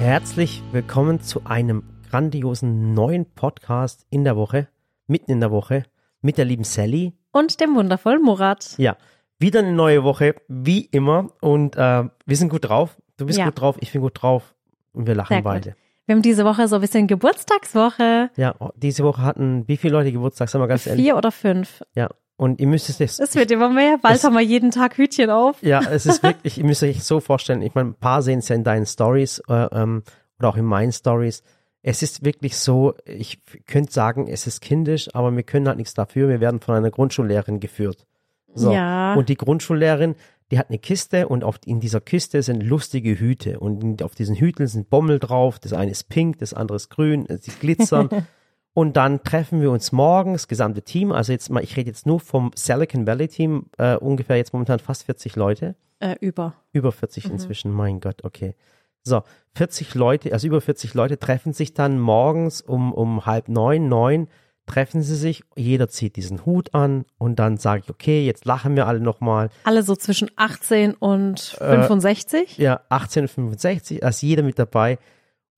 Herzlich 0.00 0.62
willkommen 0.72 1.20
zu 1.20 1.42
einem 1.44 1.82
grandiosen 2.08 2.94
neuen 2.94 3.26
Podcast 3.26 4.06
in 4.08 4.24
der 4.24 4.34
Woche, 4.34 4.66
mitten 5.06 5.30
in 5.30 5.40
der 5.40 5.50
Woche, 5.50 5.82
mit 6.22 6.38
der 6.38 6.46
lieben 6.46 6.64
Sally. 6.64 7.12
Und 7.32 7.60
dem 7.60 7.74
wundervollen 7.76 8.22
Murat. 8.22 8.74
Ja, 8.78 8.96
wieder 9.38 9.58
eine 9.58 9.72
neue 9.74 10.02
Woche, 10.02 10.36
wie 10.48 10.86
immer. 10.86 11.28
Und 11.42 11.76
äh, 11.76 12.04
wir 12.24 12.36
sind 12.36 12.48
gut 12.48 12.66
drauf. 12.66 12.96
Du 13.18 13.26
bist 13.26 13.38
Ja. 13.38 13.44
gut 13.44 13.60
drauf, 13.60 13.76
ich 13.80 13.92
bin 13.92 14.00
gut 14.00 14.22
drauf. 14.22 14.54
Und 14.94 15.06
wir 15.06 15.14
lachen 15.14 15.42
beide. 15.42 15.76
Wir 16.06 16.14
haben 16.14 16.22
diese 16.22 16.46
Woche 16.46 16.66
so 16.66 16.76
ein 16.76 16.80
bisschen 16.80 17.06
Geburtstagswoche. 17.06 18.30
Ja, 18.36 18.54
oh, 18.58 18.70
diese 18.76 19.04
Woche 19.04 19.20
hatten 19.22 19.68
wie 19.68 19.76
viele 19.76 19.92
Leute 19.92 20.12
Geburtstag? 20.12 20.48
Sag 20.48 20.60
mal 20.60 20.66
ganz 20.66 20.86
ehrlich. 20.86 21.04
Vier 21.04 21.16
oder 21.18 21.30
fünf. 21.30 21.82
Ja, 21.94 22.08
und 22.40 22.58
ihr 22.58 22.66
müsst 22.66 22.88
es 22.88 22.98
jetzt. 22.98 23.20
Es 23.20 23.34
wird 23.34 23.50
immer 23.50 23.68
mehr. 23.68 23.98
Bald 24.00 24.16
Es- 24.16 24.24
haben 24.24 24.32
wir 24.32 24.40
jeden 24.40 24.70
Tag 24.70 24.96
Hütchen 24.96 25.28
auf. 25.28 25.62
Ja, 25.62 25.80
es 25.90 26.06
ist 26.06 26.22
wirklich, 26.22 26.56
ihr 26.56 26.64
müsst 26.64 26.82
euch 26.82 27.04
so 27.04 27.20
vorstellen, 27.20 27.60
ich 27.60 27.74
meine, 27.74 27.90
ein 27.90 27.94
paar 27.94 28.22
sehen 28.22 28.38
es 28.38 28.48
ja 28.48 28.56
in 28.56 28.64
deinen 28.64 28.86
Stories 28.86 29.42
äh, 29.46 29.52
ähm, 29.72 30.02
oder 30.38 30.48
auch 30.48 30.56
in 30.56 30.64
meinen 30.64 30.90
Stories. 30.90 31.42
Es 31.82 32.02
ist 32.02 32.24
wirklich 32.24 32.56
so, 32.56 32.94
ich 33.04 33.42
könnte 33.66 33.92
sagen, 33.92 34.26
es 34.26 34.46
ist 34.46 34.62
kindisch, 34.62 35.14
aber 35.14 35.36
wir 35.36 35.42
können 35.42 35.68
halt 35.68 35.76
nichts 35.76 35.92
dafür. 35.92 36.30
Wir 36.30 36.40
werden 36.40 36.60
von 36.60 36.74
einer 36.74 36.90
Grundschullehrerin 36.90 37.60
geführt. 37.60 38.06
So. 38.54 38.72
Ja. 38.72 39.14
Und 39.14 39.28
die 39.28 39.36
Grundschullehrerin, 39.36 40.14
die 40.50 40.58
hat 40.58 40.70
eine 40.70 40.78
Kiste 40.78 41.28
und 41.28 41.44
auf, 41.44 41.56
in 41.66 41.78
dieser 41.80 42.00
Kiste 42.00 42.42
sind 42.42 42.62
lustige 42.62 43.20
Hüte 43.20 43.60
und 43.60 44.02
auf 44.02 44.14
diesen 44.14 44.34
Hüten 44.34 44.66
sind 44.66 44.88
Bommel 44.88 45.18
drauf. 45.18 45.58
Das 45.58 45.74
eine 45.74 45.90
ist 45.90 46.08
pink, 46.08 46.38
das 46.38 46.54
andere 46.54 46.76
ist 46.76 46.88
grün, 46.88 47.26
sie 47.40 47.52
glitzern. 47.60 48.08
Und 48.72 48.96
dann 48.96 49.22
treffen 49.24 49.60
wir 49.60 49.70
uns 49.70 49.90
morgens, 49.92 50.46
gesamte 50.46 50.82
Team, 50.82 51.10
also 51.12 51.32
jetzt 51.32 51.50
mal, 51.50 51.62
ich 51.62 51.76
rede 51.76 51.88
jetzt 51.88 52.06
nur 52.06 52.20
vom 52.20 52.52
Silicon 52.54 53.06
Valley 53.06 53.28
Team, 53.28 53.66
äh, 53.78 53.96
ungefähr 53.96 54.36
jetzt 54.36 54.52
momentan 54.52 54.78
fast 54.78 55.04
40 55.04 55.36
Leute. 55.36 55.74
Äh, 55.98 56.16
über. 56.20 56.54
Über 56.72 56.92
40 56.92 57.26
inzwischen, 57.26 57.72
mein 57.72 58.00
Gott, 58.00 58.24
okay. 58.24 58.54
So, 59.02 59.22
40 59.54 59.94
Leute, 59.94 60.32
also 60.32 60.46
über 60.46 60.60
40 60.60 60.94
Leute 60.94 61.18
treffen 61.18 61.52
sich 61.52 61.74
dann 61.74 61.98
morgens 61.98 62.60
um, 62.60 62.92
um 62.92 63.26
halb 63.26 63.48
neun, 63.48 63.88
neun, 63.88 64.28
treffen 64.66 65.02
sie 65.02 65.16
sich, 65.16 65.42
jeder 65.56 65.88
zieht 65.88 66.16
diesen 66.16 66.46
Hut 66.46 66.74
an 66.74 67.04
und 67.18 67.38
dann 67.40 67.56
sage 67.56 67.82
ich, 67.84 67.90
okay, 67.90 68.24
jetzt 68.24 68.44
lachen 68.44 68.76
wir 68.76 68.86
alle 68.86 69.00
nochmal. 69.00 69.50
Alle 69.64 69.82
so 69.82 69.96
zwischen 69.96 70.30
18 70.36 70.94
und 70.94 71.56
Äh, 71.60 71.82
65. 71.82 72.56
Ja, 72.58 72.82
1865, 72.88 74.00
da 74.00 74.08
ist 74.08 74.22
jeder 74.22 74.44
mit 74.44 74.58
dabei 74.58 74.98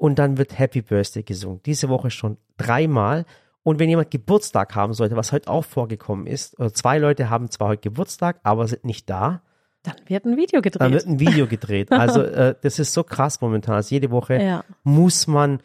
und 0.02 0.18
dann 0.18 0.36
wird 0.36 0.58
Happy 0.58 0.82
Birthday 0.82 1.22
gesungen. 1.22 1.60
Diese 1.64 1.88
Woche 1.88 2.10
schon 2.10 2.36
dreimal. 2.56 3.24
Und 3.62 3.78
wenn 3.78 3.88
jemand 3.88 4.10
Geburtstag 4.10 4.74
haben 4.74 4.94
sollte, 4.94 5.14
was 5.14 5.30
heute 5.30 5.48
auch 5.48 5.64
vorgekommen 5.64 6.26
ist, 6.26 6.58
oder 6.58 6.74
zwei 6.74 6.98
Leute 6.98 7.30
haben 7.30 7.48
zwar 7.52 7.68
heute 7.68 7.82
Geburtstag, 7.82 8.40
aber 8.42 8.66
sind 8.66 8.84
nicht 8.84 9.08
da, 9.08 9.42
Dann 9.84 9.94
wird 10.06 10.24
ein 10.24 10.36
Video 10.36 10.60
gedreht. 10.60 10.80
Dann 10.80 10.92
wird 10.92 11.06
ein 11.06 11.20
Video 11.20 11.46
gedreht. 11.46 11.90
Also 11.92 12.20
äh, 12.22 12.56
das 12.62 12.80
ist 12.80 12.92
so 12.94 13.04
krass 13.04 13.40
momentan. 13.40 13.76
Also 13.76 13.94
jede 13.94 14.10
Woche 14.10 14.42
Ja. 14.42 14.64
muss 14.82 15.28
man, 15.28 15.60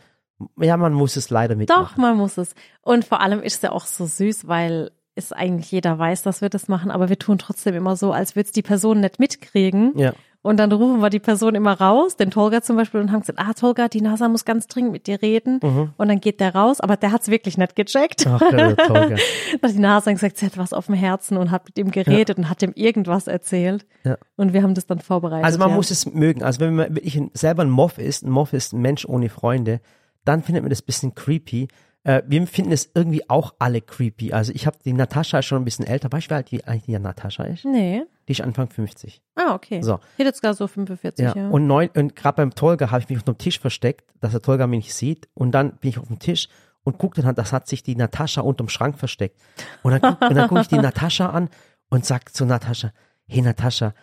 ja, 0.61 0.77
man 0.77 0.93
muss 0.93 1.15
es 1.15 1.31
leider 1.31 1.55
Doch, 1.55 1.59
mitmachen. 1.59 1.99
man 1.99 2.15
muss 2.15 2.37
es. 2.37 2.53
Und 2.83 3.05
vor 3.05 3.21
allem 3.21 3.41
ist 3.41 3.55
es 3.55 3.61
ja 3.63 3.71
auch 3.71 3.87
so 3.87 4.05
süß, 4.05 4.47
weil 4.47 4.91
es 5.15 5.31
eigentlich 5.31 5.71
jeder 5.71 5.97
weiß, 5.97 6.21
dass 6.21 6.41
wir 6.41 6.49
das 6.49 6.67
machen, 6.67 6.91
aber 6.91 7.09
wir 7.09 7.17
tun 7.17 7.39
trotzdem 7.39 7.73
immer 7.73 7.95
so, 7.95 8.11
als 8.11 8.35
würde 8.35 8.45
es 8.45 8.51
die 8.51 8.61
Person 8.61 8.99
nicht 8.99 9.17
mitkriegen. 9.17 9.97
Ja, 9.97 10.13
Und 10.47 10.55
dann 10.57 10.71
rufen 10.71 11.01
wir 11.01 11.09
die 11.09 11.19
Person 11.19 11.55
immer 11.55 11.73
raus, 11.73 12.15
den 12.15 12.31
Tolga 12.31 12.61
zum 12.61 12.77
Beispiel, 12.77 13.01
und 13.01 13.11
haben 13.11 13.19
gesagt, 13.19 13.37
ah, 13.37 13.51
Tolga, 13.51 13.89
die 13.89 13.99
NASA 13.99 14.29
muss 14.29 14.45
ganz 14.45 14.65
dringend 14.67 14.93
mit 14.93 15.05
dir 15.05 15.21
reden. 15.21 15.59
Mhm. 15.61 15.89
Und 15.97 16.07
dann 16.07 16.21
geht 16.21 16.39
der 16.39 16.55
raus, 16.55 16.79
aber 16.79 16.95
der 16.95 17.11
hat's 17.11 17.27
wirklich 17.27 17.57
nicht 17.57 17.75
gecheckt. 17.75 18.25
ach, 18.25 18.39
der. 18.39 18.75
Dann 18.77 19.17
hat 19.61 19.73
die 19.73 19.79
NASA 19.79 20.09
gesagt, 20.09 20.37
sie 20.37 20.45
hat 20.45 20.57
was 20.57 20.71
auf 20.71 20.85
dem 20.85 20.95
Herzen 20.95 21.35
und 21.35 21.51
hat 21.51 21.65
mit 21.65 21.77
ihm 21.77 21.91
geredet 21.91 22.37
und 22.37 22.49
hat 22.49 22.63
ihm 22.63 22.71
irgendwas 22.75 23.27
erzählt. 23.27 23.85
Ja. 24.05 24.17
Und 24.37 24.53
wir 24.53 24.63
haben 24.63 24.73
das 24.73 24.85
dann 24.85 24.99
vorbereitet. 24.99 25.43
Also 25.43 25.59
man 25.59 25.69
ja. 25.69 25.75
muss 25.75 25.91
es 25.91 26.05
mögen. 26.05 26.43
Also 26.43 26.61
wenn 26.61 26.75
man 26.75 26.95
wirklich 26.95 27.21
selber 27.33 27.63
ein 27.63 27.69
Moff 27.69 27.97
ist, 27.97 28.23
ein 28.23 28.29
Moff 28.29 28.53
ist 28.53 28.71
ein 28.71 28.81
Mensch 28.81 29.05
ohne 29.05 29.27
Freunde, 29.27 29.81
dann 30.23 30.43
findet 30.43 30.63
man 30.63 30.69
das 30.69 30.81
ein 30.81 30.85
bisschen 30.85 31.13
creepy. 31.13 31.67
Äh, 32.07 32.23
wir 32.25 32.47
finden 32.47 32.71
es 32.71 32.89
irgendwie 32.95 33.29
auch 33.29 33.53
alle 33.59 33.81
creepy. 33.81 34.31
Also 34.31 34.53
ich 34.53 34.65
habe 34.65 34.77
die 34.85 34.93
Natascha 34.93 35.41
schon 35.41 35.61
ein 35.61 35.65
bisschen 35.65 35.85
älter. 35.85 36.09
Weißt 36.11 36.27
du, 36.27 36.29
wie 36.31 36.35
alt 36.35 36.51
die 36.51 36.63
eigentlich 36.65 36.83
die 36.85 36.97
Natascha 36.97 37.43
ist? 37.43 37.65
Nee. 37.65 38.03
Die 38.27 38.31
ist 38.31 38.39
Anfang 38.41 38.69
50. 38.69 39.21
Ah, 39.35 39.53
okay. 39.53 39.81
So. 39.81 39.95
Ich 40.13 40.19
hätte 40.19 40.29
jetzt 40.29 40.41
gar 40.41 40.53
so 40.53 40.67
45, 40.67 41.25
Ja. 41.25 41.33
ja. 41.35 41.49
Und 41.49 41.67
neun, 41.67 41.89
und 41.95 42.15
gerade 42.15 42.37
beim 42.37 42.55
Tolga 42.55 42.91
habe 42.91 43.01
ich 43.01 43.09
mich 43.09 43.17
unter 43.19 43.33
dem 43.33 43.37
Tisch 43.37 43.59
versteckt, 43.59 44.05
dass 44.21 44.31
der 44.31 44.41
Tolga 44.41 44.67
mich 44.67 44.85
nicht 44.85 44.93
sieht. 44.93 45.27
Und 45.33 45.51
dann 45.51 45.75
bin 45.77 45.89
ich 45.89 45.99
auf 45.99 46.07
dem 46.07 46.19
Tisch 46.19 46.47
und 46.83 46.97
gucke 46.97 47.21
dann, 47.21 47.35
das 47.35 47.51
hat 47.51 47.67
sich 47.67 47.83
die 47.83 47.95
Natascha 47.97 48.39
unterm 48.39 48.69
Schrank 48.69 48.97
versteckt. 48.97 49.37
Und 49.83 49.91
dann, 49.91 50.01
guck- 50.01 50.29
und 50.29 50.35
dann 50.35 50.47
gucke 50.47 50.61
ich 50.61 50.67
die 50.69 50.77
Natascha 50.77 51.29
an 51.29 51.49
und 51.89 52.05
sag 52.05 52.33
zu 52.33 52.45
Natascha, 52.45 52.93
hey 53.27 53.41
Natascha, 53.41 53.93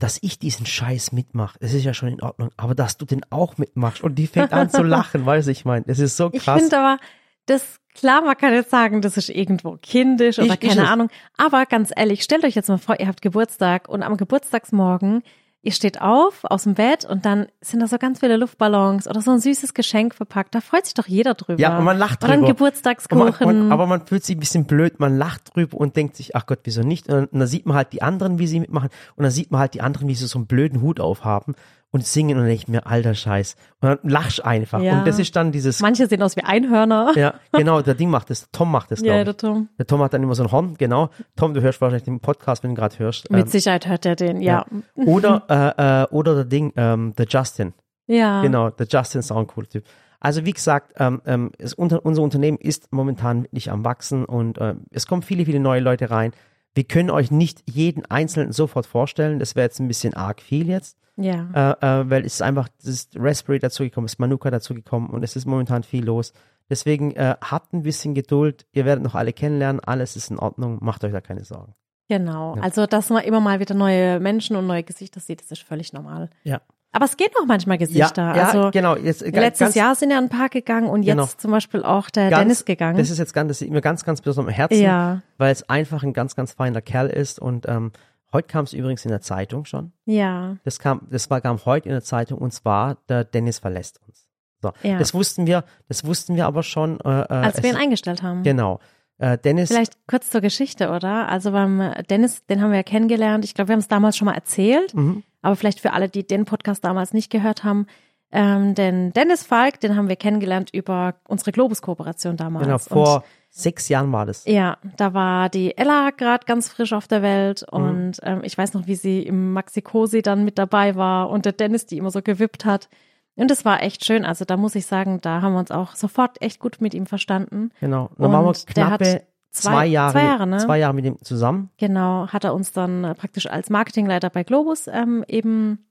dass 0.00 0.18
ich 0.22 0.40
diesen 0.40 0.66
Scheiß 0.66 1.12
mitmache, 1.12 1.56
das 1.60 1.72
ist 1.74 1.84
ja 1.84 1.94
schon 1.94 2.08
in 2.08 2.20
Ordnung, 2.22 2.50
aber 2.56 2.74
dass 2.74 2.96
du 2.96 3.04
den 3.04 3.20
auch 3.30 3.56
mitmachst. 3.58 4.02
Und 4.02 4.16
die 4.16 4.26
fängt 4.26 4.52
an 4.52 4.68
zu 4.68 4.82
lachen, 4.82 5.24
weißt 5.26 5.46
du, 5.46 5.52
ich 5.52 5.64
meine, 5.64 5.84
das 5.86 6.00
ist 6.00 6.16
so 6.16 6.30
Ich 6.32 6.42
krass. 6.42 6.60
finde 6.60 6.76
aber, 6.78 6.98
das, 7.46 7.78
klar, 7.94 8.22
man 8.22 8.36
kann 8.36 8.52
jetzt 8.54 8.70
sagen, 8.70 9.02
das 9.02 9.16
ist 9.16 9.28
irgendwo 9.28 9.76
kindisch 9.82 10.38
oder 10.38 10.48
Ich- 10.48 10.62
ich 10.62 10.68
keine 10.70 10.82
es. 10.84 10.88
Ahnung. 10.88 11.08
Aber 11.36 11.66
ganz 11.66 11.90
ehrlich, 11.94 12.22
stellt 12.22 12.44
euch 12.44 12.54
jetzt 12.54 12.68
mal 12.68 12.78
vor, 12.78 13.00
ihr 13.00 13.06
habt 13.08 13.22
Geburtstag 13.22 13.88
und 13.88 14.02
am 14.02 14.16
Geburtstagsmorgen, 14.16 15.22
ihr 15.64 15.72
steht 15.72 16.00
auf 16.00 16.40
aus 16.44 16.64
dem 16.64 16.74
Bett 16.74 17.04
und 17.04 17.24
dann 17.24 17.46
sind 17.60 17.80
da 17.80 17.86
so 17.86 17.96
ganz 17.98 18.18
viele 18.20 18.36
Luftballons 18.36 19.06
oder 19.06 19.20
so 19.20 19.30
ein 19.30 19.38
süßes 19.38 19.74
Geschenk 19.74 20.14
verpackt. 20.14 20.54
Da 20.54 20.60
freut 20.60 20.86
sich 20.86 20.94
doch 20.94 21.06
jeder 21.06 21.34
drüber. 21.34 21.60
Ja, 21.60 21.78
und 21.78 21.84
man 21.84 21.98
lacht 21.98 22.22
Oder 22.24 22.32
ein 22.32 22.40
drüber. 22.40 22.52
Geburtstagskuchen. 22.54 23.32
Man, 23.46 23.58
man, 23.68 23.72
aber 23.72 23.86
man 23.86 24.04
fühlt 24.06 24.24
sich 24.24 24.36
ein 24.36 24.40
bisschen 24.40 24.64
blöd, 24.66 24.98
man 24.98 25.16
lacht 25.18 25.54
drüber 25.54 25.76
und 25.76 25.94
denkt 25.96 26.16
sich, 26.16 26.34
ach 26.34 26.46
Gott, 26.46 26.60
wieso 26.64 26.82
nicht? 26.82 27.06
Und 27.08 27.14
dann, 27.14 27.24
und 27.26 27.38
dann 27.40 27.48
sieht 27.48 27.66
man 27.66 27.76
halt 27.76 27.92
die 27.92 28.02
anderen, 28.02 28.38
wie 28.40 28.46
sie 28.48 28.58
mitmachen. 28.60 28.88
Und 29.14 29.22
dann 29.22 29.30
sieht 29.32 29.50
man 29.52 29.60
halt 29.60 29.74
die 29.74 29.82
anderen, 29.82 30.08
wie 30.08 30.14
sie 30.16 30.26
so 30.26 30.38
einen 30.38 30.46
blöden 30.46 30.80
Hut 30.80 30.98
aufhaben 30.98 31.54
und 31.92 32.04
singen 32.06 32.36
und 32.36 32.38
dann 32.38 32.46
denke 32.48 32.62
ich 32.62 32.68
mir, 32.68 32.86
alter 32.86 33.14
Scheiß. 33.14 33.54
Und 33.80 33.88
dann 33.88 34.10
lachst 34.10 34.44
einfach. 34.44 34.80
Ja. 34.80 34.98
Und 34.98 35.06
das 35.06 35.18
ist 35.18 35.36
dann 35.36 35.52
dieses, 35.52 35.80
Manche 35.80 36.06
sehen 36.08 36.22
aus 36.22 36.36
wie 36.36 36.42
Einhörner. 36.42 37.12
ja, 37.14 37.34
genau, 37.52 37.82
der 37.82 37.94
Ding 37.94 38.10
macht 38.10 38.30
das, 38.30 38.48
Tom 38.50 38.72
macht 38.72 38.90
das, 38.90 39.00
Ja, 39.00 39.22
glaube 39.22 39.24
der 39.24 39.30
ich. 39.32 39.36
Tom. 39.36 39.68
Der 39.78 39.86
Tom 39.86 40.00
hat 40.00 40.14
dann 40.14 40.22
immer 40.22 40.34
so 40.34 40.42
ein 40.42 40.50
Horn, 40.50 40.74
genau. 40.78 41.10
Tom, 41.36 41.54
du 41.54 41.60
hörst 41.60 41.80
wahrscheinlich 41.80 42.04
den 42.04 42.20
Podcast, 42.20 42.64
wenn 42.64 42.70
du 42.70 42.76
gerade 42.80 42.98
hörst. 42.98 43.30
Mit 43.30 43.42
Ähm, 43.42 43.46
Sicherheit 43.46 43.86
hört 43.86 44.06
er 44.06 44.16
den, 44.16 44.40
ja. 44.40 44.64
oder, 44.94 45.44
äh, 45.48 46.02
äh, 46.02 46.06
oder 46.10 46.34
der 46.34 46.44
Ding, 46.46 46.72
ähm, 46.76 47.14
der 47.16 47.26
Justin. 47.26 47.74
Ja. 48.06 48.42
Genau, 48.42 48.70
der 48.70 48.86
Justin 48.88 49.20
ist 49.20 49.30
auch 49.30 49.38
ein 49.38 49.46
cooler 49.46 49.68
Typ. 49.68 49.84
Also 50.18 50.46
wie 50.46 50.52
gesagt, 50.52 50.94
ähm, 50.98 51.20
ähm, 51.26 51.50
es, 51.58 51.74
unter, 51.74 52.06
unser 52.06 52.22
Unternehmen 52.22 52.56
ist 52.56 52.92
momentan 52.92 53.42
wirklich 53.44 53.70
am 53.70 53.84
wachsen 53.84 54.24
und 54.24 54.56
ähm, 54.60 54.84
es 54.90 55.06
kommen 55.06 55.22
viele, 55.22 55.44
viele 55.44 55.58
neue 55.60 55.80
Leute 55.80 56.10
rein. 56.10 56.32
Wir 56.74 56.84
können 56.84 57.10
euch 57.10 57.30
nicht 57.30 57.62
jeden 57.66 58.06
Einzelnen 58.06 58.52
sofort 58.52 58.86
vorstellen. 58.86 59.40
Das 59.40 59.56
wäre 59.56 59.64
jetzt 59.66 59.80
ein 59.80 59.88
bisschen 59.88 60.14
arg 60.14 60.40
viel 60.40 60.68
jetzt, 60.68 60.96
Ja. 61.16 61.76
äh, 61.80 62.00
äh, 62.00 62.10
weil 62.10 62.24
es 62.24 62.34
ist 62.34 62.42
einfach, 62.42 62.68
es 62.78 62.86
ist 62.86 63.16
Raspberry 63.18 63.58
dazugekommen, 63.58 64.06
es 64.06 64.14
ist 64.14 64.18
Manuka 64.18 64.50
dazugekommen 64.50 65.10
und 65.10 65.22
es 65.22 65.36
ist 65.36 65.46
momentan 65.46 65.82
viel 65.82 66.04
los. 66.04 66.32
Deswegen 66.70 67.14
äh, 67.16 67.34
habt 67.42 67.74
ein 67.74 67.82
bisschen 67.82 68.14
Geduld. 68.14 68.64
Ihr 68.72 68.84
werdet 68.86 69.04
noch 69.04 69.14
alle 69.14 69.32
kennenlernen. 69.32 69.80
Alles 69.80 70.16
ist 70.16 70.30
in 70.30 70.38
Ordnung. 70.38 70.78
Macht 70.80 71.04
euch 71.04 71.12
da 71.12 71.20
keine 71.20 71.44
Sorgen. 71.44 71.74
Genau. 72.08 72.56
Ja. 72.56 72.62
Also, 72.62 72.86
dass 72.86 73.10
man 73.10 73.24
immer 73.24 73.40
mal 73.40 73.60
wieder 73.60 73.74
neue 73.74 74.20
Menschen 74.20 74.56
und 74.56 74.66
neue 74.66 74.82
Gesichter 74.82 75.20
sieht, 75.20 75.40
das 75.42 75.50
ist 75.50 75.62
völlig 75.62 75.92
normal. 75.92 76.30
Ja. 76.44 76.60
Aber 76.94 77.06
es 77.06 77.16
geht 77.16 77.32
auch 77.40 77.46
manchmal 77.46 77.78
Gesichter. 77.78 78.34
ja, 78.36 78.44
also, 78.46 78.70
genau. 78.70 78.96
Jetzt, 78.96 79.22
äh, 79.22 79.30
letztes 79.30 79.66
ganz, 79.66 79.74
Jahr 79.74 79.94
sind 79.94 80.10
ja 80.10 80.18
ein 80.18 80.28
paar 80.28 80.50
gegangen 80.50 80.88
und 80.88 81.02
jetzt 81.04 81.16
Genau. 81.16 81.26
zum 81.38 81.50
Beispiel 81.50 81.82
auch 81.82 82.10
der 82.10 82.28
ganz, 82.30 82.40
Dennis 82.42 82.64
gegangen. 82.66 82.98
Das 82.98 83.08
ist 83.10 83.18
jetzt 83.18 83.32
ganz, 83.32 83.48
das 83.48 83.60
liegt 83.60 83.72
mir 83.72 83.80
ganz, 83.80 84.04
ganz 84.04 84.20
besonders 84.20 84.52
am 84.52 84.54
Herzen. 84.56 84.80
ja, 84.82 85.22
weil 85.38 85.52
es 85.52 85.68
einfach 85.70 86.02
ein 86.02 86.12
ganz, 86.12 86.36
ganz 86.36 86.52
feiner 86.52 86.82
Kerl 86.82 87.08
ist. 87.08 87.38
Und 87.38 87.66
ähm, 87.68 87.92
heute 88.32 88.48
kam 88.48 88.64
es 88.64 88.72
übrigens 88.72 89.04
in 89.04 89.10
der 89.10 89.20
Zeitung 89.20 89.64
schon. 89.64 89.92
ja, 90.04 90.56
Das 90.64 90.78
kam, 90.78 91.06
das 91.10 91.28
war 91.30 91.40
kam 91.40 91.58
heute 91.64 91.88
in 91.88 91.92
der 91.94 92.02
Zeitung 92.02 92.38
und 92.38 92.52
zwar 92.52 92.96
der 93.08 93.24
Dennis 93.24 93.58
verlässt 93.58 94.00
uns. 94.06 94.26
So, 94.62 94.72
Ja. 94.82 94.98
das 94.98 95.12
wussten 95.14 95.46
wir, 95.46 95.64
das 95.88 96.04
wussten 96.04 96.36
wir 96.36 96.46
aber 96.46 96.62
schon. 96.62 97.00
Äh, 97.00 97.08
äh, 97.22 97.26
als 97.28 97.58
es- 97.58 97.62
wir 97.64 97.70
ihn 97.70 97.76
eingestellt 97.76 98.22
haben. 98.22 98.42
genau. 98.42 98.78
Äh, 99.18 99.38
Dennis, 99.38 99.68
Vielleicht 99.70 99.98
kurz 100.08 100.30
zur 100.30 100.40
Geschichte, 100.40 100.90
oder? 100.90 101.28
Also 101.28 101.52
beim 101.52 101.92
Dennis, 102.10 102.44
den 102.46 102.60
haben 102.60 102.70
wir 102.70 102.78
ja 102.78 102.82
kennengelernt. 102.82 103.44
Ich 103.44 103.54
glaube, 103.54 103.68
wir 103.68 103.72
haben 103.74 103.80
es 103.80 103.86
damals 103.88 104.16
schon 104.16 104.26
mal 104.26 104.34
erzählt, 104.34 104.94
Mhm. 104.94 105.22
aber 105.42 105.54
vielleicht 105.54 105.78
für 105.80 105.92
alle, 105.92 106.08
die 106.08 106.26
den 106.26 106.44
Podcast 106.44 106.84
damals 106.84 107.12
nicht 107.12 107.30
gehört 107.30 107.62
haben, 107.62 107.86
ähm, 108.32 108.74
denn 108.74 109.12
Dennis 109.12 109.44
Falk, 109.44 109.78
den 109.80 109.96
haben 109.96 110.08
wir 110.08 110.16
kennengelernt 110.16 110.70
über 110.72 111.14
unsere 111.28 111.52
Globus-Kooperation 111.52 112.36
damals. 112.36 112.64
genau, 112.64 112.74
Und 112.76 112.82
vor 112.82 113.24
sechs 113.54 113.88
Jahren 113.90 114.10
war 114.12 114.24
das. 114.26 114.44
Ja, 114.46 114.78
da 114.96 115.12
war 115.14 115.48
die 115.50 115.76
Ella 115.76 116.10
gerade 116.10 116.46
ganz 116.46 116.68
frisch 116.70 116.92
auf 116.94 117.06
der 117.06 117.20
Welt 117.22 117.64
Mhm. 117.70 117.78
und 117.78 118.20
ähm, 118.22 118.40
ich 118.44 118.56
weiß 118.56 118.72
noch, 118.74 118.86
wie 118.86 118.94
sie 118.94 119.22
im 119.22 119.52
Maxikosi 119.52 120.22
dann 120.22 120.44
mit 120.44 120.58
dabei 120.58 120.96
war 120.96 121.28
und 121.30 121.44
der 121.44 121.52
Dennis 121.52 121.84
die 121.86 121.98
immer 121.98 122.10
so 122.10 122.22
gewippt 122.22 122.64
hat. 122.64 122.88
Und 123.36 123.50
das 123.50 123.64
war 123.64 123.82
echt 123.82 124.04
schön. 124.04 124.24
Also 124.24 124.44
da 124.44 124.56
muss 124.56 124.74
ich 124.74 124.86
sagen, 124.86 125.20
da 125.20 125.40
haben 125.42 125.52
wir 125.52 125.58
uns 125.60 125.70
auch 125.70 125.94
sofort 125.96 126.40
echt 126.42 126.60
gut 126.60 126.80
mit 126.80 126.92
ihm 126.94 127.06
verstanden. 127.06 127.70
Genau. 127.80 128.06
Und 128.16 128.20
dann 128.20 128.32
waren 128.32 128.44
wir 128.44 128.48
Und 128.48 128.76
der 128.76 128.90
hat 128.90 129.00
knappe 129.00 129.22
zwei- 129.50 129.70
zwei, 129.70 129.86
Jahre, 129.86 130.12
zwei 130.12 130.24
Jahre, 130.24 130.46
ne? 130.46 130.58
zwei 130.58 130.78
Jahre 130.78 130.94
mit 130.94 131.04
ihm 131.04 131.18
zusammen 131.22 131.70
Genau, 131.76 132.28
hat 132.28 132.44
er 132.44 132.54
uns 132.54 132.72
dann 132.72 133.14
praktisch 133.18 133.46
als 133.46 133.68
Marketingleiter 133.70 134.30
bei 134.30 134.44
Globus 134.44 134.86
ähm, 134.86 135.24
eben 135.28 135.86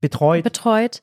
betreut. 0.00 0.44
betreut. 0.44 1.02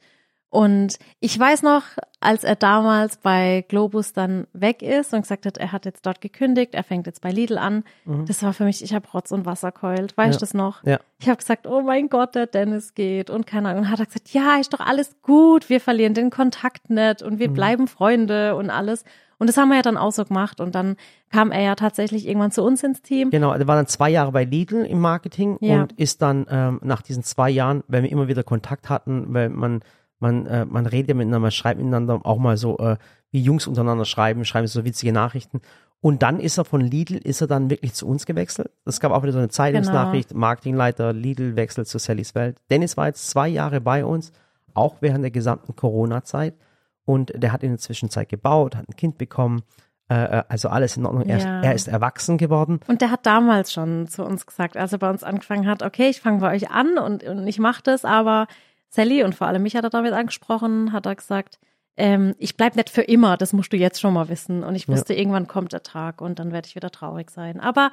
Und 0.52 0.98
ich 1.20 1.38
weiß 1.38 1.62
noch, 1.62 1.84
als 2.20 2.44
er 2.44 2.56
damals 2.56 3.18
bei 3.18 3.64
Globus 3.68 4.14
dann 4.14 4.48
weg 4.52 4.82
ist 4.82 5.14
und 5.14 5.22
gesagt 5.22 5.46
hat, 5.46 5.58
er 5.58 5.72
hat 5.72 5.86
jetzt 5.86 6.06
dort 6.08 6.22
gekündigt, 6.22 6.74
er 6.74 6.84
fängt 6.84 7.06
jetzt 7.06 7.22
bei 7.22 7.30
Lidl 7.32 7.58
an. 7.60 7.84
Das 8.26 8.42
war 8.42 8.54
für 8.54 8.64
mich, 8.64 8.84
ich 8.84 8.94
habe 8.96 9.08
Rotz 9.14 9.32
und 9.32 9.46
Wasser 9.46 9.72
keult. 9.72 10.18
Weißt 10.18 10.34
du 10.34 10.38
Ja. 10.38 10.40
das 10.40 10.54
noch? 10.56 10.84
Ja. 10.84 11.00
Ich 11.20 11.28
habe 11.30 11.38
gesagt, 11.38 11.68
oh 11.68 11.82
mein 11.82 12.10
Gott, 12.10 12.34
der 12.34 12.48
Dennis 12.48 12.96
geht 12.96 13.30
und 13.30 13.46
keine 13.46 13.70
Ahnung. 13.70 13.84
Und 13.84 13.90
hat 13.92 14.00
er 14.00 14.08
gesagt, 14.08 14.30
ja, 14.30 14.58
ist 14.60 14.74
doch 14.74 14.80
alles 14.80 15.16
gut, 15.22 15.70
wir 15.70 15.80
verlieren 15.80 16.16
den 16.16 16.32
Kontakt 16.32 16.90
nicht 16.90 17.22
und 17.22 17.34
Mhm. 17.36 17.40
wir 17.40 17.50
bleiben 17.50 17.88
Freunde 17.88 18.56
und 18.56 18.72
alles. 18.72 19.04
Und 19.38 19.48
das 19.48 19.56
haben 19.56 19.70
wir 19.70 19.76
ja 19.78 19.82
dann 19.84 19.96
auch 19.98 20.12
so 20.12 20.26
gemacht. 20.26 20.60
Und 20.60 20.76
dann 20.76 20.98
kam 21.32 21.52
er 21.52 21.62
ja 21.62 21.76
tatsächlich 21.76 22.28
irgendwann 22.28 22.52
zu 22.52 22.62
uns 22.64 22.84
ins 22.84 23.02
Team. 23.02 23.30
Genau, 23.30 23.54
er 23.54 23.68
war 23.68 23.76
dann 23.78 23.88
zwei 23.88 24.10
Jahre 24.10 24.34
bei 24.34 24.44
Lidl 24.44 24.84
im 24.84 25.00
Marketing 25.00 25.58
Ja. 25.62 25.84
und 25.84 25.94
ist 25.94 26.22
dann 26.22 26.46
ähm, 26.50 26.82
nach 26.84 27.02
diesen 27.02 27.24
zwei 27.24 27.50
Jahren, 27.50 27.84
weil 27.88 28.04
wir 28.04 28.12
immer 28.12 28.28
wieder 28.28 28.44
Kontakt 28.44 28.90
hatten, 28.90 29.28
weil 29.34 29.48
man 29.50 29.82
man 30.20 30.46
äh, 30.46 30.66
man 30.66 30.86
redet 30.86 31.10
ja 31.10 31.16
miteinander, 31.16 31.40
man 31.40 31.52
schreibt 31.52 31.78
miteinander 31.80 32.20
auch 32.24 32.38
mal 32.38 32.58
so 32.58 32.78
äh, 32.80 32.98
wie 33.32 33.42
Jungs 33.42 33.68
untereinander 33.68 34.06
schreiben, 34.06 34.44
schreiben 34.46 34.68
so 34.68 34.86
witzige 34.86 35.12
Nachrichten. 35.14 35.62
Und 36.02 36.24
dann 36.24 36.40
ist 36.40 36.58
er 36.58 36.64
von 36.64 36.80
Lidl, 36.82 37.18
ist 37.18 37.42
er 37.42 37.48
dann 37.48 37.70
wirklich 37.70 37.94
zu 37.94 38.08
uns 38.08 38.26
gewechselt. 38.26 38.72
Es 38.86 39.00
gab 39.02 39.12
auch 39.12 39.22
wieder 39.24 39.34
so 39.34 39.40
eine 39.40 39.50
Zeitungsnachricht, 39.50 40.34
Marketingleiter 40.34 41.12
Lidl 41.12 41.56
wechselt 41.58 41.88
zu 41.90 42.00
Sallys 42.00 42.36
Welt. 42.36 42.58
Dennis 42.70 42.96
war 42.96 43.08
jetzt 43.08 43.30
zwei 43.30 43.50
Jahre 43.50 43.82
bei 43.82 44.06
uns, 44.06 44.32
auch 44.74 44.98
während 45.02 45.24
der 45.24 45.32
gesamten 45.32 45.76
Corona-Zeit. 45.76 46.56
Und 47.04 47.34
der 47.36 47.52
hat 47.52 47.64
in 47.64 47.72
der 47.72 47.80
Zwischenzeit 47.80 48.30
gebaut, 48.30 48.76
hat 48.78 48.88
ein 48.88 48.96
Kind 48.96 49.18
bekommen, 49.18 49.64
äh, 50.10 50.16
äh, 50.40 50.44
also 50.48 50.70
alles 50.70 50.96
in 50.96 51.06
Ordnung. 51.06 51.24
Er, 51.26 51.38
Ja. 51.40 51.60
ist, 51.60 51.66
er 51.66 51.76
ist 51.76 51.88
erwachsen 51.90 52.38
geworden. 52.38 52.80
Und 52.88 53.02
der 53.02 53.12
hat 53.12 53.26
damals 53.26 53.74
schon 53.74 54.08
zu 54.08 54.24
uns 54.24 54.46
gesagt, 54.46 54.78
als 54.78 54.94
er 54.94 55.00
bei 55.00 55.10
uns 55.10 55.24
angefangen 55.24 55.68
hat, 55.68 55.84
okay, 55.84 56.10
ich 56.10 56.22
fange 56.22 56.40
bei 56.40 56.56
euch 56.56 56.72
an 56.72 56.98
und, 56.98 57.24
und 57.26 57.46
ich 57.46 57.60
mache 57.60 57.82
das, 57.84 58.06
aber 58.06 58.48
Sally 58.90 59.24
und 59.24 59.36
vor 59.36 59.48
allem 59.48 59.64
mich 59.64 59.76
hat 59.76 59.84
er 59.84 59.90
damit 59.90 60.14
angesprochen, 60.14 60.92
hat 60.92 61.06
er 61.06 61.16
gesagt, 61.16 61.60
ähm, 61.98 62.34
ich 62.38 62.56
bleib 62.58 62.76
nicht 62.76 62.90
für 62.90 63.02
immer, 63.02 63.38
das 63.38 63.54
musst 63.54 63.72
du 63.74 63.78
jetzt 63.78 64.00
schon 64.02 64.14
mal 64.14 64.30
wissen. 64.30 64.64
Und 64.64 64.76
ich 64.76 64.88
Ja. 64.88 64.94
wusste, 64.94 65.14
irgendwann 65.14 65.48
kommt 65.48 65.74
der 65.74 65.84
Tag 65.84 66.22
und 66.22 66.40
dann 66.40 66.52
werde 66.52 66.68
ich 66.68 66.76
wieder 66.76 66.90
traurig 66.92 67.30
sein. 67.30 67.60
Aber 67.60 67.92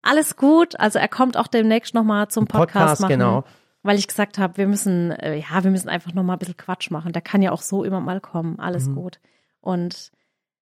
alles 0.00 0.36
gut, 0.36 0.78
also 0.80 0.98
er 0.98 1.08
kommt 1.08 1.36
auch 1.36 1.46
demnächst 1.48 1.94
nochmal 1.94 2.28
zum 2.28 2.46
Podcast, 2.46 2.72
Podcast, 2.72 3.00
machen. 3.02 3.10
genau. 3.12 3.44
Weil 3.84 3.98
ich 3.98 4.06
gesagt 4.06 4.38
habe, 4.38 4.56
wir 4.58 4.68
müssen, 4.68 5.10
äh, 5.10 5.36
ja, 5.38 5.64
wir 5.64 5.70
müssen 5.72 5.88
einfach 5.88 6.12
nochmal 6.14 6.36
ein 6.36 6.38
bisschen 6.38 6.56
Quatsch 6.56 6.90
machen. 6.90 7.12
Der 7.12 7.22
kann 7.22 7.42
ja 7.42 7.50
auch 7.50 7.62
so 7.62 7.82
immer 7.84 8.00
mal 8.00 8.20
kommen. 8.20 8.60
Alles 8.60 8.86
Mhm. 8.86 8.94
gut. 8.94 9.18
Und 9.60 10.12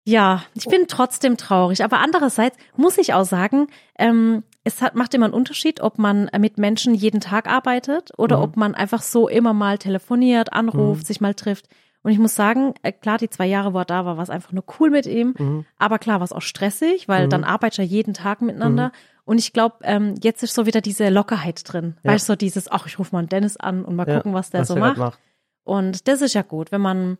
ja, 0.04 0.44
ich 0.56 0.66
bin 0.66 0.86
trotzdem 0.88 1.38
traurig. 1.38 1.84
Aber 1.84 2.00
andererseits 2.00 2.58
muss 2.76 2.98
ich 2.98 3.14
auch 3.14 3.24
sagen, 3.26 3.68
ähm, 4.00 4.44
es 4.64 4.82
hat, 4.82 4.96
macht 4.96 5.14
immer 5.14 5.26
einen 5.26 5.34
Unterschied, 5.34 5.82
ob 5.82 5.98
man 6.00 6.30
mit 6.40 6.58
Menschen 6.58 6.94
jeden 6.96 7.20
Tag 7.20 7.48
arbeitet 7.48 8.12
oder 8.18 8.38
Mhm. 8.38 8.44
ob 8.44 8.58
man 8.58 8.76
einfach 8.76 9.02
so 9.02 9.28
immer 9.28 9.54
mal 9.54 9.78
telefoniert, 9.78 10.54
anruft, 10.54 11.06
sich 11.06 11.20
mal 11.22 11.34
trifft. 11.34 11.68
Und 12.02 12.12
ich 12.12 12.20
muss 12.20 12.36
sagen, 12.36 12.74
äh, 12.84 12.92
klar, 12.92 13.18
die 13.18 13.30
zwei 13.30 13.46
Jahre, 13.46 13.74
wo 13.74 13.80
er 13.80 13.86
da 13.86 14.06
war, 14.06 14.18
war 14.18 14.24
es 14.24 14.30
einfach 14.30 14.52
nur 14.52 14.64
cool 14.80 14.90
mit 14.90 15.06
ihm. 15.06 15.34
Mhm. 15.38 15.66
Aber 15.78 16.00
klar, 16.00 16.20
war 16.20 16.26
es 16.26 16.34
auch 16.34 16.42
stressig, 16.42 17.08
weil 17.08 17.30
dann 17.30 17.44
arbeitet 17.46 17.80
er 17.80 17.86
jeden 17.86 18.14
Tag 18.14 18.42
miteinander. 18.42 18.92
Und 19.26 19.38
ich 19.40 19.54
glaube, 19.54 19.76
ähm, 19.84 20.16
jetzt 20.22 20.44
ist 20.44 20.54
so 20.54 20.66
wieder 20.66 20.82
diese 20.82 21.08
Lockerheit 21.10 21.62
drin. 21.66 21.96
Ja. 22.04 22.12
Weißt 22.12 22.28
du, 22.28 22.34
so 22.34 22.36
dieses, 22.36 22.70
ach, 22.70 22.88
ich 22.88 23.00
rufe 23.00 23.14
mal 23.16 23.20
einen 23.20 23.30
Dennis 23.30 23.56
an 23.56 23.86
und 23.86 23.96
mal 23.96 24.06
Ja, 24.08 24.18
gucken, 24.18 24.34
was 24.34 24.50
der 24.50 24.66
so 24.66 24.74
er 24.76 24.80
macht. 24.82 24.96
grad 24.98 25.18
Und 25.64 26.08
das 26.10 26.22
ist 26.22 26.34
ja 26.34 26.42
gut, 26.42 26.74
wenn 26.74 26.82
man 26.82 27.18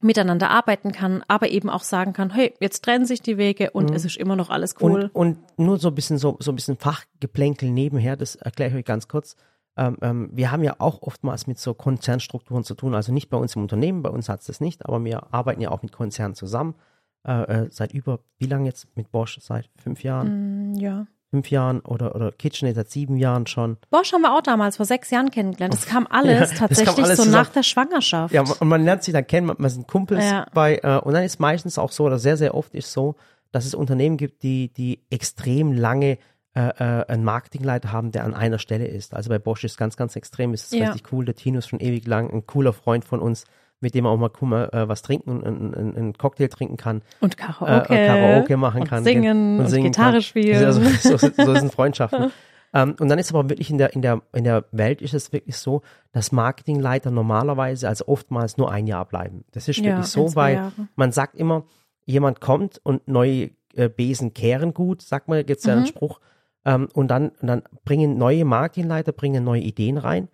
miteinander 0.00 0.50
arbeiten 0.50 0.92
kann, 0.92 1.24
aber 1.28 1.48
eben 1.48 1.68
auch 1.68 1.82
sagen 1.82 2.12
kann, 2.12 2.30
hey, 2.30 2.54
jetzt 2.60 2.84
trennen 2.84 3.06
sich 3.06 3.20
die 3.20 3.36
Wege 3.36 3.70
und 3.72 3.90
es 3.90 4.04
ist 4.04 4.16
immer 4.16 4.36
noch 4.36 4.50
alles 4.50 4.76
cool. 4.80 5.10
Und, 5.12 5.36
und 5.36 5.58
nur 5.58 5.78
so 5.78 5.88
ein 5.88 5.94
bisschen 5.94 6.18
so, 6.18 6.36
so 6.40 6.52
ein 6.52 6.56
bisschen 6.56 6.76
Fachgeplänkel 6.76 7.70
nebenher, 7.70 8.16
das 8.16 8.36
erkläre 8.36 8.70
ich 8.70 8.76
euch 8.76 8.84
ganz 8.84 9.08
kurz. 9.08 9.36
Ähm, 9.76 9.96
ähm, 10.02 10.30
wir 10.32 10.50
haben 10.50 10.64
ja 10.64 10.76
auch 10.78 11.02
oftmals 11.02 11.46
mit 11.46 11.58
so 11.58 11.74
Konzernstrukturen 11.74 12.64
zu 12.64 12.74
tun, 12.74 12.94
also 12.94 13.12
nicht 13.12 13.30
bei 13.30 13.36
uns 13.36 13.56
im 13.56 13.62
Unternehmen, 13.62 14.02
bei 14.02 14.10
uns 14.10 14.28
hat 14.28 14.40
es 14.40 14.46
das 14.46 14.60
nicht, 14.60 14.86
aber 14.86 15.04
wir 15.04 15.32
arbeiten 15.32 15.60
ja 15.60 15.70
auch 15.70 15.82
mit 15.82 15.92
Konzernen 15.92 16.34
zusammen. 16.34 16.74
Äh, 17.26 17.64
äh, 17.64 17.68
seit 17.70 17.92
über, 17.92 18.20
wie 18.38 18.46
lange 18.46 18.66
jetzt 18.66 18.88
mit 18.96 19.10
Bosch? 19.10 19.38
Seit 19.40 19.68
fünf 19.76 20.02
Jahren? 20.02 20.72
Mm, 20.72 20.74
ja. 20.76 21.06
Fünf 21.30 21.50
Jahren 21.50 21.80
oder, 21.80 22.14
oder 22.14 22.32
KitchenAid 22.32 22.74
seit 22.74 22.90
sieben 22.90 23.16
Jahren 23.16 23.46
schon. 23.46 23.76
Bosch 23.90 24.12
haben 24.12 24.22
wir 24.22 24.34
auch 24.34 24.40
damals 24.40 24.78
vor 24.78 24.86
sechs 24.86 25.10
Jahren 25.10 25.30
kennengelernt. 25.30 25.74
Das 25.74 25.84
kam 25.86 26.06
alles 26.08 26.32
Ja, 26.34 26.40
das 26.40 26.50
kam 26.50 26.68
tatsächlich 26.68 27.04
alles 27.04 27.16
so 27.18 27.24
zusammen. 27.24 27.42
nach 27.44 27.52
der 27.52 27.62
Schwangerschaft. 27.62 28.32
Ja, 28.34 28.42
und 28.42 28.68
man 28.68 28.82
lernt 28.84 29.02
sich 29.02 29.12
dann 29.12 29.26
kennen, 29.26 29.46
man, 29.48 29.56
man 29.58 29.70
sind 29.70 29.86
Kumpels 29.86 30.24
Ja. 30.24 30.46
bei, 30.54 30.78
äh, 30.82 30.98
und 30.98 31.12
dann 31.12 31.24
ist 31.24 31.38
meistens 31.38 31.78
auch 31.78 31.92
so, 31.92 32.04
oder 32.04 32.18
sehr, 32.18 32.36
sehr 32.38 32.54
oft 32.54 32.74
ist 32.74 32.92
so, 32.92 33.16
dass 33.52 33.66
es 33.66 33.74
Unternehmen 33.74 34.16
gibt, 34.16 34.42
die, 34.42 34.72
die 34.72 35.02
extrem 35.10 35.72
lange 35.72 36.18
äh, 36.54 36.60
äh, 36.60 37.04
einen 37.08 37.24
Marketingleiter 37.24 37.92
haben, 37.92 38.10
der 38.10 38.24
an 38.24 38.34
einer 38.34 38.58
Stelle 38.58 38.86
ist. 38.86 39.12
Also 39.14 39.28
bei 39.28 39.38
Bosch 39.38 39.64
ist 39.64 39.76
ganz, 39.76 39.96
ganz 39.98 40.16
extrem, 40.16 40.54
ist 40.54 40.72
es 40.72 40.78
Ja. 40.78 40.86
richtig 40.90 41.12
cool. 41.12 41.26
Der 41.26 41.34
Tino 41.34 41.58
ist 41.58 41.68
schon 41.68 41.80
ewig 41.80 42.06
lang, 42.06 42.30
ein 42.30 42.46
cooler 42.46 42.72
Freund 42.72 43.04
von 43.04 43.20
uns, 43.20 43.44
mit 43.80 43.94
dem 43.94 44.04
man 44.04 44.12
auch 44.12 44.18
mal 44.18 44.30
cool, 44.40 44.48
mal, 44.48 44.68
äh, 44.72 44.88
was 44.88 45.02
trinken 45.02 45.30
und 45.30 45.44
einen, 45.46 45.96
einen, 45.96 46.12
Cocktail 46.18 46.48
trinken 46.48 46.76
kann. 46.76 47.02
Und 47.20 47.36
Karaoke. 47.36 47.94
Äh, 47.94 48.04
äh, 48.04 48.06
Karaoke 48.06 48.56
machen 48.56 48.82
und 48.82 48.88
kann. 48.88 49.04
Singen 49.04 49.60
und, 49.60 49.70
Gitarre 49.70 50.12
kann. 50.12 50.22
spielen. 50.22 50.60
Ja, 50.60 50.72
so, 50.72 51.16
so, 51.16 51.54
sind 51.54 51.72
Freundschaften. 51.72 52.32
ähm, 52.74 52.96
und 52.98 53.08
dann 53.08 53.18
ist 53.18 53.32
aber 53.32 53.48
wirklich 53.48 53.70
in 53.70 53.78
der, 53.78 53.92
in 53.94 54.02
der, 54.02 54.22
in 54.32 54.44
der 54.44 54.64
Welt 54.72 55.00
ist 55.00 55.14
es 55.14 55.32
wirklich 55.32 55.56
so, 55.56 55.82
dass 56.12 56.32
Marketingleiter 56.32 57.10
normalerweise, 57.10 57.88
also 57.88 58.06
oftmals 58.08 58.56
nur 58.56 58.70
ein 58.70 58.86
Jahr 58.86 59.04
bleiben. 59.04 59.44
Das 59.52 59.68
ist 59.68 59.78
Ja, 59.78 59.84
wirklich 59.84 60.06
so, 60.06 60.34
weil 60.34 60.56
Jahre. 60.56 60.88
man 60.96 61.12
sagt 61.12 61.36
immer, 61.36 61.64
jemand 62.04 62.40
kommt 62.40 62.80
und 62.82 63.06
neue 63.06 63.50
äh, 63.74 63.88
Besen 63.88 64.34
kehren 64.34 64.74
gut, 64.74 65.02
sagt 65.02 65.28
man, 65.28 65.44
gibt's 65.46 65.64
ja 65.66 65.74
Mhm. 65.74 65.78
einen 65.78 65.86
Spruch. 65.86 66.20
Ähm, 66.64 66.88
und 66.94 67.08
dann, 67.08 67.28
und 67.40 67.46
dann 67.46 67.62
bringen 67.84 68.18
neue 68.18 68.44
Marketingleiter, 68.44 69.12
bringen 69.12 69.44
neue 69.44 69.60
Ideen 69.60 69.98
rein. 69.98 70.28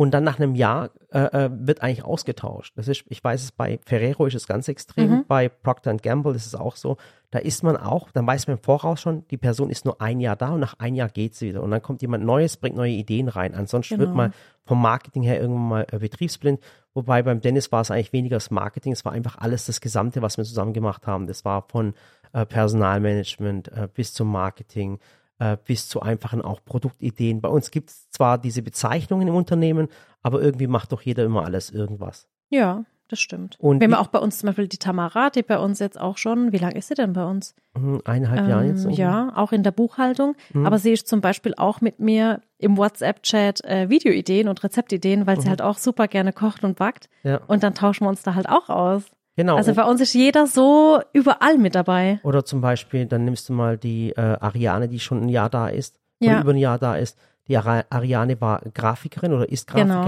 Und 0.00 0.12
dann 0.12 0.24
nach 0.24 0.38
einem 0.38 0.54
Jahr 0.54 0.88
äh, 1.12 1.18
äh, 1.18 1.50
wird 1.52 1.82
eigentlich 1.82 2.06
ausgetauscht. 2.06 2.72
Das 2.74 2.88
ist, 2.88 3.04
ich 3.08 3.22
weiß 3.22 3.42
es, 3.42 3.52
bei 3.52 3.78
Ferrero 3.84 4.24
ist 4.24 4.34
es 4.34 4.46
ganz 4.46 4.66
extrem, 4.66 5.10
Mhm. 5.10 5.24
bei 5.28 5.50
Procter 5.50 5.94
Gamble 5.94 6.34
ist 6.34 6.46
es 6.46 6.54
auch 6.54 6.76
so. 6.76 6.96
Da 7.30 7.38
ist 7.38 7.62
man 7.62 7.76
auch, 7.76 8.10
dann 8.10 8.26
weiß 8.26 8.46
man 8.46 8.56
im 8.56 8.62
Voraus 8.62 9.02
schon, 9.02 9.26
die 9.28 9.36
Person 9.36 9.68
ist 9.68 9.84
nur 9.84 10.00
ein 10.00 10.18
Jahr 10.18 10.36
da 10.36 10.52
und 10.52 10.60
nach 10.60 10.72
ein 10.78 10.94
Jahr 10.94 11.10
geht 11.10 11.34
sie 11.34 11.50
wieder. 11.50 11.62
Und 11.62 11.70
dann 11.70 11.82
kommt 11.82 12.00
jemand 12.00 12.24
Neues, 12.24 12.56
bringt 12.56 12.76
neue 12.76 12.92
Ideen 12.92 13.28
rein. 13.28 13.54
Ansonsten 13.54 13.98
wird 13.98 14.08
Genau. 14.08 14.16
man 14.16 14.32
vom 14.64 14.80
Marketing 14.80 15.22
her 15.22 15.38
irgendwann 15.38 15.68
mal 15.68 15.86
äh, 15.92 15.98
betriebsblind. 15.98 16.60
Wobei 16.94 17.22
beim 17.22 17.42
Dennis 17.42 17.70
war 17.70 17.82
es 17.82 17.90
eigentlich 17.90 18.14
weniger 18.14 18.36
das 18.36 18.50
Marketing, 18.50 18.92
es 18.92 19.04
war 19.04 19.12
einfach 19.12 19.36
alles 19.36 19.66
das 19.66 19.82
Gesamte, 19.82 20.22
was 20.22 20.38
wir 20.38 20.44
zusammen 20.46 20.72
gemacht 20.72 21.06
haben. 21.06 21.26
Das 21.26 21.44
war 21.44 21.66
von 21.68 21.92
äh, 22.32 22.46
Personalmanagement 22.46 23.68
äh, 23.68 23.86
bis 23.92 24.14
zum 24.14 24.28
Marketing, 24.32 24.98
äh, 25.40 25.56
bis 25.64 25.88
zu 25.88 26.00
einfachen 26.00 26.42
auch 26.42 26.64
Produktideen. 26.64 27.40
Bei 27.40 27.48
uns 27.48 27.72
gibt 27.72 27.90
es 27.90 28.08
zwar 28.10 28.38
diese 28.38 28.62
Bezeichnungen 28.62 29.26
im 29.26 29.34
Unternehmen, 29.34 29.88
aber 30.22 30.40
irgendwie 30.40 30.68
macht 30.68 30.92
doch 30.92 31.02
jeder 31.02 31.24
immer 31.24 31.44
alles 31.44 31.70
irgendwas. 31.70 32.28
Ja, 32.50 32.84
das 33.08 33.20
stimmt. 33.20 33.58
Und 33.58 33.80
wir 33.80 33.86
haben 33.86 33.94
auch 33.94 34.08
bei 34.08 34.20
uns 34.20 34.38
zum 34.38 34.48
Beispiel 34.48 34.68
die 34.68 34.76
Tamara, 34.76 35.30
die 35.30 35.42
bei 35.42 35.58
uns 35.58 35.80
jetzt 35.80 36.00
auch 36.00 36.16
schon, 36.16 36.52
wie 36.52 36.58
lange 36.58 36.76
ist 36.76 36.88
sie 36.88 36.94
denn 36.94 37.12
bei 37.12 37.24
uns? 37.24 37.56
Hm, 37.74 38.02
Eineinhalb 38.04 38.48
Jahre 38.48 38.66
jetzt. 38.66 38.84
Ähm, 38.84 38.90
irgendwie. 38.90 39.00
ja, 39.00 39.32
auch 39.34 39.50
in 39.50 39.64
der 39.64 39.72
Buchhaltung. 39.72 40.36
Mhm. 40.52 40.66
Aber 40.66 40.78
sie 40.78 40.92
ist 40.92 41.08
zum 41.08 41.20
Beispiel 41.20 41.54
auch 41.56 41.80
mit 41.80 41.98
mir 41.98 42.42
im 42.58 42.76
WhatsApp-Chat 42.76 43.64
äh, 43.64 43.88
Videoideen 43.88 44.46
und 44.46 44.62
Rezeptideen, 44.62 45.26
weil 45.26 45.40
sie 45.40 45.48
halt 45.48 45.62
auch 45.62 45.78
super 45.78 46.06
gerne 46.06 46.32
kocht 46.32 46.62
und 46.62 46.76
backt. 46.76 47.08
Mhm. 47.24 47.30
Ja. 47.30 47.40
Und 47.46 47.62
dann 47.64 47.74
tauschen 47.74 48.04
wir 48.04 48.10
uns 48.10 48.22
da 48.22 48.34
halt 48.34 48.48
auch 48.48 48.68
aus. 48.68 49.04
Genau. 49.40 49.56
Also 49.56 49.72
bei 49.74 49.84
uns 49.84 50.02
ist 50.02 50.12
jeder 50.12 50.46
so 50.46 51.00
überall 51.14 51.56
mit 51.56 51.74
dabei. 51.74 52.20
Oder 52.24 52.44
zum 52.44 52.60
Beispiel, 52.60 53.06
dann 53.06 53.24
nimmst 53.24 53.48
du 53.48 53.54
mal 53.54 53.78
die 53.78 54.10
äh, 54.10 54.20
Ariane, 54.20 54.86
die 54.86 55.00
schon 55.00 55.22
ein 55.22 55.28
Jahr 55.30 55.48
da 55.48 55.68
ist, 55.68 55.98
Ja. 56.18 56.32
oder 56.32 56.40
über 56.42 56.50
ein 56.50 56.58
Jahr 56.58 56.78
da 56.78 56.96
ist. 56.96 57.16
Die 57.48 57.56
Ari 57.56 57.84
Ariane 57.88 58.38
war 58.42 58.60
Grafikerin 58.74 59.32
oder 59.32 59.48
ist 59.48 59.72
Genau. 59.72 60.04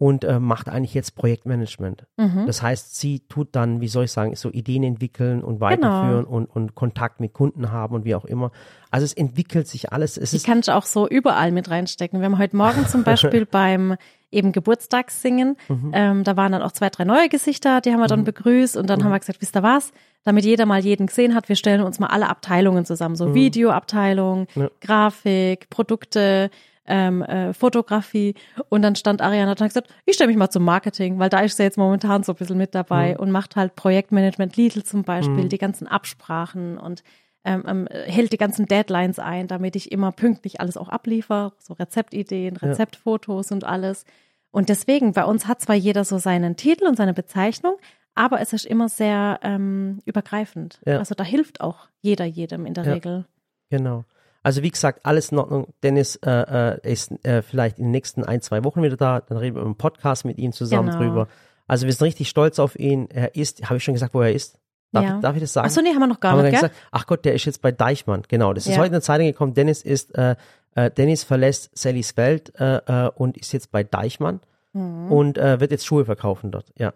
Und 0.00 0.24
äh, 0.24 0.40
macht 0.40 0.70
eigentlich 0.70 0.94
jetzt 0.94 1.14
Projektmanagement. 1.14 2.06
Mhm. 2.16 2.46
Das 2.46 2.62
heißt, 2.62 2.98
sie 2.98 3.20
tut 3.28 3.48
dann, 3.52 3.82
wie 3.82 3.88
soll 3.88 4.04
ich 4.04 4.12
sagen, 4.12 4.34
so 4.34 4.48
Ideen 4.50 4.82
entwickeln 4.82 5.44
und 5.44 5.56
Genau. 5.58 5.66
weiterführen 5.66 6.24
und, 6.24 6.46
und 6.46 6.74
Kontakt 6.74 7.20
mit 7.20 7.34
Kunden 7.34 7.70
haben 7.70 7.94
und 7.96 8.06
wie 8.06 8.14
auch 8.14 8.24
immer. 8.24 8.50
Also 8.90 9.04
es 9.04 9.12
entwickelt 9.12 9.68
sich 9.68 9.92
alles. 9.92 10.16
Es 10.16 10.32
ist 10.32 10.46
kann 10.46 10.60
ich 10.60 10.70
auch 10.70 10.86
so 10.86 11.06
überall 11.06 11.52
mit 11.52 11.68
reinstecken. 11.68 12.18
Wir 12.20 12.24
haben 12.24 12.38
heute 12.38 12.56
Morgen 12.56 12.86
zum 12.86 13.04
Beispiel 13.04 13.44
beim 13.44 13.96
eben 14.30 14.52
Geburtstagssingen, 14.52 15.56
Mhm. 15.68 15.90
ähm, 15.92 16.24
da 16.24 16.34
waren 16.36 16.52
dann 16.52 16.62
auch 16.62 16.72
zwei, 16.72 16.88
drei 16.88 17.04
neue 17.04 17.28
Gesichter, 17.28 17.80
die 17.82 17.92
haben 17.92 17.98
wir 18.00 18.06
dann 18.06 18.24
begrüßt 18.24 18.76
und 18.78 18.88
dann 18.88 19.04
haben 19.04 19.10
wir 19.10 19.18
gesagt, 19.18 19.42
wisst 19.42 19.56
ihr 19.56 19.62
was, 19.64 19.92
damit 20.24 20.44
jeder 20.46 20.64
mal 20.66 20.80
jeden 20.80 21.08
gesehen 21.08 21.34
hat, 21.34 21.48
wir 21.50 21.56
stellen 21.56 21.82
uns 21.82 21.98
mal 21.98 22.06
alle 22.06 22.28
Abteilungen 22.28 22.84
zusammen, 22.86 23.16
so 23.16 23.34
Videoabteilung, 23.34 24.46
Mhm. 24.54 24.62
Ja. 24.62 24.70
Grafik, 24.80 25.68
Produkte, 25.68 26.50
ähm, 26.90 27.22
äh, 27.22 27.54
Fotografie 27.54 28.34
und 28.68 28.82
dann 28.82 28.96
stand 28.96 29.22
Ariana 29.22 29.52
und 29.52 29.60
hat 29.60 29.68
gesagt, 29.68 29.88
ich 30.04 30.16
stelle 30.16 30.28
mich 30.28 30.36
mal 30.36 30.50
zum 30.50 30.64
Marketing, 30.64 31.18
weil 31.18 31.30
da 31.30 31.40
ist 31.40 31.56
sie 31.56 31.62
jetzt 31.62 31.78
momentan 31.78 32.22
so 32.22 32.32
ein 32.32 32.36
bisschen 32.36 32.58
mit 32.58 32.74
dabei 32.74 33.16
und 33.16 33.30
macht 33.30 33.56
halt 33.56 33.76
Projektmanagement 33.76 34.56
Lidl 34.56 34.82
zum 34.82 35.04
Beispiel, 35.04 35.48
die 35.48 35.58
ganzen 35.58 35.86
Absprachen 35.86 36.76
und 36.76 37.02
ähm, 37.44 37.64
ähm, 37.66 37.88
hält 37.90 38.32
die 38.32 38.36
ganzen 38.36 38.66
Deadlines 38.66 39.18
ein, 39.18 39.46
damit 39.46 39.74
ich 39.76 39.92
immer 39.92 40.12
pünktlich 40.12 40.60
alles 40.60 40.76
auch 40.76 40.90
abliefere, 40.90 41.52
so 41.58 41.72
Rezeptideen, 41.72 42.56
Rezeptfotos 42.56 43.50
und 43.50 43.64
alles. 43.64 44.04
Und 44.50 44.68
deswegen, 44.68 45.12
bei 45.12 45.24
uns 45.24 45.46
hat 45.46 45.60
zwar 45.60 45.76
jeder 45.76 46.04
so 46.04 46.18
seinen 46.18 46.56
Titel 46.56 46.86
und 46.86 46.96
seine 46.96 47.14
Bezeichnung, 47.14 47.76
aber 48.14 48.40
es 48.40 48.52
ist 48.52 48.66
immer 48.66 48.88
sehr 48.88 49.38
ähm, 49.42 50.00
übergreifend. 50.04 50.80
Ja. 50.84 50.98
Also 50.98 51.14
da 51.14 51.24
hilft 51.24 51.60
auch 51.60 51.88
jeder 52.02 52.24
jedem 52.24 52.66
in 52.66 52.74
der 52.74 52.84
Ja. 52.84 52.92
Regel. 52.92 53.24
Genau. 53.70 54.04
Also 54.42 54.62
wie 54.62 54.70
gesagt, 54.70 55.00
alles 55.04 55.32
in 55.32 55.38
Ordnung. 55.38 55.68
Dennis 55.82 56.16
äh, 56.16 56.30
äh, 56.78 56.92
ist 56.92 57.12
äh, 57.24 57.42
vielleicht 57.42 57.78
in 57.78 57.86
den 57.86 57.90
nächsten 57.90 58.24
ein, 58.24 58.40
zwei 58.40 58.64
Wochen 58.64 58.82
wieder 58.82 58.96
da. 58.96 59.20
Dann 59.20 59.36
reden 59.38 59.56
wir 59.56 59.62
im 59.62 59.76
Podcast 59.76 60.24
mit 60.24 60.38
ihm 60.38 60.52
zusammen 60.52 60.88
Genau. 60.90 60.98
drüber. 61.02 61.28
Also 61.66 61.86
wir 61.86 61.92
sind 61.92 62.06
richtig 62.06 62.28
stolz 62.28 62.58
auf 62.58 62.78
ihn. 62.78 63.08
Er 63.10 63.34
ist, 63.36 63.64
habe 63.64 63.76
ich 63.76 63.84
schon 63.84 63.94
gesagt, 63.94 64.14
wo 64.14 64.20
er 64.22 64.32
ist? 64.32 64.58
Darf, 64.92 65.04
Ja. 65.04 65.16
ich, 65.16 65.22
darf 65.22 65.36
ich 65.36 65.42
das 65.42 65.52
sagen? 65.52 65.66
Achso, 65.66 65.80
nee, 65.82 65.90
haben 65.90 66.00
wir 66.00 66.06
noch 66.08 66.18
gar 66.20 66.42
nicht, 66.42 66.52
gesagt? 66.52 66.74
Ach 66.90 67.06
Gott, 67.06 67.24
der 67.24 67.34
ist 67.34 67.44
jetzt 67.44 67.62
bei 67.62 67.70
Deichmann. 67.70 68.22
Genau, 68.28 68.52
das 68.52 68.66
ist 68.66 68.72
Ja. 68.72 68.78
heute 68.78 68.86
in 68.88 68.92
der 68.92 69.02
Zeitung 69.02 69.26
gekommen. 69.26 69.54
Dennis 69.54 69.82
ist, 69.82 70.14
äh, 70.16 70.34
äh, 70.74 70.90
Dennis 70.90 71.22
verlässt 71.22 71.70
Sallys 71.78 72.16
Welt 72.16 72.52
äh, 72.58 72.76
äh, 73.06 73.10
und 73.14 73.36
ist 73.36 73.52
jetzt 73.52 73.70
bei 73.70 73.84
Deichmann 73.84 74.40
Mhm. 74.72 75.12
und 75.12 75.38
äh, 75.38 75.60
wird 75.60 75.70
jetzt 75.72 75.84
Schuhe 75.86 76.04
verkaufen 76.04 76.50
dort. 76.50 76.72
Ja. 76.78 76.92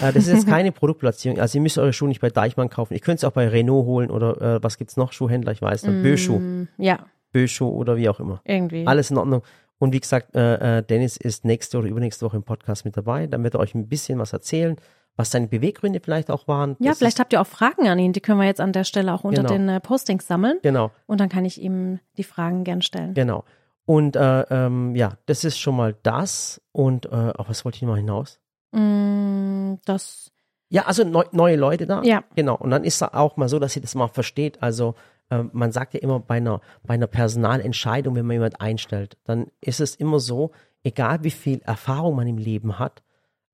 Äh, 0.00 0.12
das 0.12 0.26
ist 0.26 0.32
jetzt 0.32 0.46
keine 0.46 0.72
Produktplatzierung. 0.72 1.38
Also 1.40 1.58
ihr 1.58 1.62
müsst 1.62 1.78
eure 1.78 1.92
Schuhe 1.92 2.08
nicht 2.08 2.20
bei 2.20 2.30
Deichmann 2.30 2.68
kaufen. 2.70 2.94
Ihr 2.94 3.00
könnt 3.00 3.18
es 3.18 3.24
auch 3.24 3.32
bei 3.32 3.48
Renault 3.48 3.86
holen 3.86 4.10
oder 4.10 4.40
äh, 4.56 4.62
was 4.62 4.78
gibt's 4.78 4.96
noch? 4.96 5.12
Schuhhändler, 5.12 5.52
ich 5.52 5.62
weiß 5.62 5.84
nicht. 5.84 6.02
Böschuh, 6.02 6.38
Mm, 6.38 6.68
Ja, 6.78 7.00
Böschuh 7.32 7.68
oder 7.68 7.96
wie 7.96 8.08
auch 8.08 8.20
immer. 8.20 8.40
irgendwie. 8.44 8.86
Alles 8.86 9.10
in 9.10 9.18
Ordnung. 9.18 9.42
Und 9.78 9.92
wie 9.94 10.00
gesagt, 10.00 10.34
äh, 10.36 10.78
äh, 10.78 10.82
Dennis 10.82 11.16
ist 11.16 11.44
nächste 11.44 11.78
oder 11.78 11.88
übernächste 11.88 12.26
Woche 12.26 12.36
im 12.36 12.42
Podcast 12.42 12.84
mit 12.84 12.96
dabei. 12.96 13.26
Dann 13.26 13.42
wird 13.44 13.54
er 13.54 13.60
euch 13.60 13.74
ein 13.74 13.88
bisschen 13.88 14.18
was 14.18 14.32
erzählen, 14.34 14.76
was 15.16 15.30
seine 15.30 15.48
Beweggründe 15.48 16.00
vielleicht 16.00 16.30
auch 16.30 16.46
waren. 16.48 16.76
Ja, 16.80 16.90
Das 16.90 16.98
vielleicht 16.98 17.18
habt 17.18 17.32
ihr 17.32 17.40
auch 17.40 17.46
Fragen 17.46 17.88
an 17.88 17.98
ihn. 17.98 18.12
Die 18.12 18.20
können 18.20 18.38
wir 18.40 18.46
jetzt 18.46 18.60
an 18.60 18.72
der 18.72 18.84
Stelle 18.84 19.12
auch 19.14 19.24
unter 19.24 19.42
Genau. 19.42 19.52
den 19.54 19.68
äh, 19.68 19.80
Postings 19.80 20.26
sammeln. 20.26 20.58
Genau, 20.62 20.90
Und 21.06 21.20
dann 21.20 21.28
kann 21.30 21.44
ich 21.46 21.60
ihm 21.60 21.98
die 22.18 22.24
Fragen 22.24 22.64
gern 22.64 22.82
stellen. 22.82 23.14
genau. 23.14 23.44
Und 23.86 24.14
äh, 24.14 24.42
ähm, 24.50 24.94
ja, 24.94 25.14
das 25.26 25.42
ist 25.44 25.58
schon 25.58 25.74
mal 25.74 25.96
das. 26.04 26.60
Und 26.70 27.06
äh, 27.06 27.08
auf 27.36 27.48
was 27.48 27.64
wollte 27.64 27.76
ich 27.76 27.82
noch 27.82 27.96
hinaus? 27.96 28.38
Mm, 28.72 29.74
Das, 29.84 30.30
Ja, 30.68 30.86
also 30.86 31.04
neu, 31.04 31.24
neue 31.32 31.56
Leute 31.56 31.86
da. 31.86 32.02
Ja. 32.02 32.24
Genau. 32.36 32.56
Und 32.56 32.70
dann 32.70 32.84
ist 32.84 32.96
es 32.96 33.02
auch 33.02 33.36
mal 33.36 33.48
so, 33.48 33.58
dass 33.58 33.76
ihr 33.76 33.82
das 33.82 33.94
mal 33.94 34.08
versteht. 34.08 34.62
Also 34.62 34.94
ähm, 35.30 35.50
man 35.52 35.72
sagt 35.72 35.94
ja 35.94 36.00
immer 36.00 36.20
bei 36.20 36.36
einer, 36.36 36.60
bei 36.84 36.94
einer 36.94 37.06
Personalentscheidung, 37.06 38.14
wenn 38.14 38.26
man 38.26 38.34
jemand 38.34 38.60
einstellt, 38.60 39.16
dann 39.24 39.46
ist 39.60 39.80
es 39.80 39.94
immer 39.94 40.20
so, 40.20 40.52
egal 40.82 41.24
wie 41.24 41.30
viel 41.30 41.60
Erfahrung 41.64 42.16
man 42.16 42.26
im 42.26 42.38
Leben 42.38 42.78
hat 42.78 43.02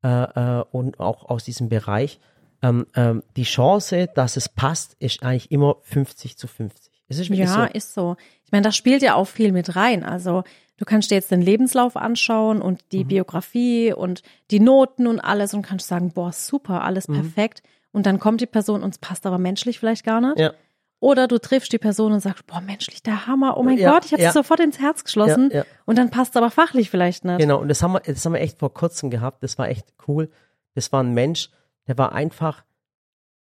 äh, 0.03 0.09
äh, 0.09 0.65
und 0.71 1.01
auch 1.01 1.29
aus 1.29 1.45
diesem 1.45 1.69
Bereich, 1.69 2.21
ähm, 2.63 2.87
ähm, 2.95 3.23
die 3.37 3.45
Chance, 3.45 4.09
dass 4.15 4.37
es 4.37 4.49
passt, 4.49 4.97
ist 4.99 5.23
eigentlich 5.23 5.51
immer 5.51 5.77
50 5.83 6.37
zu 6.39 6.47
50. 6.47 7.05
Es 7.09 7.19
ist 7.19 7.31
wirklich 7.31 7.49
ja, 7.49 7.69
so. 7.69 7.73
ist 7.73 7.95
so. 7.95 8.17
Ich 8.45 8.53
meine, 8.53 8.63
da 8.63 8.73
spielt 8.73 9.03
ja 9.03 9.15
auch 9.15 9.27
viel 9.27 9.53
mit 9.53 9.77
rein. 9.77 10.03
Also 10.03 10.43
du 10.77 10.85
kannst 10.85 11.11
dir 11.11 11.15
jetzt 11.17 11.31
den 11.31 11.43
Lebenslauf 11.43 11.97
anschauen 11.97 12.61
und 12.63 12.81
die 12.93 13.05
Mhm. 13.05 13.09
Biografie 13.09 13.93
und 13.93 14.23
die 14.51 14.61
Noten 14.61 15.07
und 15.07 15.21
alles 15.21 15.55
und 15.55 15.63
kannst 15.63 15.89
sagen, 15.89 16.13
boah, 16.13 16.33
super, 16.33 16.83
alles 16.83 17.07
perfekt. 17.07 17.63
Und 17.93 18.07
dann 18.07 18.19
kommt 18.21 18.41
die 18.41 18.47
Person 18.47 18.83
und 18.83 18.91
es 18.91 18.99
passt 18.99 19.25
aber 19.27 19.39
menschlich 19.39 19.79
vielleicht 19.79 20.05
gar 20.05 20.21
nicht. 20.21 20.37
Mhm. 20.37 20.43
Ja. 20.43 20.53
Oder 20.99 21.29
du 21.29 21.39
triffst 21.39 21.73
die 21.73 21.79
Person 21.79 22.13
und 22.13 22.21
sagst, 22.21 22.47
boah, 22.47 22.61
menschlich, 22.61 23.03
der 23.03 23.27
Hammer, 23.27 23.59
oh 23.59 23.63
mein 23.63 23.77
Ja, 23.79 23.93
Gott, 23.93 24.07
ich 24.07 24.13
habe 24.13 24.23
ja. 24.23 24.33
sofort 24.33 24.61
ins 24.61 24.79
Herz 24.79 25.05
geschlossen. 25.05 25.51
Ja. 25.53 25.65
Und 25.85 25.99
dann 25.99 26.11
passt 26.11 26.31
es 26.33 26.37
aber 26.37 26.51
fachlich 26.51 26.89
vielleicht 26.91 27.25
nicht. 27.25 27.39
Genau, 27.39 27.61
und 27.61 27.69
das 27.69 27.83
haben 27.83 27.93
wir, 27.93 28.01
das 28.01 28.25
haben 28.25 28.33
wir 28.33 28.41
echt 28.41 28.59
vor 28.59 28.73
kurzem 28.73 29.11
gehabt. 29.11 29.43
Das 29.43 29.59
war 29.59 29.69
echt 29.69 29.87
cool. 30.09 30.31
Das 30.75 30.93
war 30.93 31.03
ein 31.03 31.13
Mensch, 31.13 31.51
der 31.87 31.99
war 31.99 32.13
einfach 32.13 32.65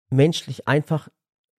menschlich, 0.10 0.68
einfach 0.68 1.08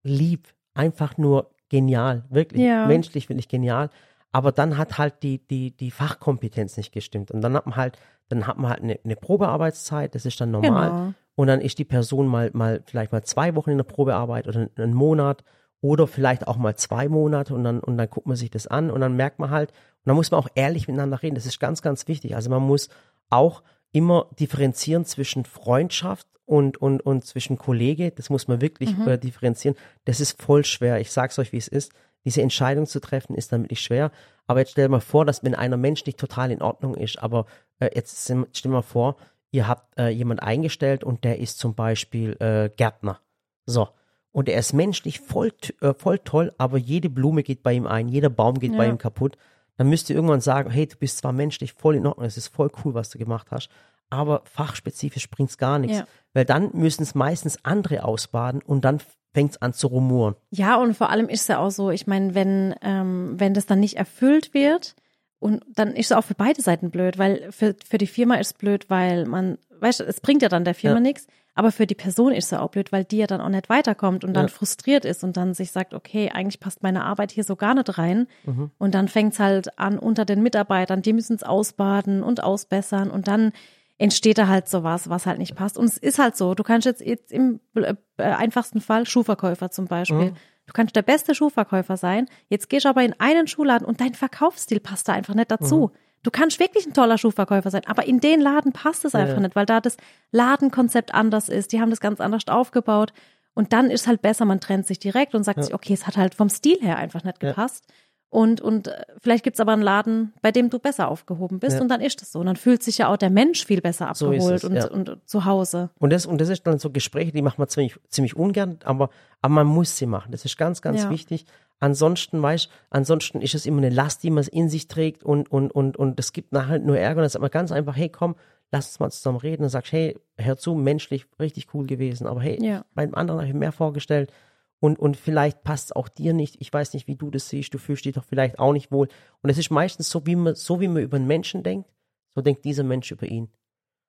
lieb, 0.02 0.48
einfach 0.74 1.16
nur 1.18 1.50
genial, 1.68 2.24
wirklich 2.30 2.62
menschlich 2.62 3.28
wirklich 3.28 3.48
genial. 3.48 3.90
Aber 4.36 4.52
dann 4.52 4.76
hat 4.76 4.98
halt 4.98 5.22
die, 5.22 5.38
die, 5.38 5.74
die 5.74 5.90
Fachkompetenz 5.90 6.76
nicht 6.76 6.92
gestimmt. 6.92 7.30
Und 7.30 7.40
dann 7.40 7.54
hat 7.54 7.64
man 7.64 7.74
halt, 7.76 7.98
dann 8.28 8.46
hat 8.46 8.58
man 8.58 8.68
halt 8.70 8.82
eine, 8.82 9.00
eine 9.02 9.16
Probearbeitszeit, 9.16 10.14
das 10.14 10.26
ist 10.26 10.38
dann 10.38 10.50
normal. 10.50 10.90
Genau. 10.90 11.14
Und 11.36 11.46
dann 11.46 11.62
ist 11.62 11.78
die 11.78 11.86
Person 11.86 12.26
mal, 12.26 12.50
mal, 12.52 12.82
vielleicht 12.84 13.12
mal 13.12 13.24
zwei 13.24 13.54
Wochen 13.54 13.70
in 13.70 13.78
der 13.78 13.84
Probearbeit 13.84 14.46
oder 14.46 14.68
einen 14.76 14.92
Monat 14.92 15.42
oder 15.80 16.06
vielleicht 16.06 16.46
auch 16.48 16.58
mal 16.58 16.76
zwei 16.76 17.08
Monate 17.08 17.54
und 17.54 17.64
dann, 17.64 17.80
und 17.80 17.96
dann 17.96 18.10
guckt 18.10 18.26
man 18.26 18.36
sich 18.36 18.50
das 18.50 18.66
an 18.66 18.90
und 18.90 19.00
dann 19.00 19.16
merkt 19.16 19.38
man 19.38 19.48
halt, 19.48 19.70
und 19.70 20.04
dann 20.04 20.16
muss 20.16 20.30
man 20.30 20.38
auch 20.38 20.48
ehrlich 20.54 20.86
miteinander 20.86 21.22
reden. 21.22 21.34
Das 21.34 21.46
ist 21.46 21.58
ganz, 21.58 21.80
ganz 21.80 22.06
wichtig. 22.06 22.36
Also 22.36 22.50
man 22.50 22.62
muss 22.62 22.90
auch 23.30 23.62
immer 23.92 24.28
differenzieren 24.38 25.06
zwischen 25.06 25.46
Freundschaft 25.46 26.26
und, 26.44 26.76
und, 26.76 27.00
und 27.00 27.24
zwischen 27.24 27.56
Kollege. 27.56 28.10
Das 28.10 28.28
muss 28.28 28.48
man 28.48 28.60
wirklich 28.60 28.94
äh, 29.06 29.16
differenzieren. 29.16 29.76
Das 30.04 30.20
ist 30.20 30.42
voll 30.42 30.62
schwer. 30.66 31.00
Ich 31.00 31.10
sag's 31.10 31.38
euch, 31.38 31.52
wie 31.52 31.56
es 31.56 31.68
ist. 31.68 31.90
Diese 32.26 32.42
Entscheidung 32.42 32.84
zu 32.86 33.00
treffen 33.00 33.34
ist 33.34 33.52
dann 33.52 33.62
wirklich 33.62 33.80
schwer. 33.80 34.10
Aber 34.46 34.60
jetzt 34.60 34.72
stell 34.72 34.84
dir 34.84 34.90
mal 34.90 35.00
vor, 35.00 35.24
dass 35.24 35.42
wenn 35.42 35.54
einer 35.54 35.78
menschlich 35.78 36.16
total 36.16 36.50
in 36.50 36.60
Ordnung 36.60 36.94
ist, 36.94 37.18
aber 37.22 37.46
äh, 37.78 37.88
jetzt 37.94 38.26
sind- 38.26 38.46
stell 38.52 38.70
dir 38.70 38.76
mal 38.76 38.82
vor, 38.82 39.16
ihr 39.50 39.66
habt 39.66 39.98
äh, 39.98 40.08
jemand 40.10 40.42
eingestellt 40.42 41.02
und 41.04 41.24
der 41.24 41.38
ist 41.38 41.58
zum 41.58 41.74
Beispiel 41.74 42.36
äh, 42.40 42.68
Gärtner. 42.76 43.20
So. 43.64 43.88
Und 44.32 44.50
er 44.50 44.58
ist 44.60 44.74
menschlich 44.74 45.20
voll, 45.20 45.52
äh, 45.80 45.94
voll 45.94 46.18
toll, 46.18 46.52
aber 46.58 46.76
jede 46.76 47.08
Blume 47.08 47.42
geht 47.42 47.62
bei 47.62 47.72
ihm 47.72 47.86
ein, 47.86 48.08
jeder 48.08 48.28
Baum 48.28 48.58
geht 48.58 48.76
bei 48.76 48.84
Ja. 48.84 48.90
ihm 48.90 48.98
kaputt. 48.98 49.38
Dann 49.78 49.88
müsst 49.88 50.10
ihr 50.10 50.16
irgendwann 50.16 50.40
sagen, 50.42 50.70
hey, 50.70 50.86
du 50.86 50.96
bist 50.96 51.18
zwar 51.18 51.32
menschlich 51.32 51.72
voll 51.72 51.96
in 51.96 52.06
Ordnung, 52.06 52.26
es 52.26 52.36
ist 52.36 52.48
voll 52.48 52.70
cool, 52.84 52.92
was 52.94 53.08
du 53.10 53.18
gemacht 53.18 53.48
hast, 53.50 53.68
aber 54.10 54.42
fachspezifisch 54.44 55.30
bringt's 55.30 55.58
gar 55.58 55.78
nichts. 55.78 55.98
Ja. 55.98 56.06
Weil 56.34 56.44
dann 56.44 56.70
müssen 56.74 57.02
es 57.02 57.14
meistens 57.14 57.64
andere 57.64 58.04
ausbaden 58.04 58.62
und 58.62 58.84
dann 58.84 59.00
fängt's 59.36 59.60
an 59.60 59.74
zu 59.74 59.88
rumoren. 59.88 60.34
Ja, 60.50 60.76
und 60.76 60.94
vor 60.96 61.10
allem 61.10 61.28
ist 61.28 61.42
es 61.42 61.48
ja 61.48 61.58
auch 61.58 61.70
so, 61.70 61.90
ich 61.90 62.06
meine, 62.06 62.34
wenn, 62.34 62.74
ähm, 62.80 63.34
wenn 63.36 63.52
das 63.52 63.66
dann 63.66 63.80
nicht 63.80 63.96
erfüllt 63.98 64.54
wird, 64.54 64.94
und 65.38 65.62
dann 65.68 65.88
ist 65.88 66.10
es 66.10 66.16
auch 66.16 66.24
für 66.24 66.34
beide 66.34 66.62
Seiten 66.62 66.90
blöd, 66.90 67.18
weil 67.18 67.52
für, 67.52 67.76
für 67.86 67.98
die 67.98 68.06
Firma 68.06 68.36
ist 68.36 68.46
es 68.46 68.52
blöd, 68.54 68.88
weil 68.88 69.26
man, 69.26 69.58
weißt 69.80 70.00
du, 70.00 70.04
es 70.04 70.22
bringt 70.22 70.40
ja 70.40 70.48
dann 70.48 70.64
der 70.64 70.74
Firma 70.74 70.96
Ja. 70.96 71.00
nichts, 71.02 71.26
aber 71.54 71.70
für 71.70 71.86
die 71.86 71.94
Person 71.94 72.32
ist 72.32 72.46
es 72.46 72.50
ja 72.52 72.60
auch 72.60 72.70
blöd, 72.70 72.90
weil 72.92 73.04
die 73.04 73.18
ja 73.18 73.26
dann 73.26 73.42
auch 73.42 73.50
nicht 73.50 73.68
weiterkommt 73.68 74.24
und 74.24 74.32
dann 74.32 74.46
Ja. 74.46 74.52
frustriert 74.52 75.04
ist 75.04 75.22
und 75.22 75.36
dann 75.36 75.52
sich 75.52 75.70
sagt, 75.72 75.92
okay, 75.92 76.30
eigentlich 76.32 76.58
passt 76.58 76.82
meine 76.82 77.04
Arbeit 77.04 77.30
hier 77.32 77.44
so 77.44 77.54
gar 77.56 77.74
nicht 77.74 77.98
rein. 77.98 78.26
Mhm. 78.46 78.70
Und 78.78 78.94
dann 78.94 79.08
fängt 79.08 79.34
es 79.34 79.38
halt 79.38 79.78
an 79.78 79.98
unter 79.98 80.24
den 80.24 80.42
Mitarbeitern, 80.42 81.02
die 81.02 81.12
müssen 81.12 81.36
es 81.36 81.42
ausbaden 81.42 82.22
und 82.22 82.42
ausbessern 82.42 83.10
und 83.10 83.28
dann 83.28 83.52
entsteht 83.98 84.38
da 84.38 84.48
halt 84.48 84.68
sowas, 84.68 85.08
was 85.08 85.26
halt 85.26 85.38
nicht 85.38 85.54
passt. 85.54 85.78
Und 85.78 85.86
es 85.86 85.96
ist 85.96 86.18
halt 86.18 86.36
so, 86.36 86.54
du 86.54 86.62
kannst 86.62 86.86
jetzt, 86.86 87.00
jetzt 87.00 87.32
im 87.32 87.60
äh, 87.74 87.94
einfachsten 88.18 88.80
Fall 88.80 89.06
Schuhverkäufer 89.06 89.70
zum 89.70 89.86
Beispiel. 89.86 90.32
Du 90.66 90.72
kannst 90.72 90.96
der 90.96 91.02
beste 91.02 91.34
Schuhverkäufer 91.34 91.96
sein. 91.96 92.26
Jetzt 92.48 92.68
gehst 92.68 92.84
du 92.84 92.88
aber 92.88 93.04
in 93.04 93.14
einen 93.18 93.46
Schuhladen 93.46 93.86
und 93.86 94.00
dein 94.00 94.14
Verkaufsstil 94.14 94.80
passt 94.80 95.08
da 95.08 95.12
einfach 95.12 95.34
nicht 95.34 95.50
dazu. 95.50 95.92
Du 96.22 96.30
kannst 96.32 96.58
wirklich 96.58 96.86
ein 96.86 96.92
toller 96.92 97.18
Schuhverkäufer 97.18 97.70
sein, 97.70 97.82
aber 97.86 98.04
in 98.06 98.18
den 98.18 98.40
Laden 98.40 98.72
passt 98.72 99.04
es 99.04 99.14
einfach 99.14 99.36
ja. 99.36 99.40
nicht, 99.42 99.54
weil 99.54 99.64
da 99.64 99.80
das 99.80 99.96
Ladenkonzept 100.32 101.14
anders 101.14 101.48
ist. 101.48 101.72
Die 101.72 101.80
haben 101.80 101.90
das 101.90 102.00
ganz 102.00 102.20
anders 102.20 102.48
aufgebaut. 102.48 103.12
Und 103.54 103.72
dann 103.72 103.90
ist 103.90 104.06
halt 104.06 104.20
besser, 104.22 104.44
man 104.44 104.60
trennt 104.60 104.86
sich 104.86 104.98
direkt 104.98 105.34
und 105.34 105.44
sagt 105.44 105.64
sich, 105.64 105.72
okay, 105.72 105.94
es 105.94 106.06
hat 106.06 106.16
halt 106.16 106.34
vom 106.34 106.50
Stil 106.50 106.78
her 106.80 106.98
einfach 106.98 107.24
nicht 107.24 107.42
Ja. 107.42 107.86
Und, 108.28 108.60
und 108.60 108.88
äh, 108.88 109.04
vielleicht 109.22 109.44
gibt's 109.44 109.60
aber 109.60 109.72
einen 109.72 109.82
Laden, 109.82 110.32
bei 110.42 110.50
dem 110.52 110.68
du 110.68 110.78
besser 110.78 111.08
aufgehoben 111.08 111.60
bist 111.60 111.76
Ja. 111.76 111.80
und 111.82 111.88
dann 111.88 112.00
ist 112.00 112.20
es 112.22 112.32
so. 112.32 112.40
Und 112.40 112.46
dann 112.46 112.56
fühlt 112.56 112.82
sich 112.82 112.98
ja 112.98 113.08
auch 113.08 113.16
der 113.16 113.30
Mensch 113.30 113.64
viel 113.64 113.80
besser 113.80 114.10
So 114.14 114.26
abgeholt 114.26 114.56
es, 114.56 114.64
und, 114.64 114.74
ja. 114.74 114.90
und 114.90 115.18
zu 115.26 115.44
Hause. 115.44 115.90
Und 115.98 116.12
das, 116.12 116.26
und 116.26 116.40
das 116.40 116.48
ist 116.48 116.66
dann 116.66 116.78
so 116.78 116.90
Gespräche, 116.90 117.32
die 117.32 117.40
macht 117.42 117.58
man 117.58 117.68
ziemlich, 117.68 117.96
ziemlich 118.08 118.36
ungern, 118.36 118.78
aber, 118.84 119.10
aber 119.42 119.54
man 119.54 119.66
muss 119.66 119.96
sie 119.96 120.06
machen. 120.06 120.32
Das 120.32 120.44
ist 120.44 120.58
ganz, 120.58 120.82
ganz 120.82 121.04
Ja. 121.04 121.10
wichtig. 121.10 121.46
Ansonsten, 121.78 122.42
weißt 122.42 122.68
ansonsten 122.90 123.40
ist 123.42 123.54
es 123.54 123.64
immer 123.66 123.78
eine 123.78 123.90
Last, 123.90 124.22
die 124.22 124.30
man 124.30 124.44
in 124.44 124.68
sich 124.68 124.88
trägt 124.88 125.22
und, 125.22 125.50
und, 125.50 125.70
und, 125.70 125.96
und 125.96 126.18
es 126.18 126.32
gibt 126.32 126.52
nachher 126.52 126.78
nur 126.78 126.98
Ärger. 126.98 127.18
Und 127.18 127.22
dann 127.22 127.30
sagt 127.30 127.42
man 127.42 127.50
ganz 127.50 127.70
einfach, 127.70 127.96
hey, 127.96 128.08
komm, 128.08 128.34
lass 128.72 128.86
uns 128.88 128.98
mal 129.00 129.10
zusammen 129.10 129.38
reden. 129.38 129.62
Und 129.62 129.68
sagst, 129.68 129.92
hey, 129.92 130.18
hör 130.36 130.56
zu, 130.56 130.74
menschlich 130.74 131.26
richtig 131.38 131.68
cool 131.74 131.86
gewesen. 131.86 132.26
Aber 132.26 132.40
hey, 132.40 132.58
Ja. 132.64 132.84
beim 132.94 133.14
anderen 133.14 133.40
habe 133.40 133.46
ich 133.48 133.52
mir 133.54 133.60
mehr 133.60 133.72
vorgestellt. 133.72 134.32
Und, 134.78 134.98
und 134.98 135.16
vielleicht 135.16 135.62
passt 135.64 135.86
es 135.86 135.92
auch 135.92 136.08
dir 136.08 136.32
nicht. 136.32 136.56
Ich 136.60 136.72
weiß 136.72 136.92
nicht, 136.92 137.06
wie 137.06 137.16
du 137.16 137.30
das 137.30 137.48
siehst. 137.48 137.72
Du 137.72 137.78
fühlst 137.78 138.04
dich 138.04 138.14
doch 138.14 138.24
vielleicht 138.24 138.58
auch 138.58 138.72
nicht 138.72 138.92
wohl. 138.92 139.08
Und 139.42 139.50
es 139.50 139.58
ist 139.58 139.70
meistens 139.70 140.10
so, 140.10 140.26
wie 140.26 140.36
man, 140.36 140.54
so 140.54 140.80
wie 140.80 140.88
man 140.88 141.02
über 141.02 141.16
einen 141.16 141.26
Menschen 141.26 141.62
denkt, 141.62 141.90
so 142.34 142.42
denkt 142.42 142.64
dieser 142.64 142.84
Mensch 142.84 143.10
über 143.10 143.26
ihn. 143.26 143.48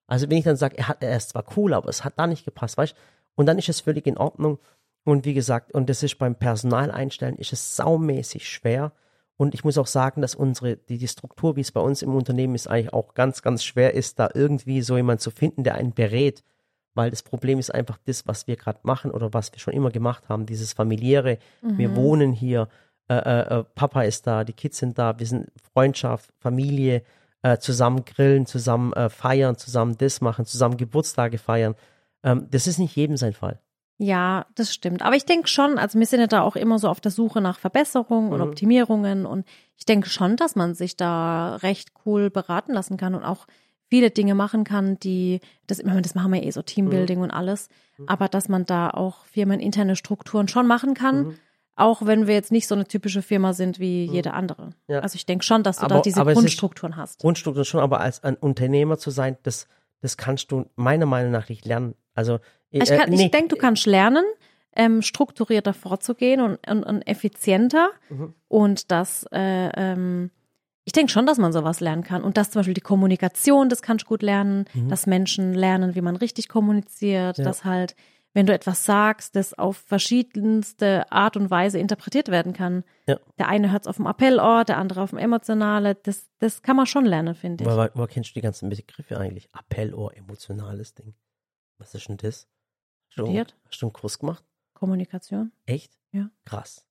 Also 0.07 0.29
wenn 0.29 0.37
ich 0.37 0.43
dann 0.43 0.57
sage, 0.57 0.77
er, 0.77 0.87
hat, 0.89 1.03
er 1.03 1.15
ist 1.15 1.29
zwar 1.29 1.45
cool, 1.55 1.73
aber 1.73 1.89
es 1.89 2.03
hat 2.03 2.17
da 2.17 2.27
nicht 2.27 2.45
gepasst, 2.45 2.77
weißt 2.77 2.95
Und 3.35 3.45
dann 3.45 3.57
ist 3.57 3.69
es 3.69 3.81
völlig 3.81 4.07
in 4.07 4.17
Ordnung. 4.17 4.59
Und 5.03 5.23
wie 5.25 5.33
gesagt, 5.33 5.73
und 5.73 5.89
das 5.89 6.03
ist 6.03 6.17
beim 6.17 6.35
Personal 6.35 6.91
einstellen, 6.91 7.37
ist 7.37 7.53
es 7.53 7.77
saumäßig 7.77 8.49
schwer. 8.49 8.91
Und 9.37 9.53
ich 9.53 9.63
muss 9.63 9.77
auch 9.77 9.87
sagen, 9.87 10.21
dass 10.21 10.35
unsere, 10.35 10.75
die, 10.75 10.97
die 10.97 11.07
Struktur, 11.07 11.55
wie 11.55 11.61
es 11.61 11.71
bei 11.71 11.79
uns 11.79 12.01
im 12.01 12.13
Unternehmen 12.13 12.55
ist, 12.55 12.67
eigentlich 12.67 12.91
auch 12.91 13.13
ganz, 13.13 13.41
ganz 13.41 13.63
schwer 13.63 13.93
ist, 13.93 14.19
da 14.19 14.29
irgendwie 14.33 14.81
so 14.81 14.97
jemand 14.97 15.21
zu 15.21 15.31
finden, 15.31 15.63
der 15.63 15.75
einen 15.75 15.93
berät. 15.93 16.43
Weil 16.97 17.11
das 17.11 17.23
Problem 17.23 17.59
ist 17.59 17.73
einfach 17.73 17.97
das, 18.05 18.27
was 18.27 18.47
wir 18.47 18.57
gerade 18.57 18.79
machen 18.83 19.11
oder 19.11 19.33
was 19.33 19.53
wir 19.53 19.59
schon 19.59 19.73
immer 19.73 19.91
gemacht 19.91 20.27
haben, 20.27 20.45
dieses 20.45 20.73
familiäre. 20.73 21.37
Wir 21.61 21.95
wohnen 21.95 22.33
hier, 22.33 22.67
äh, 23.07 23.15
äh, 23.15 23.59
äh, 23.59 23.63
Papa 23.75 24.01
ist 24.01 24.27
da, 24.27 24.43
die 24.43 24.53
Kids 24.53 24.79
sind 24.79 24.97
da, 24.97 25.17
wir 25.17 25.25
sind 25.25 25.47
Freundschaft, 25.73 26.29
Familie, 26.39 27.03
äh, 27.43 27.57
zusammen 27.59 28.03
grillen, 28.03 28.45
zusammen 28.45 28.91
äh, 28.93 29.09
feiern, 29.09 29.55
zusammen 29.57 29.95
das 29.97 30.21
machen, 30.21 30.45
zusammen 30.45 30.75
Geburtstage 30.75 31.37
feiern. 31.37 31.75
Ähm, 32.23 32.47
das 32.49 32.67
ist 32.67 32.79
nicht 32.79 32.95
jedem 32.95 33.15
sein 33.15 33.33
Fall. 33.33 33.59
Ja, 33.99 34.45
das 34.55 34.73
stimmt. 34.73 35.01
Aber 35.01 35.15
ich 35.15 35.25
denke 35.25 35.47
schon, 35.47 35.77
also 35.79 35.97
wir 35.97 36.05
sind 36.05 36.19
ja 36.19 36.27
da 36.27 36.41
auch 36.41 36.55
immer 36.55 36.77
so 36.79 36.87
auf 36.89 36.99
der 36.99 37.11
Suche 37.11 37.41
nach 37.41 37.57
Verbesserungen 37.59 38.31
und 38.31 38.39
Mhm. 38.39 38.47
Optimierungen 38.47 39.25
und 39.25 39.45
ich 39.75 39.85
denke 39.85 40.09
schon, 40.09 40.35
dass 40.35 40.55
man 40.55 40.75
sich 40.75 40.97
da 40.97 41.55
recht 41.57 41.91
cool 42.05 42.29
beraten 42.29 42.73
lassen 42.73 42.97
kann 42.97 43.15
und 43.15 43.23
auch 43.23 43.47
viele 43.89 44.11
Dinge 44.11 44.35
machen 44.35 44.63
kann, 44.63 44.99
die, 44.99 45.39
das, 45.67 45.79
ich 45.79 45.85
meine, 45.85 46.01
das 46.01 46.15
machen 46.15 46.33
wir 46.33 46.43
eh 46.43 46.51
so 46.51 46.59
Mhm. 46.61 46.65
Teambuilding 46.65 47.19
und 47.21 47.31
alles, 47.31 47.69
aber 48.05 48.27
dass 48.27 48.49
man 48.49 48.65
da 48.65 48.89
auch 48.89 49.25
firmeninterne 49.25 49.95
Strukturen 49.95 50.47
schon 50.47 50.67
machen 50.67 50.93
kann, 50.93 51.19
Mhm. 51.23 51.33
auch 51.75 52.05
wenn 52.05 52.27
wir 52.27 52.33
jetzt 52.33 52.51
nicht 52.51 52.67
so 52.67 52.75
eine 52.75 52.85
typische 52.87 53.21
Firma 53.21 53.53
sind 53.53 53.79
wie 53.79 54.05
jede 54.05 54.33
andere. 54.33 54.71
Ja. 54.87 54.99
Also 54.99 55.15
ich 55.15 55.25
denke 55.25 55.43
schon, 55.45 55.63
dass 55.63 55.77
du 55.77 55.87
da 55.87 55.95
Aber- 55.95 56.01
diese 56.03 56.21
es 56.21 56.27
ist- 56.27 56.33
Grundstrukturen 56.33 56.95
hast. 56.97 57.19
Grundstruktur 57.21 57.63
schon, 57.65 57.79
aber 57.81 58.01
als 58.01 58.23
ein 58.23 58.35
Unternehmer 58.35 58.97
zu 58.97 59.09
sein, 59.09 59.37
das, 59.43 59.67
das 60.01 60.17
kannst 60.17 60.51
du 60.51 60.65
meiner 60.75 61.05
Meinung 61.05 61.31
nach 61.31 61.49
nicht 61.49 61.65
lernen. 61.65 61.95
Also, 62.13 62.35
äh, 62.71 62.79
Ich, 62.83 62.89
kann- 62.89 63.09
nee, 63.09 63.25
ich 63.25 63.31
denke, 63.31 63.49
du 63.49 63.55
kannst 63.55 63.85
lernen, 63.85 64.25
ähm, 64.75 65.01
strukturierter 65.01 65.73
vorzugehen 65.73 66.41
und, 66.41 66.59
und, 66.69 66.83
und 66.83 67.01
effizienter. 67.07 67.89
Mhm. 68.09 68.33
Und 68.47 68.91
das, 68.91 69.25
äh, 69.31 69.69
ähm, 69.75 70.29
ich 70.87 70.93
denke 70.93 71.11
schon, 71.11 71.25
dass 71.25 71.37
man 71.37 71.51
sowas 71.51 71.81
lernen 71.81 72.03
kann. 72.03 72.23
Und 72.23 72.37
dass 72.37 72.49
zum 72.49 72.61
Beispiel 72.61 72.73
die 72.73 72.79
Kommunikation, 72.81 73.67
das 73.67 73.81
kannst 73.81 74.05
du 74.05 74.07
gut 74.07 74.21
lernen, 74.21 74.63
dass 74.87 75.05
Menschen 75.05 75.53
lernen, 75.53 75.95
wie 75.95 76.01
man 76.01 76.15
richtig 76.15 76.47
kommuniziert, 76.47 77.37
Mhm. 77.37 77.43
Ja. 77.43 77.49
dass 77.49 77.65
halt, 77.65 77.93
wenn 78.33 78.45
du 78.45 78.53
etwas 78.53 78.85
sagst, 78.85 79.35
das 79.35 79.53
auf 79.53 79.75
verschiedenste 79.77 81.11
Art 81.11 81.35
und 81.35 81.51
Weise 81.51 81.77
interpretiert 81.77 82.29
werden 82.29 82.53
kann. 82.53 82.85
Ja. 83.05 83.19
Der 83.37 83.49
eine 83.49 83.71
hört 83.73 83.81
es 83.83 83.87
auf 83.87 83.97
dem 83.97 84.07
Appellohr, 84.07 84.63
der 84.63 84.77
andere 84.77 85.01
auf 85.01 85.09
dem 85.09 85.19
Emotionale. 85.19 85.95
Das, 85.95 86.25
das 86.39 86.61
kann 86.61 86.77
man 86.77 86.85
schon 86.85 87.05
lernen, 87.05 87.35
finde 87.35 87.65
ich. 87.65 87.69
Woher, 87.69 87.91
woher 87.93 88.07
kennst 88.07 88.29
du 88.29 88.33
die 88.35 88.41
ganzen 88.41 88.69
Begriffe 88.69 89.17
eigentlich? 89.19 89.49
Appellohr, 89.51 90.15
emotionales 90.15 90.93
Ding. 90.93 91.15
Was 91.79 91.93
ist 91.95 92.07
denn 92.07 92.15
das? 92.15 92.47
Hast 93.09 93.17
du, 93.17 93.23
Studiert. 93.25 93.57
hast 93.65 93.81
du 93.81 93.87
einen 93.87 93.93
Kurs 93.93 94.19
gemacht? 94.19 94.45
Kommunikation. 94.73 95.51
Echt? 95.65 95.91
Ja. 96.13 96.29
Krass. 96.45 96.85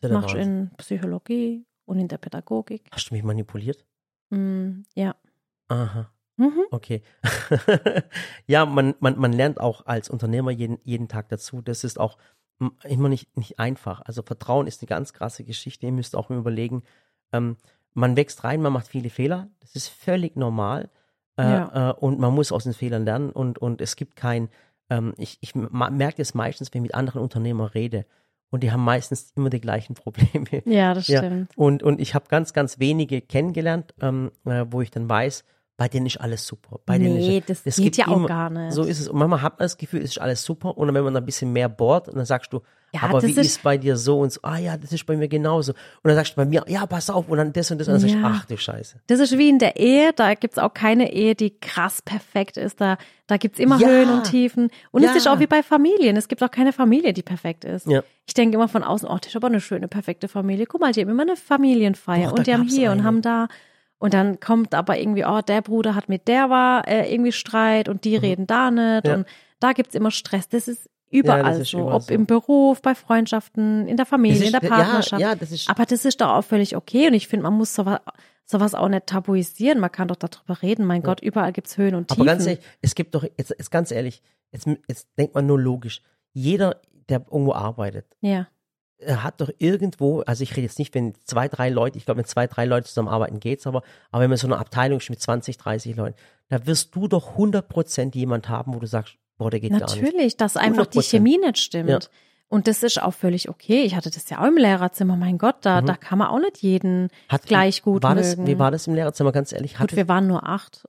Das 0.00 0.10
machst 0.10 0.34
du 0.34 0.38
in 0.38 0.70
Psychologie 0.76 1.64
und 1.88 1.98
in 1.98 2.08
der 2.08 2.18
Pädagogik. 2.18 2.88
Hast 2.92 3.10
du 3.10 3.14
mich 3.14 3.24
manipuliert? 3.24 3.84
Mm, 4.30 4.82
ja. 4.94 5.16
Aha. 5.68 6.10
Mhm. 6.36 6.62
Okay. 6.70 7.02
ja, 8.46 8.64
man, 8.66 8.94
man, 9.00 9.18
man 9.18 9.32
lernt 9.32 9.60
auch 9.60 9.86
als 9.86 10.08
Unternehmer 10.08 10.50
jeden, 10.50 10.78
jeden 10.84 11.08
Tag 11.08 11.28
dazu. 11.30 11.62
Das 11.62 11.82
ist 11.84 11.98
auch 11.98 12.18
mm, 12.58 12.68
immer 12.84 13.08
nicht, 13.08 13.36
nicht 13.36 13.58
einfach. 13.58 14.02
Also 14.02 14.22
Vertrauen 14.22 14.66
ist 14.66 14.82
eine 14.82 14.86
ganz 14.88 15.12
krasse 15.12 15.44
Geschichte. 15.44 15.86
Ihr 15.86 15.92
müsst 15.92 16.14
auch 16.14 16.30
überlegen, 16.30 16.82
ähm, 17.32 17.56
man 17.94 18.16
wächst 18.16 18.44
rein, 18.44 18.62
man 18.62 18.72
macht 18.72 18.86
viele 18.88 19.10
Fehler. 19.10 19.48
Das 19.60 19.74
ist 19.74 19.88
völlig 19.88 20.36
normal. 20.36 20.90
Äh, 21.36 21.42
Ja. 21.42 21.90
äh, 21.90 21.94
und 21.94 22.18
man 22.20 22.34
muss 22.34 22.52
aus 22.52 22.64
den 22.64 22.74
Fehlern 22.74 23.04
lernen 23.04 23.30
und, 23.30 23.58
und 23.58 23.80
es 23.80 23.96
gibt 23.96 24.14
kein, 24.14 24.48
ähm, 24.90 25.14
ich, 25.16 25.38
ich 25.40 25.54
merke 25.54 26.22
es 26.22 26.34
meistens, 26.34 26.72
wenn 26.72 26.82
ich 26.82 26.88
mit 26.88 26.94
anderen 26.94 27.22
Unternehmern 27.22 27.68
rede. 27.68 28.06
Und 28.50 28.62
die 28.62 28.72
haben 28.72 28.82
meistens 28.84 29.32
immer 29.36 29.50
die 29.50 29.60
gleichen 29.60 29.94
Probleme. 29.94 30.62
Ja, 30.64 30.94
das 30.94 31.08
Ja, 31.08 31.18
stimmt. 31.18 31.50
und, 31.56 31.82
und 31.82 32.00
ich 32.00 32.14
habe 32.14 32.26
ganz, 32.28 32.52
ganz 32.52 32.78
wenige 32.78 33.20
kennengelernt, 33.20 33.94
ähm, 34.00 34.30
äh, 34.46 34.64
wo 34.70 34.80
ich 34.80 34.90
dann 34.90 35.08
weiß, 35.08 35.44
bei 35.78 35.88
denen 35.88 36.06
ist 36.06 36.20
alles 36.20 36.44
super. 36.46 36.80
Bei 36.84 36.98
denen 36.98 37.14
Nee, 37.16 37.38
ist, 37.38 37.48
das 37.48 37.62
es 37.64 37.76
geht 37.76 37.84
gibt 37.84 37.96
ja 37.98 38.08
auch 38.08 38.16
immer- 38.16 38.26
gar 38.28 38.50
nicht. 38.50 38.72
So 38.74 38.82
ist 38.82 38.98
es. 39.00 39.08
Und 39.08 39.16
manchmal 39.16 39.40
hat 39.42 39.58
man 39.60 39.64
das 39.64 39.78
Gefühl, 39.78 40.00
es 40.02 40.10
ist 40.10 40.20
alles 40.20 40.42
super. 40.44 40.76
Und 40.76 40.88
dann, 40.88 40.94
wenn 40.94 41.04
man 41.04 41.16
ein 41.16 41.24
bisschen 41.24 41.52
mehr 41.52 41.68
bohrt, 41.70 42.08
und 42.08 42.16
dann 42.16 42.26
sagst 42.26 42.52
du, 42.52 42.60
Ja, 42.92 43.02
aber 43.02 43.20
das 43.20 43.24
wie 43.26 43.30
ist- 43.32 43.46
ist 43.46 43.62
bei 43.62 43.78
dir 43.78 43.96
so 43.96 44.18
und 44.20 44.32
so? 44.32 44.40
Ah 44.42 44.58
ja, 44.58 44.76
das 44.76 44.90
ist 44.92 45.06
bei 45.06 45.16
mir 45.16 45.28
genauso. 45.28 45.72
Und 45.72 45.78
dann 46.08 46.16
sagst 46.16 46.32
du 46.32 46.36
bei 46.36 46.46
mir, 46.46 46.64
ja, 46.66 46.84
pass 46.86 47.10
auf. 47.10 47.28
Und 47.28 47.38
dann 47.38 47.52
das 47.52 47.70
und 47.70 47.78
das. 47.78 47.86
Und 47.86 47.92
dann 47.94 48.00
sagst 48.00 48.14
du, 48.14 48.18
Ja. 48.18 48.26
ach 48.34 48.44
du 48.46 48.56
Scheiße. 48.56 48.96
Das 49.06 49.20
ist 49.20 49.38
wie 49.38 49.48
in 49.50 49.60
der 49.60 49.76
Ehe, 49.76 50.12
da 50.14 50.34
gibt's 50.34 50.58
auch 50.58 50.74
keine 50.74 51.12
Ehe, 51.12 51.36
die 51.36 51.50
krass 51.60 52.02
perfekt 52.02 52.56
ist. 52.56 52.80
Da, 52.80 52.98
da 53.28 53.36
gibt's 53.36 53.60
immer 53.60 53.78
Ja. 53.78 53.86
Höhen 53.86 54.10
und 54.10 54.24
Tiefen. 54.24 54.70
Und 54.90 55.04
es 55.04 55.10
Ja. 55.12 55.16
ist 55.16 55.28
auch 55.28 55.38
wie 55.38 55.46
bei 55.46 55.62
Familien. 55.62 56.16
Es 56.16 56.26
gibt 56.26 56.42
auch 56.42 56.50
keine 56.50 56.72
Familie, 56.72 57.12
die 57.12 57.22
perfekt 57.22 57.64
ist. 57.64 57.86
Ja. 57.86 58.02
Ich 58.26 58.34
denke 58.34 58.56
immer 58.56 58.66
von 58.68 58.82
außen, 58.82 59.06
oh, 59.08 59.16
das 59.20 59.28
ist 59.30 59.36
aber 59.36 59.46
eine 59.46 59.60
schöne, 59.60 59.86
perfekte 59.86 60.26
Familie. 60.26 60.66
Guck 60.66 60.80
mal, 60.80 60.90
die 60.92 61.02
haben 61.02 61.08
immer 61.10 61.22
eine 61.22 61.36
Familienfeier 61.36 62.24
Doch, 62.24 62.32
da 62.32 62.38
und 62.38 62.46
die 62.48 62.52
haben 62.54 62.66
hier 62.68 62.90
und 62.90 62.98
eine. 62.98 63.04
haben 63.06 63.22
da. 63.22 63.46
Und 63.98 64.14
dann 64.14 64.38
kommt 64.40 64.74
aber 64.74 64.98
irgendwie, 64.98 65.24
oh, 65.24 65.40
der 65.40 65.60
Bruder 65.62 65.94
hat 65.94 66.08
mit 66.08 66.28
der 66.28 66.50
war 66.50 66.86
äh, 66.86 67.12
irgendwie 67.12 67.32
Streit 67.32 67.88
und 67.88 68.04
die 68.04 68.16
reden 68.16 68.46
da 68.46 68.70
nicht. 68.70 69.04
Mhm. 69.04 69.10
Ja. 69.10 69.14
Und 69.16 69.26
da 69.60 69.72
gibt's 69.72 69.94
immer 69.94 70.10
Stress. 70.12 70.48
Das 70.48 70.68
ist 70.68 70.88
überall 71.10 71.40
Ja, 71.42 71.48
das 71.50 71.58
ist 71.60 71.70
so. 71.70 71.78
überall 71.80 71.96
Ob 71.96 72.02
so. 72.02 72.14
im 72.14 72.26
Beruf, 72.26 72.80
bei 72.80 72.94
Freundschaften, 72.94 73.88
in 73.88 73.96
der 73.96 74.06
Familie, 74.06 74.38
Das 74.38 74.46
in 74.46 74.52
der 74.52 74.62
ist- 74.62 74.68
Partnerschaft. 74.68 75.20
Ja, 75.22 75.28
ja, 75.30 75.34
das 75.34 75.50
ist, 75.50 75.68
Aber 75.68 75.84
das 75.84 76.04
ist 76.04 76.20
doch 76.20 76.28
auch 76.30 76.42
völlig 76.44 76.76
okay 76.76 77.08
und 77.08 77.14
ich 77.14 77.26
finde, 77.26 77.42
man 77.44 77.54
muss 77.54 77.74
sowas, 77.74 77.98
sowas 78.44 78.74
auch 78.74 78.88
nicht 78.88 79.06
tabuisieren. 79.06 79.80
Man 79.80 79.90
kann 79.90 80.06
doch 80.08 80.16
darüber 80.16 80.62
reden. 80.62 80.84
Mein 80.86 81.02
Gott, 81.02 81.20
überall 81.20 81.52
gibt's 81.52 81.76
Höhen 81.76 81.94
und 81.96 82.08
Tiefen. 82.08 82.22
aber 82.22 82.30
ganz 82.30 82.46
ehrlich, 82.46 82.64
es 82.82 82.94
gibt 82.94 83.14
doch, 83.16 83.24
jetzt, 83.24 83.50
jetzt 83.50 83.70
ganz 83.70 83.90
ehrlich, 83.90 84.22
jetzt, 84.52 84.66
jetzt 84.86 85.08
denkt 85.18 85.34
man 85.34 85.44
nur 85.46 85.58
logisch. 85.60 86.02
Jeder, 86.32 86.80
der 87.08 87.24
irgendwo 87.30 87.52
arbeitet, 87.54 88.06
ja, 88.20 88.46
hat 89.06 89.40
doch 89.40 89.50
irgendwo, 89.58 90.20
also 90.22 90.42
ich 90.42 90.52
rede 90.52 90.62
jetzt 90.62 90.78
nicht, 90.78 90.94
wenn 90.94 91.14
zwei, 91.24 91.48
drei 91.48 91.68
Leute, 91.70 91.98
ich 91.98 92.04
glaube, 92.04 92.18
wenn 92.18 92.24
zwei, 92.24 92.46
drei 92.46 92.64
Leute 92.64 92.88
zusammenarbeiten, 92.88 93.38
geht's 93.40 93.66
aber, 93.66 93.82
aber 94.10 94.22
wenn 94.22 94.30
man 94.30 94.38
so 94.38 94.46
eine 94.46 94.58
Abteilung 94.58 94.98
ist 94.98 95.10
mit 95.10 95.20
20, 95.20 95.56
30 95.56 95.96
Leuten, 95.96 96.16
da 96.48 96.66
wirst 96.66 96.94
du 96.94 97.06
doch 97.08 97.36
100% 97.36 98.14
jemand 98.16 98.48
haben, 98.48 98.74
wo 98.74 98.78
du 98.78 98.86
sagst, 98.86 99.14
boah, 99.36 99.50
der 99.50 99.60
geht 99.60 99.70
gar 99.70 99.80
nicht. 99.80 100.02
natürlich, 100.02 100.36
dass 100.36 100.56
einfach 100.56 100.86
die 100.86 100.98
100%. 100.98 101.10
Chemie 101.10 101.38
nicht 101.38 101.58
stimmt. 101.58 101.88
Ja. 101.90 101.98
Und 102.50 102.66
das 102.66 102.82
ist 102.82 103.00
auch 103.02 103.12
völlig 103.12 103.50
okay. 103.50 103.82
Ich 103.82 103.94
hatte 103.94 104.10
das 104.10 104.30
ja 104.30 104.40
auch 104.40 104.46
im 104.46 104.56
Lehrerzimmer. 104.56 105.16
Mein 105.16 105.36
Gott, 105.36 105.56
da, 105.60 105.82
da 105.82 105.96
kann 105.96 106.18
man 106.18 106.28
auch 106.28 106.38
nicht 106.38 106.58
jeden 106.62 107.02
Mhm. 107.02 107.08
Hat, 107.28 107.42
gleich 107.44 107.82
gut 107.82 108.02
war 108.02 108.14
das, 108.14 108.36
mögen. 108.36 108.46
Wie 108.46 108.58
war 108.58 108.70
das 108.70 108.86
im 108.86 108.94
Lehrerzimmer, 108.94 109.32
ganz 109.32 109.52
ehrlich? 109.52 109.72
gut, 109.74 109.80
Hatte, 109.80 109.96
wir 109.96 110.08
waren 110.08 110.26
nur 110.26 110.48
acht. 110.48 110.88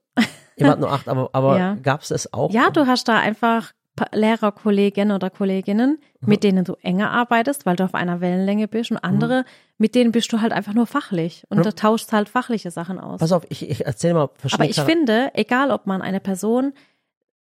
ihr 0.56 0.68
wart 0.68 0.80
nur 0.80 0.90
acht, 0.92 1.10
aber, 1.10 1.30
aber 1.34 1.58
Ja. 1.60 1.76
gab's 1.84 2.08
das 2.08 2.32
auch? 2.32 2.50
Ja, 2.52 2.70
du 2.72 2.88
hast 2.88 3.10
da 3.10 3.18
einfach 3.20 3.74
Lehrerkolleginnen 4.14 5.16
oder 5.16 5.30
Kolleginnen, 5.30 6.00
Mhm. 6.22 6.30
mit 6.30 6.44
denen 6.44 6.66
du 6.66 6.74
enger 6.82 7.12
arbeitest, 7.12 7.66
weil 7.66 7.76
du 7.76 7.84
auf 7.84 7.94
einer 7.96 8.22
Wellenlänge 8.22 8.68
bist 8.68 8.92
und 8.92 8.98
andere, 8.98 9.46
mit 9.78 9.96
denen 9.96 10.12
bist 10.12 10.32
du 10.34 10.42
halt 10.42 10.52
einfach 10.54 10.74
nur 10.74 10.88
fachlich 10.88 11.44
und 11.50 11.58
Ja. 11.58 11.64
da 11.64 11.72
tauschst 11.72 12.12
halt 12.14 12.30
fachliche 12.30 12.72
Sachen 12.72 13.00
aus. 13.00 13.20
Pass 13.20 13.32
auf, 13.32 13.46
ich, 13.50 13.70
ich 13.70 13.86
erzähl 13.86 14.14
mal 14.14 14.24
Aber 14.24 14.32
verschiedene 14.38 14.70
ich 14.70 14.76
Char- 14.76 14.86
finde, 14.86 15.32
egal 15.34 15.72
ob 15.72 15.86
man 15.88 16.02
eine 16.02 16.20
Person 16.20 16.74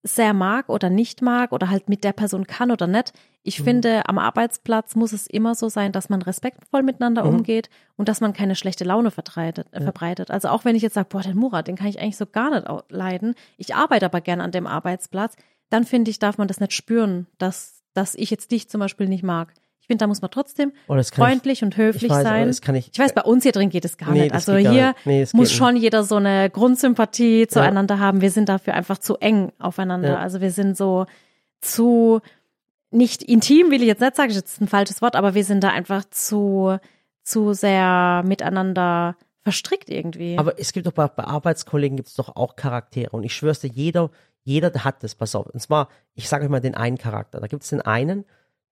sehr 0.03 0.35
mag 0.35 0.69
oder 0.69 0.89
nicht 0.89 1.21
mag 1.21 1.51
oder 1.51 1.69
halt 1.69 1.89
mit 1.89 2.05
der 2.05 2.13
Person 2.13 2.47
kann 2.47 2.71
oder 2.71 2.87
nicht, 2.87 3.13
ich 3.43 3.59
Mhm. 3.61 3.65
finde, 3.65 4.09
am 4.09 4.19
Arbeitsplatz 4.19 4.95
muss 4.95 5.13
es 5.13 5.27
immer 5.27 5.57
so 5.57 5.69
sein, 5.69 5.91
dass 5.91 6.09
man 6.09 6.23
respektvoll 6.23 6.83
miteinander 6.85 7.25
Mhm. 7.25 7.37
umgeht 7.37 7.71
und 7.97 8.09
dass 8.09 8.21
man 8.21 8.33
keine 8.33 8.55
schlechte 8.55 8.85
Laune 8.85 9.11
verbreitet. 9.11 9.67
Äh, 9.73 9.81
verbreitet. 9.83 10.31
Also 10.31 10.49
auch 10.49 10.65
wenn 10.65 10.77
ich 10.77 10.83
jetzt 10.83 10.95
sage, 10.95 11.09
boah, 11.11 11.23
den 11.23 11.37
Murat, 11.37 11.67
den 11.67 11.75
kann 11.77 11.89
ich 11.89 12.01
eigentlich 12.01 12.17
so 12.17 12.27
gar 12.27 12.51
nicht 12.51 12.67
leiden, 12.89 13.35
ich 13.57 13.75
arbeite 13.75 14.07
aber 14.07 14.21
gern 14.21 14.41
an 14.41 14.53
dem 14.53 14.67
Arbeitsplatz, 14.69 15.35
dann 15.71 15.85
finde 15.85 16.11
ich, 16.11 16.19
darf 16.19 16.39
man 16.39 16.49
das 16.49 16.61
nicht 16.61 16.73
spüren, 16.73 17.27
dass, 17.39 17.83
dass 17.95 18.15
ich 18.15 18.31
jetzt 18.31 18.51
dich 18.51 18.69
zum 18.69 18.81
Beispiel 18.81 19.09
nicht 19.09 19.23
mag. 19.25 19.53
Ich 19.81 19.87
finde, 19.87 20.03
da 20.03 20.07
muss 20.09 20.21
man 20.21 20.31
trotzdem 20.33 20.73
Oh, 20.89 20.93
kann 20.95 20.99
ich- 21.01 21.07
freundlich 21.09 21.63
und 21.63 21.77
höflich 21.77 22.05
ich 22.05 22.11
weiß, 22.11 22.23
sein. 22.25 22.47
das 22.49 22.61
kann 22.61 22.75
ich- 22.75 22.91
ich 22.93 22.99
weiß, 22.99 23.13
bei 23.15 23.23
uns 23.23 23.45
hier 23.45 23.53
drin 23.53 23.71
geht 23.71 23.85
es 23.85 23.97
gar 23.97 24.11
Nee, 24.11 24.23
nicht. 24.23 24.35
Also 24.35 24.57
hier 24.57 24.95
nicht. 25.05 25.07
Nee, 25.07 25.27
muss 25.33 25.53
schon 25.53 25.77
jeder 25.77 26.03
so 26.03 26.17
eine 26.17 26.51
Grundsympathie 26.51 27.47
zueinander 27.47 27.95
Ja. 27.97 28.01
haben. 28.01 28.21
Wir 28.21 28.31
sind 28.33 28.49
dafür 28.49 28.75
einfach 28.75 28.99
zu 28.99 29.17
eng 29.19 29.53
aufeinander. 29.61 30.09
Ja. 30.15 30.19
Also 30.19 30.41
wir 30.41 30.51
sind 30.51 30.77
so 30.77 31.07
zu 31.61 32.21
nicht 32.91 33.23
intim, 33.23 33.71
will 33.71 33.81
ich 33.81 33.87
jetzt 33.89 34.01
nicht 34.01 34.17
sagen, 34.17 34.29
das 34.33 34.39
ist 34.43 34.61
ein 34.61 34.69
falsches 34.69 35.03
Wort, 35.03 35.17
aber 35.17 35.35
wir 35.35 35.45
sind 35.45 35.63
da 35.63 35.69
einfach 35.71 36.05
zu 36.11 36.79
zu 37.23 37.53
sehr 37.55 38.23
miteinander 38.25 39.17
verstrickt 39.43 39.91
irgendwie. 39.91 40.39
Aber 40.39 40.59
es 40.61 40.73
gibt 40.73 40.87
doch 40.87 40.93
bei, 40.93 41.07
bei 41.09 41.25
Arbeitskollegen 41.25 41.97
gibt 41.97 42.09
es 42.09 42.15
doch 42.15 42.35
auch 42.37 42.55
Charaktere. 42.57 43.11
Und 43.11 43.25
ich 43.25 43.35
schwör's 43.35 43.61
dir, 43.61 43.69
jeder, 43.69 44.11
jeder 44.47 44.73
hat 44.85 45.03
das, 45.03 45.15
pass 45.15 45.35
auf. 45.35 45.47
Und 45.47 45.61
zwar, 45.61 45.89
ich 46.15 46.29
sage 46.29 46.45
euch 46.45 46.51
mal 46.51 46.61
den 46.61 46.75
einen 46.75 46.99
Charakter. 46.99 47.41
Da 47.41 47.47
gibt 47.49 47.63
es 47.65 47.71
den 47.71 47.81
einen, 47.83 48.25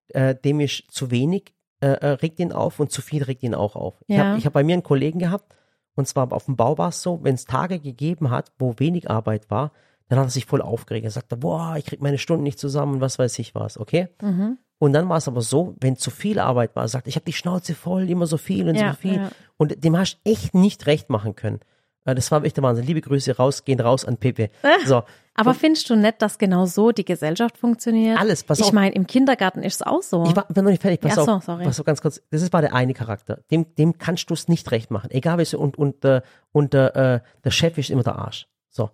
äh, 0.09 0.35
dem 0.35 0.61
ist 0.61 0.85
zu 0.91 1.11
wenig, 1.11 1.53
äh, 1.81 1.89
äh, 1.89 2.07
regt 2.11 2.39
ihn 2.41 2.53
auf 2.53 2.79
und 2.81 2.91
zu 2.93 3.03
viel 3.03 3.23
regt 3.25 3.43
ihn 3.43 3.55
auch 3.55 3.75
auf. 3.77 4.03
Ich 4.07 4.17
Ja. 4.17 4.25
habe 4.27 4.39
ich 4.39 4.47
hab 4.47 4.53
bei 4.53 4.63
mir 4.65 4.75
einen 4.75 4.83
Kollegen 4.83 5.19
gehabt, 5.19 5.55
und 5.97 6.07
zwar 6.09 6.33
auf 6.33 6.47
dem 6.47 6.57
Bau 6.57 6.79
war 6.79 6.89
es 6.89 7.03
so, 7.03 7.21
wenn 7.23 7.35
es 7.35 7.45
Tage 7.45 7.79
gegeben 7.81 8.31
hat, 8.31 8.53
wo 8.59 8.75
wenig 8.79 9.11
Arbeit 9.11 9.51
war, 9.51 9.73
dann 10.09 10.19
hat 10.19 10.27
er 10.27 10.31
sich 10.31 10.47
voll 10.47 10.61
aufgeregt. 10.63 11.05
Er 11.05 11.11
sagte, 11.11 11.37
boah, 11.37 11.75
ich 11.77 11.87
krieg 11.87 12.01
meine 12.03 12.19
Stunden 12.19 12.43
nicht 12.45 12.59
zusammen, 12.59 13.01
was 13.01 13.19
weiß 13.19 13.39
ich 13.39 13.55
was, 13.55 13.79
okay? 13.79 14.09
Mhm. 14.23 14.59
Und 14.79 14.93
dann 14.93 15.09
war 15.09 15.17
es 15.17 15.29
aber 15.29 15.41
so, 15.41 15.77
wenn 15.81 15.97
zu 15.97 16.11
viel 16.11 16.39
Arbeit 16.39 16.75
war, 16.77 16.85
er 16.85 16.89
sagt, 16.89 17.09
ich 17.09 17.15
habe 17.17 17.25
die 17.25 17.33
Schnauze 17.33 17.75
voll, 17.75 18.09
immer 18.11 18.27
so 18.27 18.37
viel 18.37 18.69
und 18.69 18.75
Ja, 18.77 18.91
so 18.93 18.97
viel. 18.99 19.17
ja. 19.17 19.31
Und 19.57 19.83
dem 19.85 19.97
hast 19.97 20.17
du 20.25 20.31
echt 20.31 20.55
nicht 20.55 20.87
recht 20.87 21.11
machen 21.11 21.35
können. 21.37 21.61
Äh, 22.05 22.15
Das 22.15 22.31
war 22.31 22.45
echt 22.45 22.57
der 22.57 22.65
Wahnsinn. 22.65 22.85
Liebe 22.87 23.01
Grüße 23.01 23.37
raus, 23.37 23.65
gehen 23.65 23.81
raus 23.81 24.05
an 24.05 24.19
Pepe. 24.19 24.51
So, 24.85 25.05
aber 25.35 25.55
findest 25.55 25.91
du 25.91 25.97
nicht, 25.97 26.23
dass 26.23 26.39
genau 26.39 26.67
so 26.67 26.93
die 26.93 27.05
Gesellschaft 27.05 27.59
funktioniert? 27.59 28.19
Alles, 28.19 28.45
pass 28.45 28.61
ich 28.61 28.67
auf. 28.67 28.73
meine, 28.73 28.95
im 28.95 29.07
Kindergarten 29.07 29.63
ist 29.63 29.77
es 29.77 29.83
auch 29.83 30.03
so. 30.03 30.25
ich 30.27 30.37
war, 30.37 30.47
bin 30.47 30.65
noch 30.65 30.71
nicht 30.71 30.83
fertig. 30.83 31.01
Pass 31.01 31.17
Ja, 31.17 31.23
auf, 31.23 31.29
so, 31.29 31.53
sorry. 31.53 31.65
pass 31.65 31.81
auf, 31.81 31.87
ganz 31.87 32.01
kurz. 32.01 32.23
Das 32.31 32.43
ist 32.43 32.53
war 32.53 32.61
der 32.61 32.75
eine 32.75 32.95
Charakter. 32.95 33.41
Dem, 33.51 33.75
dem 33.75 33.99
kannst 33.99 34.31
du 34.31 34.35
es 34.35 34.49
nicht 34.49 34.71
recht 34.71 34.91
machen. 34.91 35.11
Egal 35.11 35.39
welche 35.39 35.59
und 35.59 35.77
und 35.77 36.05
äh, 36.05 36.23
und 36.53 36.75
äh, 36.75 37.21
der 37.45 37.51
Chef 37.51 37.77
ist 37.79 37.91
immer 37.91 38.03
der 38.05 38.17
Arsch. 38.17 38.47
So. 38.71 38.91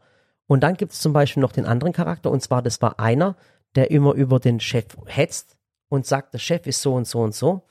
Und 0.46 0.60
dann 0.62 0.76
gibt 0.76 0.92
es 0.92 1.00
zum 1.00 1.12
Beispiel 1.12 1.40
noch 1.42 1.52
den 1.52 1.66
anderen 1.66 1.92
Charakter 1.92 2.30
und 2.30 2.42
zwar 2.42 2.62
das 2.62 2.80
war 2.82 2.98
einer, 2.98 3.36
der 3.76 3.90
immer 3.90 4.14
über 4.14 4.40
den 4.40 4.60
Chef 4.60 4.86
hetzt 5.06 5.56
und 5.88 6.06
sagt, 6.06 6.34
der 6.34 6.38
Chef 6.38 6.66
ist 6.66 6.80
so 6.80 6.94
und 6.94 7.06
so 7.06 7.20
und 7.20 7.34
so. 7.34 7.62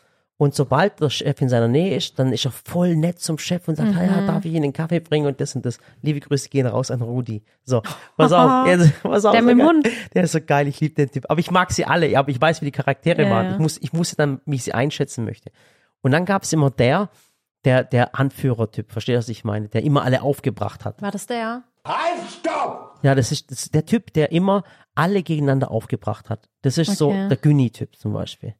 Und 0.41 0.55
sobald 0.55 1.01
der 1.01 1.09
Chef 1.09 1.41
in 1.41 1.49
seiner 1.49 1.67
Nähe 1.67 1.97
ist, 1.97 2.17
dann 2.17 2.31
ist 2.31 2.45
er 2.45 2.51
voll 2.51 2.95
nett 2.95 3.19
zum 3.19 3.37
Chef 3.37 3.67
und 3.67 3.75
sagt, 3.75 3.91
Mhm. 3.91 3.97
ja, 3.97 4.25
darf 4.25 4.45
ich 4.45 4.53
Ihnen 4.53 4.63
einen 4.63 4.73
Kaffee 4.73 5.01
bringen 5.01 5.27
und 5.27 5.41
das 5.41 5.53
und 5.53 5.65
das. 5.65 5.79
Liebe 6.01 6.21
Grüße 6.21 6.47
gehen 6.47 6.65
raus 6.65 6.91
an 6.91 7.01
Rudi. 7.01 7.43
So, 7.65 7.81
pass 8.15 8.31
auf, 8.31 8.65
jetzt, 8.67 9.03
pass 9.03 9.25
auf. 9.25 9.33
Der 9.33 9.41
so 9.41 9.47
mit 9.47 9.59
dem. 9.59 9.67
Hund. 9.67 9.89
Der 10.13 10.23
ist 10.23 10.31
so 10.31 10.39
geil, 10.39 10.69
ich 10.69 10.79
liebe 10.79 10.95
den 10.95 11.11
Typ. 11.11 11.25
Aber 11.29 11.41
ich 11.41 11.51
mag 11.51 11.71
sie 11.73 11.83
alle, 11.83 12.17
aber 12.17 12.29
ich 12.29 12.39
weiß, 12.39 12.61
wie 12.61 12.65
die 12.65 12.71
Charaktere 12.71 13.23
Ja, 13.23 13.29
waren. 13.29 13.45
ja. 13.47 13.51
Ich 13.51 13.59
muss, 13.59 13.77
ich 13.81 13.91
musste 13.91 14.15
dann, 14.15 14.39
wie 14.45 14.55
ich 14.55 14.63
sie 14.63 14.73
einschätzen 14.73 15.25
möchte. 15.25 15.51
Und 16.01 16.11
dann 16.11 16.23
gab 16.23 16.43
es 16.43 16.53
immer 16.53 16.71
der, 16.71 17.09
der, 17.65 17.83
der 17.83 18.15
Anführertyp, 18.17 18.93
verstehst 18.93 19.15
du, 19.15 19.19
was 19.19 19.27
ich 19.29 19.43
meine? 19.43 19.67
Der 19.67 19.83
immer 19.83 20.03
alle 20.03 20.21
aufgebracht 20.21 20.85
hat. 20.85 21.01
War 21.01 21.11
das 21.11 21.25
der? 21.27 21.63
Halt, 21.85 22.21
stopp! 22.39 22.97
Ja, 23.01 23.13
das 23.13 23.33
ist, 23.33 23.51
das 23.51 23.63
ist 23.63 23.73
der 23.75 23.85
Typ, 23.85 24.13
der 24.13 24.31
immer 24.31 24.63
alle 24.95 25.21
gegeneinander 25.21 25.69
aufgebracht 25.69 26.29
hat. 26.29 26.47
Das 26.61 26.77
ist 26.77 26.95
so 26.95 27.09
Okay. 27.09 27.27
der 27.27 27.37
Günni-Typ 27.37 27.97
zum 27.97 28.13
Beispiel. 28.13 28.55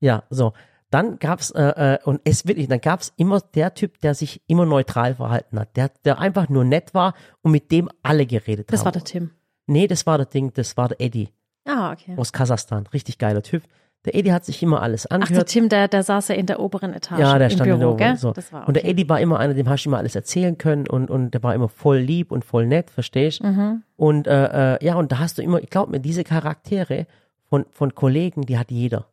Ja, 0.00 0.24
so. 0.28 0.52
Dann 0.90 1.18
gab's 1.18 1.50
äh, 1.50 1.94
äh, 1.94 1.98
und 2.04 2.20
es 2.24 2.46
wirklich, 2.46 2.68
dann 2.68 2.80
gab's 2.80 3.12
immer 3.16 3.40
der 3.40 3.74
Typ, 3.74 4.00
der 4.00 4.14
sich 4.14 4.40
immer 4.46 4.66
neutral 4.66 5.14
verhalten 5.16 5.58
hat, 5.58 5.76
der, 5.76 5.90
der 6.04 6.18
einfach 6.20 6.48
nur 6.48 6.64
nett 6.64 6.94
war 6.94 7.14
und 7.42 7.50
mit 7.50 7.72
dem 7.72 7.88
alle 8.02 8.24
geredet 8.26 8.72
Das 8.72 8.80
haben. 8.80 8.84
war 8.86 8.92
der 8.92 9.04
Tim. 9.04 9.30
Nee, 9.66 9.88
das 9.88 10.06
war 10.06 10.16
der 10.16 10.26
Ding, 10.26 10.52
das 10.54 10.76
war 10.76 10.88
der 10.88 11.00
Eddie 11.00 11.28
Ah, 11.64 11.90
okay. 11.92 12.14
aus 12.16 12.32
Kasachstan. 12.32 12.86
Richtig 12.92 13.18
geiler 13.18 13.42
Typ. 13.42 13.64
Der 14.04 14.14
Eddie 14.14 14.32
hat 14.32 14.44
sich 14.44 14.62
immer 14.62 14.80
alles 14.82 15.06
Ach, 15.06 15.08
der 15.18 15.26
angehört. 15.26 15.48
Tim, 15.48 15.68
der, 15.68 15.88
der 15.88 16.04
saß 16.04 16.28
ja 16.28 16.36
in 16.36 16.46
der 16.46 16.60
oberen 16.60 16.94
Etage 16.94 17.18
ja, 17.18 17.36
der 17.36 17.48
im 17.48 17.56
stand 17.56 17.68
in 17.72 17.78
Büro, 17.80 17.96
der 17.96 18.06
gell? 18.06 18.10
Ober- 18.12 18.18
so. 18.20 18.32
Das 18.32 18.52
war 18.52 18.68
Und 18.68 18.74
der 18.74 18.84
okay. 18.84 18.92
Eddie 18.92 19.08
war 19.08 19.20
immer 19.20 19.40
einer, 19.40 19.54
dem 19.54 19.68
hast 19.68 19.84
du 19.84 19.88
immer 19.90 19.98
alles 19.98 20.14
erzählen 20.14 20.56
können 20.56 20.86
und, 20.88 21.10
und 21.10 21.32
der 21.32 21.42
war 21.42 21.52
immer 21.56 21.68
voll 21.68 21.98
lieb 21.98 22.30
und 22.30 22.44
voll 22.44 22.66
nett, 22.66 22.90
verstehst? 22.90 23.42
Mhm. 23.42 23.82
Und 23.96 24.28
äh, 24.28 24.74
äh, 24.76 24.84
ja, 24.84 24.94
und 24.94 25.10
da 25.10 25.18
hast 25.18 25.38
du 25.38 25.42
immer, 25.42 25.60
ich 25.60 25.70
glaube 25.70 25.90
mir, 25.90 25.98
diese 25.98 26.22
Charaktere 26.22 27.08
von, 27.48 27.66
von 27.72 27.96
Kollegen, 27.96 28.42
die 28.42 28.56
hat 28.56 28.70
jeder. 28.70 29.08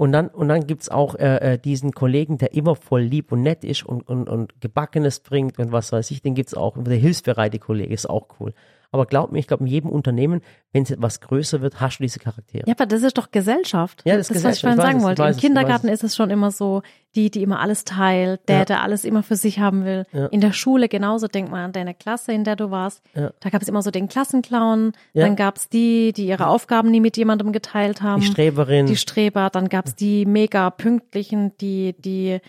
Und 0.00 0.12
dann, 0.12 0.28
und 0.28 0.48
dann 0.48 0.66
gibt's 0.66 0.88
auch 0.88 1.14
äh, 1.16 1.52
äh, 1.52 1.58
diesen 1.58 1.92
Kollegen, 1.92 2.38
der 2.38 2.54
immer 2.54 2.74
voll 2.74 3.02
lieb 3.02 3.32
und 3.32 3.42
nett 3.42 3.64
ist 3.64 3.84
und, 3.84 4.08
und, 4.08 4.30
und 4.30 4.58
Gebackenes 4.62 5.20
bringt 5.20 5.58
und 5.58 5.72
was 5.72 5.92
weiß 5.92 6.10
ich, 6.10 6.22
den 6.22 6.34
gibt's 6.34 6.54
auch. 6.54 6.82
Der 6.82 6.96
hilfsbereite 6.96 7.58
Kollege 7.58 7.92
ist 7.92 8.08
auch 8.08 8.28
cool. 8.40 8.54
Aber 8.92 9.06
glaub 9.06 9.30
mir, 9.30 9.38
ich 9.38 9.46
glaube, 9.46 9.62
in 9.64 9.68
jedem 9.68 9.90
Unternehmen, 9.90 10.40
wenn 10.72 10.82
es 10.82 10.90
etwas 10.90 11.20
größer 11.20 11.60
wird, 11.60 11.80
hast 11.80 11.98
du 11.98 12.02
diese 12.02 12.18
Charaktere. 12.18 12.64
Ja, 12.66 12.74
aber 12.74 12.86
das 12.86 13.02
ist 13.02 13.16
doch 13.18 13.30
Gesellschaft. 13.30 14.02
Ja, 14.04 14.16
das 14.16 14.30
ist 14.30 14.36
das, 14.36 14.44
was 14.44 14.56
ich 14.56 14.62
Gesellschaft. 14.62 14.62
vorhin 14.62 14.78
Ich 14.78 14.84
weiß 14.84 14.86
sagen 14.86 14.98
es, 14.98 15.04
wollte. 15.04 15.22
Im 15.22 15.28
es, 15.28 15.36
Kindergarten 15.36 15.88
ist 15.88 16.02
es 16.04 16.16
schon 16.16 16.30
immer 16.30 16.50
so, 16.50 16.82
die, 17.14 17.30
die 17.30 17.42
immer 17.42 17.60
alles 17.60 17.84
teilt, 17.84 18.48
der, 18.48 18.58
Ja. 18.58 18.64
der 18.64 18.82
alles 18.82 19.04
immer 19.04 19.22
für 19.22 19.36
sich 19.36 19.60
haben 19.60 19.84
will. 19.84 20.06
Ja. 20.12 20.26
In 20.26 20.40
der 20.40 20.52
Schule 20.52 20.88
genauso, 20.88 21.28
denk 21.28 21.50
mal 21.50 21.64
an 21.64 21.72
deine 21.72 21.94
Klasse, 21.94 22.32
in 22.32 22.42
der 22.44 22.56
du 22.56 22.70
warst. 22.72 23.02
Ja. 23.14 23.32
Da 23.40 23.50
gab 23.50 23.62
es 23.62 23.68
immer 23.68 23.82
so 23.82 23.90
den 23.92 24.08
Klassenclown, 24.08 24.92
dann 25.14 25.36
gab 25.36 25.56
es 25.56 25.68
die, 25.68 26.12
die 26.12 26.26
ihre 26.26 26.48
Aufgaben 26.48 26.90
nie 26.90 27.00
mit 27.00 27.16
jemandem 27.16 27.52
geteilt 27.52 28.02
haben. 28.02 28.20
Die 28.20 28.26
Streberin. 28.26 28.86
Die 28.86 28.96
Streber, 28.96 29.50
dann 29.50 29.68
gab 29.68 29.86
es 29.86 29.94
die 29.94 30.26
mega 30.26 30.70
pünktlichen, 30.70 31.56
die, 31.58 31.94
die 31.98 32.40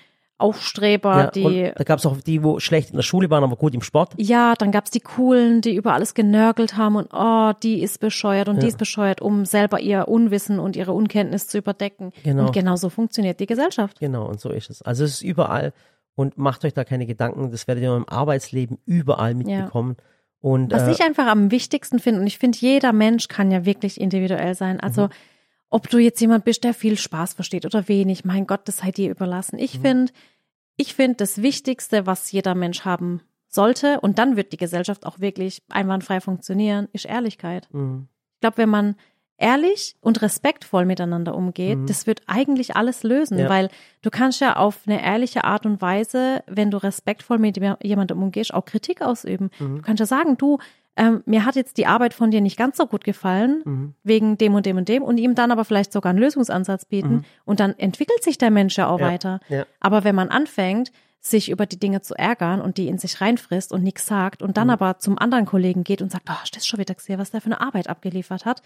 Aufstreber, 0.42 1.18
ja, 1.18 1.32
die 1.32 1.72
da 1.76 1.84
gab's 1.84 2.06
auch 2.06 2.18
die, 2.20 2.44
wo 2.44 2.60
schlecht 2.60 2.90
in 2.90 2.96
der 2.98 3.04
Schule 3.04 3.30
waren, 3.30 3.44
aber 3.44 3.56
gut 3.56 3.74
im 3.74 3.82
Sport. 3.82 4.14
ja, 4.18 4.54
dann 4.58 4.72
gab's 4.72 4.92
die 4.92 5.00
Coolen, 5.00 5.62
die 5.62 5.76
über 5.76 5.94
alles 5.94 6.14
genörgelt 6.14 6.76
haben 6.78 6.96
und 6.96 7.10
oh, 7.14 7.52
die 7.64 7.82
ist 7.82 8.00
bescheuert 8.00 8.50
und 8.50 8.58
die 8.58 8.62
Ja. 8.64 8.68
ist 8.70 8.78
bescheuert, 8.78 9.22
um 9.22 9.46
selber 9.46 9.80
ihr 9.80 10.08
Unwissen 10.08 10.60
und 10.60 10.76
ihre 10.76 10.92
Unkenntnis 10.94 11.48
zu 11.48 11.58
überdecken. 11.60 12.12
Genau. 12.24 12.48
Und 12.48 12.54
genau 12.54 12.76
so 12.76 12.90
funktioniert 12.90 13.40
die 13.40 13.46
Gesellschaft. 13.46 14.00
Genau, 14.00 14.26
und 14.28 14.40
so 14.40 14.50
ist 14.50 14.70
es. 14.70 14.82
Also 14.82 15.04
es 15.04 15.12
ist 15.16 15.22
überall 15.22 15.74
und 16.16 16.38
macht 16.38 16.66
euch 16.66 16.74
da 16.74 16.84
keine 16.84 17.06
Gedanken, 17.06 17.52
das 17.52 17.68
werdet 17.68 17.84
ihr 17.84 17.96
im 17.96 18.08
Arbeitsleben 18.10 18.78
überall 18.86 19.34
mitbekommen. 19.34 19.96
Und 20.42 20.72
Was 20.74 20.88
äh, 20.88 20.92
ich 20.92 21.02
einfach 21.04 21.28
am 21.28 21.52
wichtigsten 21.52 22.00
finde, 22.00 22.20
und 22.22 22.28
ich 22.28 22.40
finde, 22.40 22.58
jeder 22.60 22.94
Mensch 22.94 23.28
kann 23.28 23.52
ja 23.52 23.64
wirklich 23.66 24.02
individuell 24.02 24.56
sein. 24.56 24.80
Also, 24.80 25.04
Mhm. 25.04 25.10
Ob 25.72 25.90
du 25.90 25.98
jetzt 25.98 26.22
jemand 26.22 26.46
bist, 26.46 26.64
der 26.64 26.74
viel 26.76 26.98
Spaß 26.98 27.34
versteht 27.34 27.66
oder 27.66 27.88
wenig, 27.88 28.24
mein 28.26 28.46
Gott, 28.46 28.62
das 28.68 28.78
sei 28.78 28.92
dir 28.92 29.10
überlassen. 29.10 29.58
Ich 29.58 29.80
Mhm. 29.80 29.82
finde, 29.82 30.14
ich 30.78 30.94
finde, 30.94 31.16
das 31.18 31.42
Wichtigste, 31.42 32.06
was 32.06 32.32
jeder 32.32 32.54
Mensch 32.56 32.86
haben 32.86 33.22
sollte, 33.48 34.00
und 34.02 34.20
dann 34.20 34.36
wird 34.38 34.52
die 34.54 34.58
Gesellschaft 34.58 35.06
auch 35.06 35.20
wirklich 35.20 35.62
einwandfrei 35.70 36.22
funktionieren, 36.22 36.88
ist 36.94 37.06
Ehrlichkeit. 37.06 37.68
mh, 37.72 38.04
Ich 38.36 38.40
glaube, 38.42 38.58
wenn 38.58 38.70
man 38.70 38.96
ehrlich 39.38 39.96
und 40.02 40.22
respektvoll 40.22 40.86
miteinander 40.86 41.36
umgeht, 41.36 41.78
Mhm. 41.80 41.86
das 41.88 42.06
wird 42.08 42.22
eigentlich 42.28 42.76
alles 42.76 43.04
lösen, 43.04 43.38
Ja. 43.40 43.50
weil 43.50 43.70
du 44.02 44.10
kannst 44.10 44.40
ja 44.42 44.56
auf 44.56 44.80
eine 44.86 45.04
ehrliche 45.04 45.44
Art 45.44 45.66
und 45.66 45.82
Weise, 45.82 46.44
wenn 46.48 46.70
du 46.72 46.78
respektvoll 46.78 47.38
mit 47.40 47.60
jemandem 47.84 48.22
umgehst, 48.22 48.54
auch 48.54 48.66
Kritik 48.66 49.02
ausüben. 49.02 49.50
Mhm. 49.60 49.78
Du 49.78 49.82
kannst 49.82 50.00
ja 50.00 50.06
sagen, 50.06 50.38
du, 50.38 50.60
ähm, 50.98 51.24
mir 51.26 51.46
hat 51.46 51.56
jetzt 51.56 51.78
die 51.78 51.88
Arbeit 51.88 52.14
von 52.14 52.32
dir 52.32 52.42
nicht 52.42 52.58
ganz 52.58 52.78
so 52.78 52.86
gut 52.86 53.04
gefallen, 53.04 53.62
Mhm. 53.66 53.94
wegen 54.04 54.38
dem 54.38 54.54
und 54.56 54.66
dem 54.66 54.78
und 54.78 54.90
dem, 54.90 55.04
und 55.04 55.18
ihm 55.18 55.36
dann 55.36 55.52
aber 55.52 55.64
vielleicht 55.66 55.94
sogar 55.94 56.10
einen 56.12 56.20
Lösungsansatz 56.20 56.86
bieten. 56.86 57.24
Und 57.46 57.60
dann 57.60 57.78
entwickelt 57.80 58.24
sich 58.24 58.38
der 58.38 58.52
Mensch 58.52 58.78
ja 58.78 58.88
auch 58.90 58.98
Mhm. 58.98 59.04
Ja, 59.06 59.12
weiter. 59.12 59.40
ja. 59.50 59.66
Aber 59.80 60.04
wenn 60.04 60.16
man 60.16 60.30
anfängt, 60.30 60.92
sich 61.24 61.52
über 61.52 61.66
die 61.68 61.78
Dinge 61.80 62.02
zu 62.02 62.16
ärgern 62.16 62.60
und 62.62 62.78
die 62.78 62.88
in 62.88 62.98
sich 62.98 63.22
reinfrisst 63.22 63.72
und 63.72 63.84
nichts 63.84 64.06
sagt 64.08 64.42
und 64.42 64.58
dann 64.58 64.68
Mhm. 64.68 64.74
aber 64.74 64.98
zum 64.98 65.18
anderen 65.20 65.46
Kollegen 65.46 65.84
geht 65.84 66.02
und 66.02 66.12
sagt, 66.12 66.26
oh, 66.30 66.34
das 66.52 66.66
schon 66.66 66.80
wieder 66.80 66.96
gesehen, 66.96 67.20
was 67.20 67.30
der 67.32 67.42
für 67.42 67.46
eine 67.48 67.62
Arbeit 67.62 67.88
abgeliefert 67.90 68.46
hat? 68.46 68.62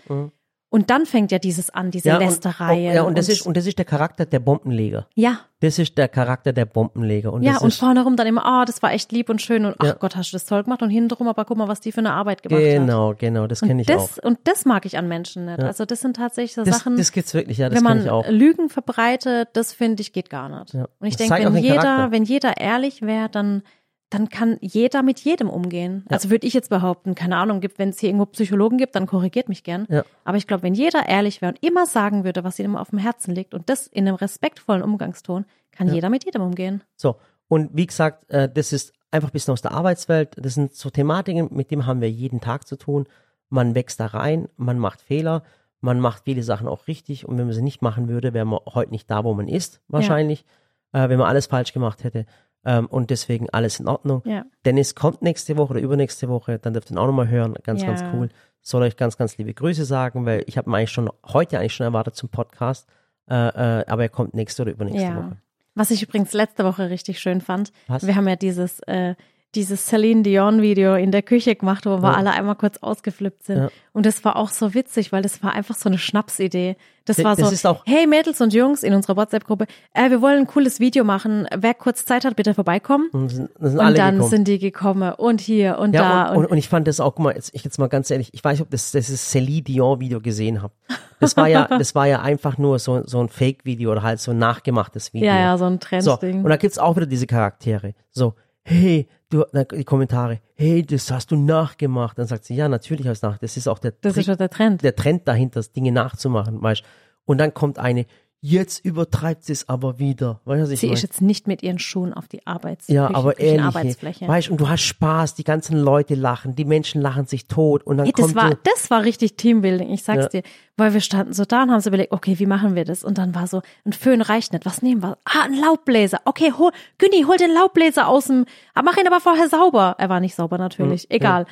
Und 0.76 0.90
dann 0.90 1.06
fängt 1.06 1.32
ja 1.32 1.40
dieses 1.40 1.70
an, 1.70 1.90
diese 1.90 2.10
ja, 2.10 2.18
Lästerei. 2.18 2.90
Und, 2.90 2.96
ja, 2.96 3.04
und 3.04 3.18
das 3.18 3.30
ist 3.30 3.46
und 3.46 3.56
das 3.56 3.66
ist 3.66 3.78
der 3.78 3.86
Charakter 3.86 4.26
der 4.26 4.40
Bombenleger. 4.40 5.08
ja, 5.16 5.40
Das 5.62 5.80
ist 5.80 5.98
der 5.98 6.10
Charakter 6.10 6.52
der 6.52 6.66
Bombenleger. 6.66 7.32
Und 7.32 7.44
ja, 7.44 7.58
und 7.60 7.70
ist, 7.70 7.80
vorne 7.80 8.04
rum 8.04 8.18
dann 8.18 8.28
immer, 8.28 8.46
ah, 8.46 8.66
das 8.66 8.84
war 8.84 8.92
echt 8.92 9.14
lieb 9.14 9.30
und 9.30 9.42
schön 9.42 9.64
und 9.66 9.76
ach 9.80 9.86
Ja. 9.86 9.94
Gott, 9.94 10.18
hast 10.18 10.34
du 10.34 10.36
das 10.36 10.44
toll 10.46 10.64
gemacht 10.64 10.82
und 10.82 10.90
hintenrum, 10.90 11.30
aber 11.30 11.46
guck 11.46 11.56
mal, 11.58 11.70
was 11.70 11.80
die 11.80 11.94
für 11.94 12.00
eine 12.02 12.12
Arbeit 12.12 12.44
gemacht 12.44 12.62
hat. 12.62 12.68
genau, 12.70 13.14
genau, 13.18 13.48
das 13.48 13.62
kenne 13.62 13.74
Und 13.76 13.80
ich 13.80 13.88
das, 13.88 14.20
auch. 14.20 14.24
und 14.26 14.40
das 14.44 14.66
mag 14.66 14.86
ich 14.86 14.98
an 14.98 15.08
Menschen 15.08 15.46
nicht. 15.46 15.60
Ja. 15.62 15.66
Also 15.68 15.86
das 15.86 16.02
sind 16.02 16.18
tatsächlich 16.18 16.56
so 16.56 16.64
Das, 16.66 16.80
Sachen, 16.80 16.98
das 16.98 17.14
gibt's 17.14 17.34
wirklich, 17.34 17.58
ja, 17.58 17.70
das 17.70 17.78
wenn 17.80 17.86
kenne 17.88 17.96
man 18.02 18.06
ich 18.06 18.12
auch. 18.12 18.28
Lügen 18.30 18.70
verbreitet, 18.70 19.48
das 19.54 19.72
finde 19.72 20.02
ich 20.02 20.12
geht 20.12 20.30
gar 20.30 20.50
nicht. 20.50 20.74
Ja. 20.74 20.88
Und 21.00 21.08
ich 21.08 21.16
denke, 21.16 21.36
wenn 21.54 21.56
jeder, 21.64 21.76
Charakter. 21.82 22.12
wenn 22.12 22.24
jeder 22.26 22.58
ehrlich 22.58 23.02
wäre, 23.02 23.30
dann 23.30 23.64
dann 24.10 24.30
kann 24.30 24.58
jeder 24.62 25.02
mit 25.04 25.20
jedem 25.20 25.50
umgehen. 25.50 26.06
Also 26.10 26.30
würde 26.30 26.46
ich 26.46 26.54
jetzt 26.54 26.70
behaupten, 26.70 27.16
keine 27.16 27.38
Ahnung, 27.38 27.60
gibt, 27.60 27.80
wenn 27.80 27.90
es 27.90 28.00
hier 28.00 28.10
irgendwo 28.10 28.28
Psychologen 28.28 28.78
gibt, 28.78 28.96
dann 28.96 29.08
korrigiert 29.08 29.50
mich 29.50 29.64
gern. 29.64 29.88
Ja. 29.90 30.04
Aber 30.24 30.38
ich 30.38 30.48
glaube, 30.48 30.64
wenn 30.64 30.76
jeder 30.76 31.08
ehrlich 31.08 31.42
wäre 31.42 31.54
und 31.54 31.64
immer 31.64 31.86
sagen 31.86 32.24
würde, 32.24 32.44
was 32.44 32.60
ihm 32.60 32.76
auf 32.76 32.92
dem 32.92 33.00
Herzen 33.00 33.34
liegt 33.34 33.54
und 33.54 33.70
das 33.70 33.88
in 33.88 34.08
einem 34.08 34.16
respektvollen 34.16 34.84
Umgangston, 34.84 35.46
kann 35.72 35.94
jeder 35.94 36.10
mit 36.10 36.24
jedem 36.24 36.42
umgehen. 36.42 36.84
So, 36.96 37.18
und 37.48 37.72
wie 37.74 37.86
gesagt, 37.86 38.30
äh, 38.30 38.50
das 38.50 38.72
ist 38.72 38.94
einfach 39.12 39.30
ein 39.30 39.34
bisschen 39.34 39.52
aus 39.52 39.62
der 39.62 39.72
Arbeitswelt. 39.72 40.36
Das 40.38 40.54
sind 40.54 40.74
so 40.74 40.90
Thematiken, 40.90 41.50
mit 41.52 41.72
denen 41.72 41.86
haben 41.86 42.02
wir 42.02 42.10
jeden 42.10 42.42
Tag 42.42 42.68
zu 42.68 42.78
tun. 42.78 43.08
Man 43.50 43.76
wächst 43.76 44.00
da 44.00 44.08
rein, 44.08 44.50
man 44.58 44.80
macht 44.80 45.02
Fehler, 45.02 45.44
man 45.82 46.00
macht 46.00 46.24
viele 46.26 46.44
Sachen 46.44 46.68
auch 46.68 46.88
richtig. 46.88 47.28
Und 47.28 47.38
wenn 47.38 47.46
man 47.46 47.54
sie 47.54 47.62
nicht 47.62 47.82
machen 47.82 48.08
würde, 48.08 48.34
wäre 48.34 48.46
man 48.46 48.60
heute 48.66 48.92
nicht 48.92 49.10
da, 49.10 49.24
wo 49.24 49.34
man 49.34 49.48
ist, 49.48 49.82
wahrscheinlich, 49.88 50.46
äh, 50.94 51.10
wenn 51.10 51.20
man 51.20 51.28
alles 51.28 51.48
falsch 51.48 51.74
gemacht 51.74 52.04
hätte. 52.04 52.26
Ähm, 52.66 52.88
und 52.88 53.10
deswegen 53.12 53.50
alles 53.52 53.80
in 53.80 53.88
Ordnung. 53.88 54.22
Ja. 54.26 54.44
Dennis 54.66 54.96
kommt 54.96 55.22
nächste 55.22 55.56
Woche 55.58 55.72
oder 55.72 55.82
übernächste 55.82 56.28
Woche, 56.30 56.58
dann 56.60 56.74
dürft 56.74 56.90
ihr 56.90 56.96
ihn 56.96 56.98
auch 56.98 57.06
nochmal 57.06 57.28
hören. 57.30 57.54
Ganz, 57.64 57.82
Ja. 57.82 57.88
ganz 57.88 58.04
cool. 58.14 58.30
Soll 58.62 58.82
euch 58.82 58.98
ganz, 58.98 59.18
ganz 59.18 59.38
liebe 59.38 59.54
Grüße 59.54 59.86
sagen, 59.86 60.26
weil 60.26 60.44
ich 60.48 60.58
habe 60.58 60.70
ihn 60.70 60.74
eigentlich 60.76 60.92
schon 60.92 61.10
heute 61.28 61.60
eigentlich 61.60 61.76
schon 61.76 61.86
erwartet 61.86 62.16
zum 62.16 62.30
Podcast. 62.30 62.88
Äh, 63.30 63.34
äh, 63.36 63.86
aber 63.88 64.04
er 64.04 64.10
kommt 64.10 64.34
nächste 64.34 64.64
oder 64.64 64.72
übernächste 64.72 65.02
Ja. 65.04 65.16
Woche. 65.18 65.38
Was 65.76 65.92
ich 65.92 66.02
übrigens 66.02 66.32
letzte 66.34 66.64
Woche 66.64 66.90
richtig 66.90 67.20
schön 67.20 67.42
fand, 67.42 67.72
Was? 67.88 68.08
wir 68.08 68.16
haben 68.16 68.28
ja 68.28 68.36
dieses, 68.36 68.80
äh, 68.88 69.16
dieses 69.56 69.86
Celine 69.88 70.24
Dion 70.24 70.62
Video 70.62 70.96
in 70.96 71.12
der 71.12 71.22
Küche 71.22 71.56
gemacht, 71.56 71.86
wo 71.86 72.02
wir 72.02 72.12
Ja. 72.12 72.16
alle 72.18 72.32
einmal 72.32 72.56
kurz 72.56 72.78
ausgeflippt 72.78 73.44
sind. 73.46 73.58
Ja. 73.58 73.70
Und 73.94 74.06
das 74.06 74.24
war 74.26 74.36
auch 74.36 74.50
so 74.50 74.74
witzig, 74.74 75.12
weil 75.12 75.22
das 75.22 75.42
war 75.42 75.54
einfach 75.54 75.76
so 75.76 75.88
eine 75.90 75.98
Schnapsidee. 75.98 76.76
Das 77.06 77.24
war 77.24 77.36
das 77.36 77.48
so, 77.48 77.54
ist 77.54 77.66
auch- 77.68 77.84
hey 77.86 78.08
Mädels 78.08 78.42
und 78.42 78.52
Jungs 78.54 78.82
in 78.84 78.94
unserer 78.94 79.16
WhatsApp-Gruppe, 79.16 79.68
äh, 79.94 80.10
wir 80.10 80.22
wollen 80.22 80.40
ein 80.40 80.48
cooles 80.48 80.80
Video 80.80 81.04
machen. 81.04 81.48
Wer 81.56 81.74
kurz 81.76 82.04
Zeit 82.04 82.26
hat, 82.26 82.36
bitte 82.36 82.54
vorbeikommen. 82.56 83.10
Und 83.14 83.30
sind, 83.30 83.50
sind 83.60 83.80
Und 83.80 83.98
dann 83.98 84.16
gekommen. 84.16 84.30
sind 84.30 84.48
die 84.48 84.58
gekommen 84.60 85.14
und 85.14 85.40
hier 85.40 85.78
und 85.78 85.94
Ja, 85.94 86.26
da. 86.26 86.32
und, 86.32 86.38
und, 86.38 86.46
und 86.48 86.58
ich 86.58 86.68
fand 86.68 86.88
das 86.88 87.00
auch, 87.00 87.14
guck 87.16 87.24
mal, 87.26 87.36
jetzt, 87.36 87.52
ich 87.54 87.64
jetzt 87.64 87.78
mal 87.78 87.88
ganz 87.88 88.10
ehrlich, 88.10 88.34
ich 88.34 88.44
weiß 88.44 88.54
nicht, 88.54 88.64
ob 88.64 88.72
das 88.72 88.92
dieses 88.92 89.30
Celine 89.30 89.62
Dion 89.62 90.00
Video 90.00 90.20
gesehen 90.20 90.62
habt. 90.64 90.76
Das 91.20 91.38
war 91.38 91.48
ja, 91.48 91.68
das 91.80 91.94
war 91.96 92.08
ja 92.08 92.22
einfach 92.22 92.58
nur 92.58 92.80
so, 92.80 93.04
so 93.06 93.20
ein 93.22 93.30
Fake-Video 93.30 93.92
oder 93.92 94.02
halt 94.04 94.20
so 94.20 94.32
ein 94.32 94.40
nachgemachtes 94.40 95.14
Video. 95.14 95.28
ja, 95.28 95.40
ja, 95.40 95.58
so 95.60 95.66
ein 95.66 95.80
So, 96.00 96.16
Trendding. 96.18 96.44
und 96.44 96.50
da 96.50 96.58
gibt's 96.58 96.80
auch 96.80 96.96
wieder 96.96 97.06
diese 97.06 97.28
Charaktere. 97.28 97.94
So, 98.12 98.34
hey, 98.64 99.08
du, 99.30 99.44
dann 99.52 99.66
die 99.72 99.84
Kommentare, 99.84 100.40
hey, 100.56 100.86
das 100.86 101.12
hast 101.12 101.32
du 101.32 101.36
nachgemacht. 101.36 102.18
Dann 102.18 102.28
sagt 102.28 102.46
sie, 102.46 102.56
ja, 102.56 102.70
natürlich 102.70 103.06
habe 103.06 103.14
ich 103.14 103.22
nach. 103.22 103.38
Das 103.38 103.58
ist 103.58 103.68
auch 103.68 103.80
der 103.80 103.92
das 103.92 104.14
Trick, 104.14 104.22
ist 104.22 104.26
schon 104.26 104.38
der 104.38 104.50
Trend. 104.50 104.84
der 104.84 104.96
Trend 104.96 105.28
dahinter, 105.28 105.62
Dinge 105.76 105.92
nachzumachen, 105.92 106.62
weißt 106.62 106.84
Und 107.26 107.40
dann 107.40 107.54
kommt 107.54 107.80
eine, 107.80 108.06
jetzt 108.48 108.86
übertreibt 108.86 109.44
sie 109.44 109.54
es 109.54 109.68
aber 109.68 109.98
wieder. 109.98 110.40
Weißt 110.46 110.62
was 110.64 110.70
ich 110.70 110.80
Sie 110.82 110.86
mein? 110.88 110.94
ist 110.94 111.02
jetzt 111.02 111.22
nicht 111.22 111.48
mit 111.48 111.64
ihren 111.64 111.80
Schuhen 111.80 112.14
auf 112.14 112.28
die 112.28 112.46
Arbeits 112.46 112.88
Ja, 112.88 113.08
Küchen- 113.08 113.16
aber 113.16 113.40
ehrlich, 113.40 113.62
Arbeitsfläche. 113.62 114.28
weißt 114.28 114.50
und 114.52 114.58
du 114.62 114.70
hast 114.70 114.82
Spaß, 114.84 115.34
die 115.34 115.44
ganzen 115.44 115.78
Leute 115.80 116.14
lachen, 116.16 116.56
die 116.56 116.66
Menschen 116.66 117.02
lachen 117.02 117.26
sich 117.26 117.48
tot 117.48 117.82
und 117.84 117.98
dann 117.98 118.06
Ey, 118.06 118.12
das 118.16 118.22
kommt 118.26 118.36
war, 118.36 118.50
so, 118.52 118.58
das 118.64 118.92
war 118.92 119.04
richtig 119.04 119.36
Teambuilding, 119.36 119.90
ich 119.92 120.04
sag's 120.04 120.24
Ja. 120.24 120.30
dir. 120.30 120.44
Weil 120.78 120.94
wir 120.94 121.02
standen 121.02 121.34
so 121.34 121.46
da 121.46 121.64
und 121.64 121.72
haben 121.72 121.80
so 121.80 121.90
überlegt, 121.90 122.12
okay, 122.12 122.38
wie 122.38 122.46
machen 122.46 122.76
wir 122.76 122.86
das? 122.86 123.04
Und 123.04 123.18
dann 123.18 123.34
war 123.34 123.48
so, 123.48 123.62
ein 123.86 123.94
Föhn 123.94 124.22
reicht 124.22 124.54
nicht, 124.54 124.66
was 124.66 124.82
nehmen 124.82 125.02
wir? 125.02 125.18
Ah, 125.26 125.46
ein 125.46 125.54
Laubbläser. 125.56 126.20
Okay, 126.26 126.52
hol, 126.58 126.72
Günni, 126.98 127.24
hol 127.24 127.38
den 127.38 127.52
Laubbläser 127.54 128.08
aus 128.08 128.26
dem, 128.26 128.46
ah, 128.74 128.82
mach 128.84 128.98
ihn 128.98 129.08
aber 129.08 129.22
vorher 129.22 129.50
sauber. 129.50 129.96
Er 129.98 130.10
war 130.10 130.20
nicht 130.20 130.36
sauber 130.36 130.58
natürlich, 130.58 131.04
Hm, 131.04 131.08
egal. 131.12 131.46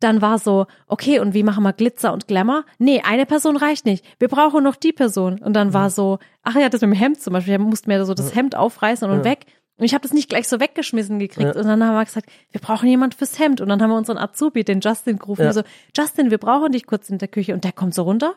Dann 0.00 0.20
war 0.20 0.38
so, 0.38 0.66
okay, 0.88 1.20
und 1.20 1.32
wie 1.32 1.42
machen 1.42 1.64
wir 1.64 1.72
Glitzer 1.72 2.12
und 2.12 2.28
Glamour? 2.28 2.64
Nee, 2.78 3.02
eine 3.02 3.24
Person 3.24 3.56
reicht 3.56 3.86
nicht. 3.86 4.04
Wir 4.18 4.28
brauchen 4.28 4.62
noch 4.62 4.76
die 4.76 4.92
Person. 4.92 5.38
Und 5.38 5.54
dann 5.54 5.72
war 5.72 5.88
so, 5.88 6.18
ach 6.42 6.54
ja, 6.54 6.68
das 6.68 6.82
mit 6.82 6.90
dem 6.90 6.98
Hemd 6.98 7.20
zum 7.20 7.32
Beispiel, 7.32 7.54
er 7.54 7.58
musste 7.58 7.88
mir 7.88 8.04
so 8.04 8.12
das 8.12 8.34
Hemd 8.34 8.56
aufreißen 8.56 9.08
und 9.08 9.24
weg. 9.24 9.46
Und 9.78 9.84
ich 9.84 9.94
habe 9.94 10.02
das 10.02 10.12
nicht 10.12 10.28
gleich 10.28 10.48
so 10.48 10.60
weggeschmissen 10.60 11.18
gekriegt. 11.18 11.56
Und 11.56 11.64
dann 11.66 11.82
haben 11.84 11.94
wir 11.94 12.04
gesagt, 12.04 12.30
wir 12.50 12.60
brauchen 12.60 12.88
jemand 12.88 13.14
fürs 13.14 13.38
Hemd. 13.38 13.60
Und 13.60 13.68
dann 13.68 13.82
haben 13.82 13.90
wir 13.90 13.96
unseren 13.96 14.18
Azubi, 14.18 14.64
den 14.64 14.80
Justin, 14.80 15.18
gerufen. 15.18 15.44
Ja. 15.44 15.52
So, 15.52 15.62
Justin, 15.96 16.30
wir 16.30 16.38
brauchen 16.38 16.72
dich 16.72 16.86
kurz 16.86 17.10
in 17.10 17.18
der 17.18 17.28
Küche. 17.28 17.54
Und 17.54 17.64
der 17.64 17.72
kommt 17.72 17.94
so 17.94 18.02
runter, 18.02 18.34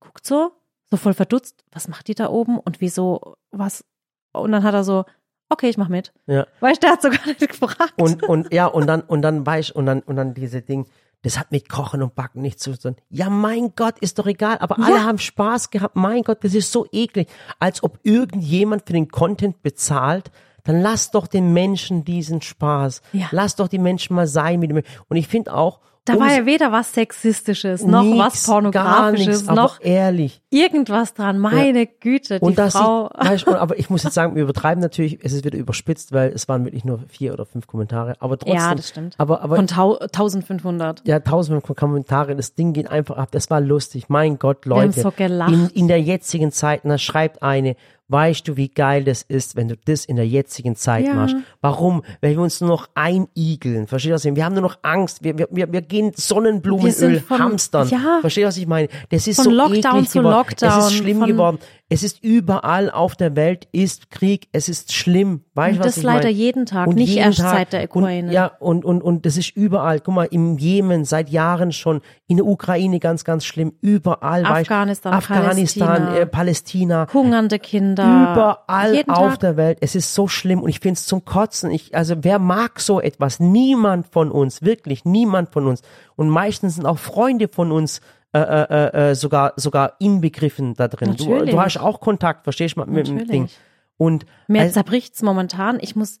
guckt 0.00 0.26
so, 0.26 0.52
so 0.90 0.96
voll 0.96 1.14
verdutzt. 1.14 1.64
Was 1.70 1.88
macht 1.88 2.08
die 2.08 2.14
da 2.14 2.28
oben? 2.28 2.58
Und 2.58 2.80
wieso, 2.80 3.36
was? 3.50 3.84
Und 4.32 4.50
dann 4.52 4.64
hat 4.64 4.74
er 4.74 4.84
so, 4.84 5.04
okay, 5.50 5.68
ich 5.68 5.76
mach 5.76 5.88
mit. 5.88 6.12
Ja. 6.26 6.46
Weißt 6.60 6.82
du, 6.82 6.86
der 6.86 6.92
hat 6.92 7.02
sogar 7.02 7.18
nicht 7.26 7.40
gefragt. 7.48 7.94
Und, 7.96 8.22
und, 8.22 8.52
ja, 8.52 8.66
und 8.66 8.86
dann, 8.86 9.02
und 9.02 9.22
dann 9.22 9.44
weiß 9.44 9.66
ich, 9.70 9.76
und 9.76 9.86
dann, 9.86 10.00
und 10.00 10.16
dann 10.16 10.32
diese 10.34 10.62
Ding, 10.62 10.86
das 11.22 11.38
hat 11.38 11.52
mit 11.52 11.68
Kochen 11.68 12.02
und 12.02 12.14
Backen 12.14 12.40
nichts 12.40 12.62
zu 12.62 12.78
tun. 12.78 12.96
Ja, 13.10 13.28
mein 13.28 13.74
Gott, 13.76 13.98
ist 13.98 14.18
doch 14.18 14.26
egal, 14.26 14.56
aber 14.58 14.78
alle 14.78 14.96
Ja. 14.96 15.04
haben 15.04 15.18
Spaß 15.18 15.68
gehabt. 15.70 15.94
Mein 15.96 16.22
Gott, 16.22 16.42
das 16.44 16.54
ist 16.54 16.72
so 16.72 16.86
eklig. 16.92 17.28
Als 17.58 17.82
ob 17.82 17.98
irgendjemand 18.04 18.84
für 18.86 18.94
den 18.94 19.08
Content 19.08 19.62
bezahlt, 19.62 20.30
dann 20.64 20.80
lass 20.80 21.10
doch 21.10 21.26
den 21.26 21.52
Menschen 21.52 22.04
diesen 22.04 22.40
Spaß. 22.40 23.02
Ja. 23.12 23.26
Lass 23.32 23.56
doch 23.56 23.68
die 23.68 23.78
Menschen 23.78 24.16
mal 24.16 24.26
sein 24.26 24.60
mit 24.60 24.70
dem. 24.70 24.82
Und 25.08 25.16
ich 25.16 25.28
finde 25.28 25.54
auch, 25.54 25.80
da 26.04 26.18
war 26.18 26.32
ja 26.32 26.46
weder 26.46 26.72
was 26.72 26.92
Sexistisches, 26.94 27.84
noch 27.84 28.02
nix, 28.02 28.18
was 28.18 28.46
Pornografisches, 28.46 29.48
aber 29.48 29.60
noch 29.60 29.80
ehrlich. 29.80 30.40
irgendwas 30.50 31.14
dran. 31.14 31.38
Meine 31.38 31.86
Güte, 31.86 32.38
die 32.38 32.44
Und 32.44 32.58
das 32.58 32.72
Frau. 32.72 33.08
du, 33.08 33.54
aber 33.54 33.78
ich 33.78 33.90
muss 33.90 34.02
jetzt 34.02 34.14
sagen, 34.14 34.34
wir 34.34 34.42
übertreiben 34.42 34.80
natürlich, 34.80 35.18
es 35.22 35.32
ist 35.32 35.44
wieder 35.44 35.58
überspitzt, 35.58 36.12
weil 36.12 36.30
es 36.30 36.48
waren 36.48 36.64
wirklich 36.64 36.84
nur 36.84 37.00
vier 37.08 37.32
oder 37.32 37.44
fünf 37.44 37.66
Kommentare, 37.66 38.14
aber 38.20 38.38
trotzdem. 38.38 38.56
ja, 38.56 38.74
das 38.74 38.88
stimmt. 38.88 39.14
Aber, 39.18 39.42
aber 39.42 39.56
Von 39.56 39.66
tau 39.66 39.98
1500. 39.98 41.06
ja, 41.06 41.20
tausend 41.20 41.62
Kommentare, 41.62 42.34
das 42.34 42.54
Ding 42.54 42.72
geht 42.72 42.90
einfach 42.90 43.16
ab. 43.16 43.28
Das 43.32 43.50
war 43.50 43.60
lustig. 43.60 44.08
Mein 44.08 44.38
Gott, 44.38 44.64
haben 44.64 44.70
Leute. 44.70 45.00
so 45.00 45.10
gelacht. 45.10 45.52
In, 45.52 45.68
in 45.68 45.88
der 45.88 46.00
jetzigen 46.00 46.50
Zeit, 46.50 46.80
da 46.84 46.98
schreibt 46.98 47.42
eine, 47.42 47.76
weißt 48.10 48.46
du, 48.48 48.56
wie 48.56 48.68
geil 48.68 49.04
das 49.04 49.22
ist, 49.22 49.56
wenn 49.56 49.68
du 49.68 49.76
das 49.84 50.04
in 50.04 50.16
der 50.16 50.26
jetzigen 50.26 50.76
Zeit 50.76 51.06
Ja. 51.06 51.14
machst? 51.14 51.36
Warum? 51.60 52.02
Weil 52.20 52.32
wir 52.32 52.40
uns 52.40 52.60
nur 52.60 52.70
noch 52.70 52.88
einigeln. 52.94 53.86
Verstehst 53.86 54.10
du, 54.10 54.14
was 54.14 54.24
ich 54.24 54.30
meine? 54.30 54.36
Wir 54.36 54.44
haben 54.44 54.52
nur 54.54 54.62
noch 54.62 54.78
Angst. 54.82 55.22
Wir, 55.22 55.38
wir, 55.38 55.48
wir, 55.72 55.82
gehen 55.82 56.12
Sonnenblumenöl 56.14 57.20
von- 57.20 57.38
hamstern. 57.38 57.88
ja. 57.88 58.18
Verstehst 58.20 58.44
du, 58.44 58.48
was 58.48 58.56
ich 58.56 58.66
meine? 58.66 58.88
Das 59.10 59.26
ist 59.26 59.36
Von 59.36 59.44
so 59.46 59.50
Lockdown 59.50 59.96
eklig 59.96 60.10
zu 60.10 60.18
geworden. 60.18 60.34
Lockdown, 60.36 60.78
Es 60.78 60.86
ist 60.86 60.92
schlimm 60.94 61.24
geworden. 61.24 61.58
Es 61.92 62.04
ist 62.04 62.22
überall 62.22 62.88
auf 62.88 63.16
der 63.16 63.34
Welt 63.34 63.66
ist 63.72 64.10
Krieg. 64.12 64.46
Es 64.52 64.68
ist 64.68 64.92
schlimm. 64.92 65.40
Weißt 65.54 65.72
du, 65.72 65.80
Und 65.80 65.80
was 65.80 65.86
das 65.86 65.96
ich 65.96 66.02
leider 66.04 66.18
meine? 66.26 66.30
jeden 66.36 66.64
Tag, 66.66 66.86
Und 66.86 66.94
nicht 66.94 67.08
jeden 67.08 67.24
erst 67.24 67.40
Tag. 67.40 67.56
seit 67.56 67.72
der 67.72 67.84
Ukraine. 67.84 68.28
Und, 68.28 68.32
ja, 68.32 68.46
und, 68.60 68.84
und, 68.84 69.02
und 69.02 69.26
das 69.26 69.36
ist 69.36 69.56
überall. 69.56 69.98
Guck 69.98 70.14
mal, 70.14 70.28
im 70.30 70.56
Jemen 70.56 71.04
seit 71.04 71.30
Jahren 71.30 71.72
schon, 71.72 72.00
in 72.28 72.36
der 72.36 72.46
Ukraine 72.46 73.00
ganz, 73.00 73.24
ganz 73.24 73.44
schlimm. 73.44 73.72
Überall. 73.80 74.44
weißt 74.44 74.70
Afghanistan, 74.70 75.12
Afghanistan, 75.14 75.88
Palästina. 75.88 76.16
Äh, 76.16 76.26
Palästina. 76.26 77.06
Hungernde 77.12 77.58
Kinder. 77.58 77.99
Überall 78.04 78.94
jeden 78.94 79.10
auf 79.10 79.32
Tag. 79.32 79.40
der 79.40 79.56
Welt. 79.56 79.78
Es 79.80 79.94
ist 79.94 80.14
so 80.14 80.28
schlimm 80.28 80.62
und 80.62 80.68
ich 80.68 80.80
finde 80.80 80.94
es 80.94 81.06
zum 81.06 81.24
Kotzen. 81.24 81.70
Ich, 81.70 81.94
also 81.94 82.16
wer 82.22 82.38
mag 82.38 82.80
so 82.80 83.00
etwas? 83.00 83.40
Niemand 83.40 84.06
von 84.06 84.30
uns, 84.30 84.62
wirklich 84.62 85.04
niemand 85.04 85.50
von 85.50 85.66
uns. 85.66 85.82
Und 86.16 86.28
meistens 86.28 86.76
sind 86.76 86.86
auch 86.86 86.98
Freunde 86.98 87.48
von 87.48 87.72
uns 87.72 88.00
äh, 88.32 88.38
äh, 88.38 89.10
äh, 89.10 89.14
sogar 89.16 89.54
sogar 89.56 89.94
inbegriffen 89.98 90.74
da 90.74 90.86
drin. 90.86 91.16
Du, 91.16 91.44
du 91.44 91.60
hast 91.60 91.78
auch 91.78 92.00
Kontakt, 92.00 92.44
verstehst 92.44 92.76
du, 92.76 92.84
mit 92.84 93.08
dem 93.08 93.16
Natürlich. 93.16 93.28
Ding. 93.28 93.48
Und 93.96 94.24
Mir 94.46 94.62
also, 94.62 94.74
zerbricht's 94.74 95.20
momentan. 95.22 95.78
Ich 95.80 95.96
muss, 95.96 96.20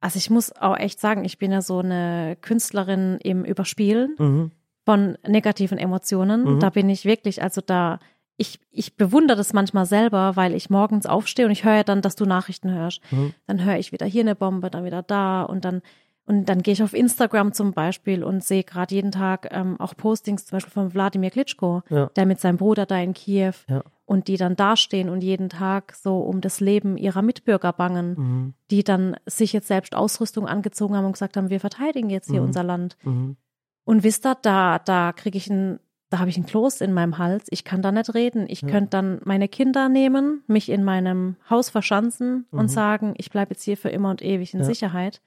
also 0.00 0.16
ich 0.16 0.30
muss 0.30 0.56
auch 0.56 0.78
echt 0.78 0.98
sagen, 1.00 1.24
ich 1.24 1.36
bin 1.38 1.52
ja 1.52 1.60
so 1.60 1.80
eine 1.80 2.38
Künstlerin 2.40 3.18
im 3.22 3.44
Überspielen 3.44 4.16
mhm, 4.18 4.50
von 4.86 5.18
negativen 5.28 5.76
Emotionen. 5.76 6.58
Da 6.60 6.70
bin 6.70 6.88
ich 6.88 7.04
wirklich, 7.04 7.42
also 7.42 7.60
da, 7.60 7.98
ich, 8.40 8.58
ich 8.70 8.96
bewundere 8.96 9.36
das 9.36 9.52
manchmal 9.52 9.84
selber, 9.86 10.34
weil 10.34 10.54
ich 10.54 10.70
morgens 10.70 11.04
aufstehe 11.06 11.44
und 11.44 11.52
ich 11.52 11.64
höre 11.64 11.74
ja 11.76 11.84
dann, 11.84 12.00
dass 12.00 12.16
du 12.16 12.24
Nachrichten 12.24 12.70
hörst. 12.70 13.00
Mhm. 13.12 13.34
Dann 13.46 13.64
höre 13.64 13.76
ich 13.78 13.92
wieder 13.92 14.06
hier 14.06 14.22
eine 14.22 14.34
Bombe, 14.34 14.70
dann 14.70 14.84
wieder 14.84 15.02
da 15.02 15.42
und 15.42 15.64
dann 15.64 15.82
und 16.26 16.44
dann 16.48 16.62
gehe 16.62 16.72
ich 16.74 16.82
auf 16.82 16.94
Instagram 16.94 17.52
zum 17.54 17.72
Beispiel 17.72 18.22
und 18.22 18.44
sehe 18.44 18.62
gerade 18.62 18.94
jeden 18.94 19.10
Tag 19.10 19.48
ähm, 19.50 19.80
auch 19.80 19.96
Postings 19.96 20.46
zum 20.46 20.56
Beispiel 20.56 20.72
von 20.72 20.94
Wladimir 20.94 21.30
Klitschko, 21.30 21.82
Ja. 21.88 22.06
der 22.14 22.24
mit 22.24 22.38
seinem 22.40 22.56
Bruder 22.56 22.86
da 22.86 22.98
in 23.00 23.14
Kiew 23.14 23.52
Ja. 23.68 23.82
und 24.04 24.28
die 24.28 24.36
dann 24.36 24.54
dastehen 24.54 25.08
und 25.08 25.22
jeden 25.22 25.48
Tag 25.48 25.92
so 25.94 26.18
um 26.20 26.40
das 26.40 26.60
Leben 26.60 26.96
ihrer 26.96 27.22
Mitbürger 27.22 27.72
bangen, 27.72 28.14
mhm, 28.16 28.54
die 28.70 28.84
dann 28.84 29.16
sich 29.26 29.52
jetzt 29.52 29.66
selbst 29.66 29.96
Ausrüstung 29.96 30.46
angezogen 30.46 30.94
haben 30.96 31.06
und 31.06 31.12
gesagt 31.12 31.36
haben, 31.36 31.50
wir 31.50 31.58
verteidigen 31.58 32.10
jetzt 32.10 32.30
hier 32.30 32.40
Mhm. 32.42 32.46
unser 32.46 32.62
Land. 32.62 32.96
mhm. 33.02 33.36
Und 33.84 34.04
wisst 34.04 34.24
ihr, 34.24 34.36
da, 34.40 34.78
da 34.78 35.12
kriege 35.12 35.36
ich 35.38 35.50
ein, 35.50 35.80
da 36.10 36.18
habe 36.18 36.28
ich 36.30 36.36
ein 36.36 36.44
Kloß 36.46 36.80
in 36.82 36.92
meinem 36.92 37.18
Hals. 37.18 37.46
Ich 37.50 37.64
kann 37.64 37.82
da 37.82 37.92
nicht 37.92 38.12
reden. 38.14 38.46
Ich 38.48 38.62
könnte 38.66 38.90
dann 38.90 39.20
meine 39.24 39.48
Kinder 39.48 39.88
nehmen, 39.88 40.42
mich 40.48 40.68
in 40.68 40.84
meinem 40.84 41.36
Haus 41.48 41.70
verschanzen 41.70 42.46
Mhm. 42.50 42.58
und 42.58 42.68
sagen, 42.68 43.14
ich 43.16 43.30
bleibe 43.30 43.52
jetzt 43.52 43.62
hier 43.62 43.76
für 43.76 43.88
immer 43.90 44.10
und 44.10 44.20
ewig 44.22 44.52
in 44.52 44.60
Ja. 44.60 44.66
Sicherheit. 44.66 45.20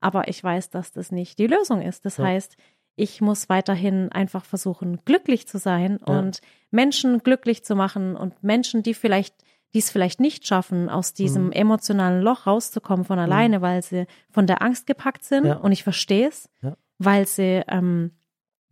Aber 0.00 0.28
ich 0.28 0.42
weiß, 0.42 0.70
dass 0.70 0.92
das 0.92 1.12
nicht 1.12 1.38
die 1.38 1.46
Lösung 1.46 1.82
ist. 1.82 2.04
Das 2.06 2.16
Ja. 2.16 2.24
heißt, 2.24 2.56
ich 2.96 3.20
muss 3.20 3.48
weiterhin 3.48 4.10
einfach 4.12 4.44
versuchen, 4.44 5.00
glücklich 5.04 5.46
zu 5.46 5.58
sein 5.58 5.98
Ja. 6.06 6.18
und 6.18 6.40
Menschen 6.70 7.18
glücklich 7.22 7.62
zu 7.64 7.76
machen 7.76 8.16
und 8.16 8.42
Menschen, 8.42 8.82
die 8.82 8.94
vielleicht 8.94 9.34
die 9.72 9.78
es 9.78 9.88
vielleicht 9.92 10.18
nicht 10.18 10.48
schaffen, 10.48 10.88
aus 10.88 11.14
diesem 11.14 11.44
Mhm. 11.46 11.52
emotionalen 11.52 12.22
Loch 12.22 12.48
rauszukommen 12.48 13.04
von 13.04 13.20
alleine, 13.20 13.62
weil 13.62 13.82
sie 13.84 14.06
von 14.28 14.48
der 14.48 14.62
Angst 14.62 14.88
gepackt 14.88 15.22
sind. 15.22 15.44
Ja. 15.44 15.58
Und 15.58 15.70
ich 15.70 15.84
verstehe 15.84 16.26
es, 16.26 16.48
Ja. 16.60 16.76
weil 16.98 17.24
sie 17.28 17.62
ähm, 17.68 18.10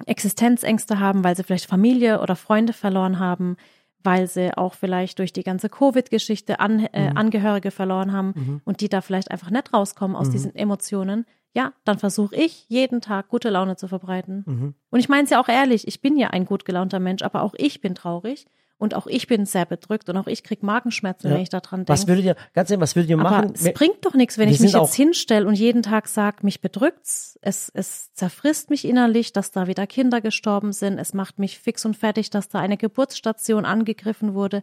Existenzängste 0.07 1.01
haben, 1.01 1.25
weil 1.25 1.37
sie 1.37 1.43
vielleicht 1.45 1.67
Familie 1.67 2.21
oder 2.21 2.37
Freunde 2.37 2.73
verloren 2.73 3.19
haben, 3.19 3.57
weil 4.05 4.27
sie 4.29 4.57
auch 4.57 4.75
vielleicht 4.75 5.19
durch 5.19 5.33
die 5.33 5.43
ganze 5.43 5.69
Covid-Geschichte 5.69 6.61
an, 6.61 6.87
äh, 6.93 7.11
Mhm. 7.11 7.17
Angehörige 7.17 7.71
verloren 7.71 8.13
haben 8.13 8.33
Mhm. 8.37 8.61
und 8.65 8.81
die 8.81 8.89
da 8.89 9.01
vielleicht 9.01 9.31
einfach 9.31 9.51
nicht 9.51 9.73
rauskommen 9.75 10.17
aus 10.17 10.29
Mhm. 10.29 10.33
diesen 10.33 10.55
Emotionen. 10.55 11.27
Ja, 11.55 11.73
dann 11.85 11.99
versuche 11.99 12.37
ich 12.37 12.67
jeden 12.69 13.01
Tag 13.01 13.29
gute 13.29 13.51
Laune 13.51 13.77
zu 13.77 13.89
verbreiten. 13.89 14.45
Mhm. 14.47 14.75
Und 14.91 15.01
ich 15.01 15.09
meine 15.09 15.25
es 15.25 15.31
ja 15.31 15.41
auch 15.41 15.49
ehrlich, 15.49 15.89
ich 15.89 16.01
bin 16.01 16.17
ja 16.17 16.29
ein 16.31 16.45
gut 16.45 16.65
gelaunter 16.65 17.01
Mensch, 17.01 17.23
aber 17.23 17.43
auch 17.43 17.55
ich 17.57 17.81
bin 17.81 17.95
traurig 17.95 18.47
und 18.79 18.95
auch 18.95 19.07
ich 19.09 19.27
bin 19.27 19.45
sehr 19.45 19.67
bedrückt 19.67 20.09
und 20.09 20.17
auch 20.17 20.27
ich 20.29 20.43
krieg 20.45 20.62
Magenschmerzen, 20.62 21.29
Ja. 21.29 21.35
wenn 21.35 21.43
ich 21.43 21.49
daran 21.49 21.87
Was 21.88 22.07
denke. 22.07 22.12
würdet 22.12 22.25
ihr, 22.25 22.37
ganz 22.55 22.71
ehrlich, 22.71 22.81
was 22.83 22.95
würdet 22.97 23.11
ihr 23.11 23.19
Aber 23.19 23.31
machen? 23.31 23.53
es 23.55 23.64
wenn- 23.64 23.75
bringt 23.75 24.05
doch 24.07 24.14
nichts, 24.14 24.38
wenn 24.38 24.49
wir 24.49 24.55
ich 24.55 24.61
mich 24.61 24.73
jetzt 24.73 24.95
hinstelle 24.95 25.47
und 25.47 25.55
jeden 25.55 25.83
Tag 25.83 26.09
sage, 26.09 26.38
mich 26.43 26.61
bedrückt's, 26.61 27.38
es, 27.43 27.71
es 27.75 28.12
zerfrisst 28.14 28.71
mich 28.71 28.85
innerlich, 28.85 29.33
dass 29.33 29.51
da 29.51 29.67
wieder 29.67 29.87
Kinder 29.87 30.21
gestorben 30.21 30.73
sind, 30.73 30.99
es 30.99 31.12
macht 31.12 31.38
mich 31.38 31.59
fix 31.59 31.85
und 31.85 31.97
fertig, 31.97 32.31
dass 32.31 32.49
da 32.49 32.61
eine 32.61 32.77
Geburtsstation 32.77 33.64
angegriffen 33.64 34.35
wurde. 34.35 34.62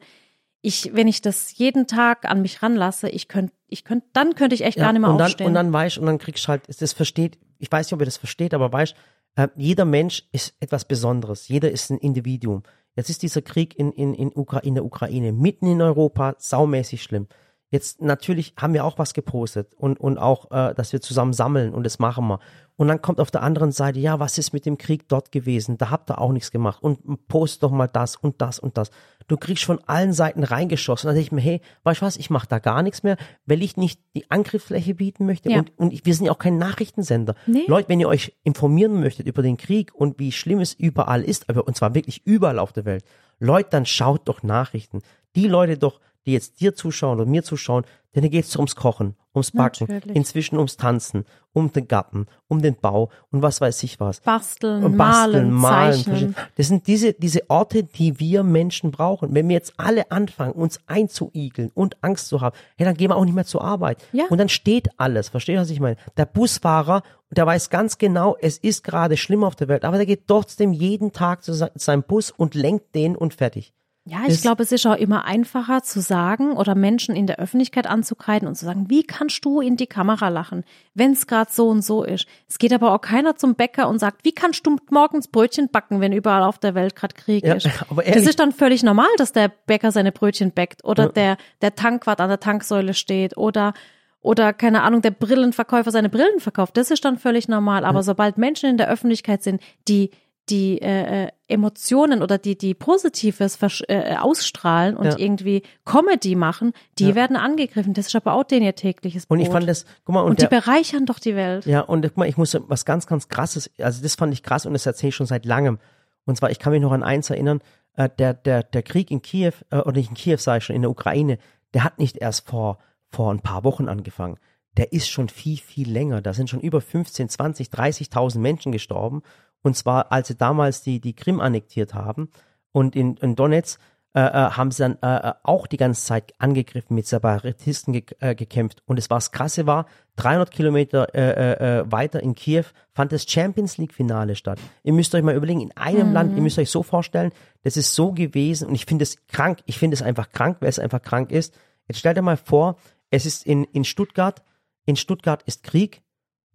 Ich, 0.62 0.92
wenn 0.96 1.08
ich 1.08 1.22
das 1.22 1.56
jeden 1.58 1.86
Tag 1.86 2.26
an 2.26 2.42
mich 2.42 2.64
ranlasse, 2.64 3.08
ich 3.10 3.28
könnte, 3.28 3.54
ich 3.68 3.84
könnte, 3.84 4.08
dann 4.14 4.34
könnte 4.34 4.56
ich 4.56 4.64
echt 4.64 4.78
gar 4.80 4.94
nicht 4.94 5.02
mehr 5.02 5.12
und 5.12 5.18
dann, 5.20 5.26
aufstehen. 5.28 5.48
Und 5.48 5.54
dann 5.54 5.72
weißt 5.72 5.98
und 6.00 6.08
dann 6.08 6.18
kriegst 6.18 6.46
du 6.46 6.48
halt, 6.48 6.64
das 6.82 6.94
versteht, 6.94 7.38
ich 7.60 7.72
weiß 7.72 7.86
nicht, 7.88 7.94
ob 7.94 8.02
ihr 8.02 8.06
das 8.06 8.18
versteht, 8.18 8.54
aber 8.56 8.72
weißt, 8.74 8.96
äh, 9.36 9.48
jeder 9.56 9.86
Mensch 9.86 10.24
ist 10.32 10.56
etwas 10.60 10.86
Besonderes. 10.86 11.48
Jeder 11.50 11.70
ist 11.70 11.92
ein 11.92 11.98
Individuum. 12.00 12.64
Jetzt 12.96 13.10
ist 13.10 13.24
dieser 13.24 13.42
Krieg 13.42 13.78
in, 13.78 13.92
in, 13.92 14.14
in, 14.14 14.32
Ukra 14.36 14.60
in 14.60 14.76
der 14.76 14.86
Ukraine, 14.86 15.34
mitten 15.34 15.68
in 15.68 15.82
Europa, 15.82 16.36
saumäßig 16.38 17.04
schlimm. 17.04 17.28
Jetzt 17.72 18.02
natürlich 18.02 18.54
haben 18.58 18.74
wir 18.74 18.86
auch 18.86 19.00
was 19.00 19.14
gepostet 19.14 19.74
und, 19.74 20.00
und 20.00 20.18
auch, 20.18 20.52
äh, 20.52 20.74
dass 20.76 20.94
wir 20.94 21.02
zusammen 21.02 21.34
sammeln 21.34 21.74
und 21.74 21.84
das 21.84 22.00
machen 22.00 22.28
wir. 22.28 22.40
Und 22.78 22.88
dann 22.88 23.02
kommt 23.02 23.20
auf 23.20 23.32
der 23.32 23.42
anderen 23.42 23.72
Seite, 23.72 24.00
ja, 24.00 24.20
was 24.20 24.38
ist 24.38 24.54
mit 24.54 24.66
dem 24.66 24.78
Krieg 24.78 25.10
dort 25.10 25.32
gewesen? 25.32 25.78
Da 25.78 25.90
habt 25.90 26.10
ihr 26.10 26.22
auch 26.22 26.32
nichts 26.32 26.52
gemacht 26.52 26.82
und 26.84 27.28
post 27.28 27.64
doch 27.64 27.72
mal 27.72 27.88
das 27.88 28.16
und 28.16 28.42
das 28.42 28.60
und 28.60 28.78
das. 28.78 28.92
Du 29.28 29.38
kriegst 29.38 29.64
von 29.64 29.80
allen 29.88 30.14
Seiten 30.14 30.44
reingeschossen. 30.44 31.08
Da 31.08 31.14
denke 31.14 31.26
ich 31.26 31.32
mir, 31.32 31.42
hey, 31.42 31.62
weißt 31.84 32.02
du 32.02 32.06
was, 32.06 32.18
ich 32.18 32.30
mache 32.30 32.48
da 32.48 32.60
gar 32.60 32.84
nichts 32.84 33.04
mehr, 33.04 33.18
weil 33.46 33.64
ich 33.64 33.76
nicht 33.76 34.00
die 34.16 34.30
Angriffsfläche 34.30 34.94
bieten 34.94 35.26
möchte. 35.26 35.50
Ja. 35.50 35.60
Und, 35.60 35.72
und 35.78 35.94
ich, 35.94 36.06
wir 36.06 36.14
sind 36.14 36.26
ja 36.26 36.32
auch 36.32 36.40
kein 36.40 36.58
Nachrichtensender. 36.58 37.36
Nee. 37.48 37.66
Leute, 37.68 37.90
wenn 37.90 38.00
ihr 38.00 38.08
euch 38.08 38.34
informieren 38.44 39.00
möchtet 39.00 39.28
über 39.28 39.42
den 39.42 39.58
Krieg 39.58 39.94
und 39.96 40.20
wie 40.20 40.32
schlimm 40.32 40.60
es 40.60 40.74
überall 40.74 41.24
ist, 41.24 41.50
aber 41.50 41.68
und 41.68 41.76
zwar 41.76 41.96
wirklich 41.96 42.22
überall 42.26 42.60
auf 42.60 42.74
der 42.74 42.86
Welt, 42.86 43.04
Leute, 43.40 43.70
dann 43.72 43.86
schaut 43.86 44.28
doch 44.28 44.44
Nachrichten. 44.44 45.02
Die 45.36 45.48
Leute 45.48 45.78
doch, 45.78 46.00
die 46.26 46.34
jetzt 46.34 46.60
dir 46.60 46.76
zuschauen 46.76 47.20
oder 47.20 47.30
mir 47.30 47.44
zuschauen, 47.44 47.84
denen 48.16 48.30
geht 48.30 48.46
es 48.46 48.56
ums 48.56 48.78
Kochen, 48.78 49.16
ums 49.36 49.52
Backen, 49.52 49.88
Natürlich. 49.90 50.16
inzwischen 50.16 50.56
ums 50.58 50.78
Tanzen, 50.78 51.26
um 51.52 51.72
den 51.74 51.86
Garten, 51.90 52.28
um 52.48 52.62
den 52.62 52.76
Bau 52.78 53.10
und 53.30 53.42
was 53.42 53.60
weiß 53.60 53.84
ich 53.84 54.00
was. 54.00 54.22
Basteln, 54.22 54.86
Und 54.86 54.96
malen, 54.96 55.60
zeichnen. 55.62 56.04
verstehst 56.06 56.38
du? 56.38 56.42
Das 56.56 56.68
sind 56.70 56.88
diese, 56.88 57.12
diese 57.14 57.50
Orte, 57.50 57.84
die 57.84 58.18
wir 58.22 58.44
Menschen 58.44 58.92
brauchen. 58.92 59.36
Wenn 59.36 59.50
wir 59.50 59.56
jetzt 59.56 59.74
alle 59.76 60.12
anfangen, 60.12 60.54
uns 60.54 60.80
einzuigeln 60.88 61.72
und 61.74 61.98
Angst 62.02 62.30
zu 62.30 62.40
haben, 62.40 62.56
hey, 62.78 62.86
dann 62.86 62.96
gehen 62.96 63.10
wir 63.10 63.18
auch 63.18 63.26
nicht 63.26 63.36
mehr 63.36 63.46
zur 63.46 63.64
Arbeit. 63.66 63.98
Ja. 64.14 64.26
Und 64.30 64.38
dann 64.38 64.50
steht 64.50 64.88
alles. 64.98 65.28
Verstehst 65.28 65.58
du, 65.58 65.62
was 65.62 65.70
ich 65.70 65.82
meine? 65.82 65.98
Der 66.16 66.26
Busfahrer, 66.26 67.04
der 67.32 67.46
weiß 67.46 67.70
ganz 67.70 67.98
genau, 67.98 68.38
es 68.40 68.58
ist 68.58 68.84
gerade 68.86 69.18
schlimm 69.18 69.44
auf 69.44 69.58
der 69.58 69.68
Welt, 69.68 69.84
aber 69.84 69.98
der 69.98 70.06
geht 70.06 70.26
trotzdem 70.28 70.72
jeden 70.72 71.12
Tag 71.12 71.44
zu 71.44 71.54
se- 71.54 71.72
seinem 71.76 72.04
Bus 72.04 72.32
und 72.32 72.56
lenkt 72.56 72.96
den 72.96 73.18
und 73.18 73.34
fertig. 73.34 73.74
Ja, 74.08 74.20
ich 74.28 74.44
glaube, 74.44 74.62
es 74.62 74.72
ist 74.72 74.86
auch 74.86 74.96
immer 74.96 75.26
einfacher 75.26 75.82
zu 75.82 76.00
sagen 76.00 76.52
oder 76.52 76.76
Menschen 76.76 77.16
in 77.16 77.26
der 77.26 77.40
Öffentlichkeit 77.40 77.88
anzukreiden 77.88 78.48
und 78.48 78.54
zu 78.54 78.64
sagen, 78.64 78.86
wie 78.88 79.02
kannst 79.02 79.44
du 79.44 79.62
in 79.62 79.78
die 79.78 79.88
Kamera 79.88 80.30
lachen, 80.30 80.64
wenn 80.94 81.14
es 81.14 81.26
gerade 81.26 81.52
so 81.52 81.70
und 81.70 81.82
so 81.82 82.04
ist. 82.04 82.28
Es 82.48 82.60
geht 82.60 82.72
aber 82.72 82.94
auch 82.94 83.02
keiner 83.02 83.36
zum 83.36 83.56
Bäcker 83.56 83.90
und 83.90 83.98
sagt, 83.98 84.24
wie 84.24 84.32
kannst 84.32 84.68
du 84.68 84.78
morgens 84.92 85.28
Brötchen 85.28 85.70
backen, 85.70 86.02
wenn 86.02 86.14
überall 86.14 86.44
auf 86.44 86.60
der 86.60 86.76
Welt 86.76 86.96
gerade 86.96 87.16
Krieg 87.16 87.44
Ja, 87.44 87.56
ist. 87.56 87.68
aber 87.90 88.04
das 88.04 88.28
ist 88.28 88.40
dann 88.40 88.52
völlig 88.52 88.84
normal, 88.84 89.10
dass 89.18 89.32
der 89.32 89.48
Bäcker 89.48 89.92
seine 89.92 90.12
Brötchen 90.12 90.52
backt 90.52 90.86
oder 90.86 91.10
der, 91.10 91.38
der 91.64 91.74
Tankwart 91.74 92.22
an 92.22 92.30
der 92.30 92.40
Tanksäule 92.40 92.94
steht 92.94 93.36
oder 93.38 93.74
oder 94.22 94.54
keine 94.54 94.82
Ahnung, 94.82 95.04
der 95.04 95.12
Brillenverkäufer 95.12 95.92
seine 95.92 96.10
Brillen 96.10 96.40
verkauft. 96.40 96.78
Das 96.78 96.90
ist 96.90 97.06
dann 97.06 97.20
völlig 97.20 97.48
normal. 97.48 97.86
Aber 97.86 98.02
sobald 98.02 98.40
Menschen 98.40 98.68
in 98.72 98.78
der 98.78 98.90
Öffentlichkeit 98.90 99.44
sind, 99.44 99.62
die 99.88 100.10
die 100.50 100.82
äh, 100.82 101.26
äh, 101.26 101.30
Emotionen 101.48 102.22
oder 102.22 102.38
die 102.38 102.58
die 102.58 102.74
Positives 102.74 103.58
äh, 103.88 104.16
ausstrahlen 104.18 104.96
und 104.96 105.06
ja. 105.06 105.18
irgendwie 105.18 105.64
Comedy 105.86 106.36
machen, 106.36 106.74
die 107.00 107.10
ja. 107.10 107.16
werden 107.16 107.36
angegriffen. 107.36 107.94
Das 107.94 108.08
ist 108.08 108.16
aber 108.16 108.34
auch 108.34 108.44
denen 108.44 108.66
ihr 108.66 108.76
tägliches 108.76 109.26
Brot. 109.26 109.38
Und 109.38 109.44
ich 109.44 109.50
fand 109.50 109.68
das, 109.68 109.86
guck 110.04 110.14
mal, 110.14 110.22
und, 110.22 110.32
und 110.32 110.42
der, 110.42 110.50
die 110.50 110.56
bereichern 110.56 111.06
doch 111.06 111.20
die 111.20 111.36
Welt. 111.36 111.66
Ja, 111.66 111.82
und 111.82 112.04
guck 112.04 112.18
mal, 112.18 112.28
ich 112.28 112.38
muss 112.38 112.58
was 112.68 112.86
ganz, 112.86 113.08
ganz 113.08 113.28
krasses, 113.28 113.72
also 113.80 114.02
das 114.02 114.16
fand 114.16 114.34
ich 114.34 114.44
krass 114.44 114.66
und 114.66 114.74
das 114.74 114.86
erzähle 114.86 115.10
ich 115.10 115.16
schon 115.16 115.28
seit 115.28 115.46
langem. 115.46 115.80
Und 116.26 116.38
zwar, 116.38 116.52
ich 116.52 116.60
kann 116.60 116.74
mich 116.74 116.82
noch 116.82 116.92
an 116.92 117.04
eins 117.04 117.30
erinnern, 117.30 117.62
äh, 117.96 118.10
der, 118.18 118.34
der, 118.34 118.64
der 118.64 118.84
Krieg 118.84 119.12
in 119.12 119.22
Kiew, 119.22 119.54
äh, 119.70 119.78
oder 119.78 119.94
nicht 119.94 120.10
in 120.10 120.16
Kiew, 120.16 120.38
sage 120.38 120.60
ich 120.60 120.66
schon, 120.66 120.76
in 120.76 120.82
der 120.82 120.92
Ukraine, 120.92 121.38
der 121.74 121.84
hat 121.84 122.00
nicht 122.00 122.18
erst 122.18 122.48
vor, 122.48 122.80
vor 123.10 123.32
ein 123.32 123.40
paar 123.40 123.64
Wochen 123.64 123.88
angefangen. 123.88 124.38
Der 124.78 124.92
ist 124.92 125.10
schon 125.10 125.30
viel, 125.30 125.58
viel 125.58 125.90
länger. 125.90 126.22
Da 126.22 126.34
sind 126.34 126.50
schon 126.50 126.60
über 126.60 126.82
15, 126.82 127.30
20, 127.30 127.70
30.000 127.70 128.40
Menschen 128.40 128.72
gestorben. 128.72 129.24
Und 129.66 129.76
zwar, 129.76 130.12
als 130.12 130.28
sie 130.28 130.36
damals 130.36 130.84
die, 130.84 131.02
die 131.02 131.16
Krim 131.16 131.40
annektiert 131.40 131.96
haben. 131.96 132.30
Und 132.72 132.96
in, 132.96 133.18
in 133.18 133.36
Donetsk 133.36 133.80
äh, 134.14 134.20
äh, 134.20 134.52
haben 134.52 134.70
sie 134.70 134.84
dann 134.84 135.00
äh, 135.02 135.30
äh, 135.30 135.34
auch 135.42 135.66
die 135.66 135.78
ganze 135.78 136.06
Zeit 136.06 136.34
angegriffen, 136.38 136.94
mit 136.94 137.08
Separatisten 137.08 137.92
ge 137.92 138.04
äh, 138.20 138.36
gekämpft. 138.36 138.84
Und 138.86 139.00
es 139.00 139.10
war 139.10 139.18
das 139.18 139.32
Krasse 139.32 139.66
war, 139.66 139.88
300 140.18 140.52
Kilometer 140.52 141.16
äh, 141.16 141.84
weiter 141.92 142.22
in 142.22 142.36
Kiew 142.36 142.66
fand 142.92 143.12
das 143.12 143.26
Champions 143.28 143.80
League 143.80 143.92
Finale 143.92 144.36
statt. 144.36 144.60
Ihr 144.84 144.94
müsst 144.94 145.16
euch 145.16 145.24
mal 145.24 145.36
überlegen, 145.36 145.62
in 145.62 145.76
einem 145.76 146.10
mhm. 146.10 146.14
Land, 146.14 146.36
ihr 146.36 146.44
müsst 146.44 146.60
euch 146.60 146.70
so 146.70 146.84
vorstellen, 146.84 147.32
das 147.64 147.76
ist 147.76 147.96
so 147.96 148.12
gewesen 148.12 148.68
und 148.68 148.76
ich 148.76 148.86
finde 148.86 149.02
es 149.02 149.18
krank, 149.26 149.64
ich 149.66 149.80
finde 149.80 149.96
es 149.96 150.04
einfach 150.04 150.30
krank, 150.30 150.58
weil 150.60 150.70
es 150.70 150.78
einfach 150.78 151.02
krank 151.02 151.32
ist. 151.32 151.58
Jetzt 151.88 151.98
stellt 151.98 152.20
euch 152.20 152.24
mal 152.24 152.38
vor, 152.38 152.78
es 153.10 153.26
ist 153.26 153.48
in, 153.48 153.64
in 153.64 153.84
Stuttgart, 153.84 154.44
in 154.86 154.96
Stuttgart 154.96 155.42
ist 155.48 155.64
Krieg, 155.64 156.04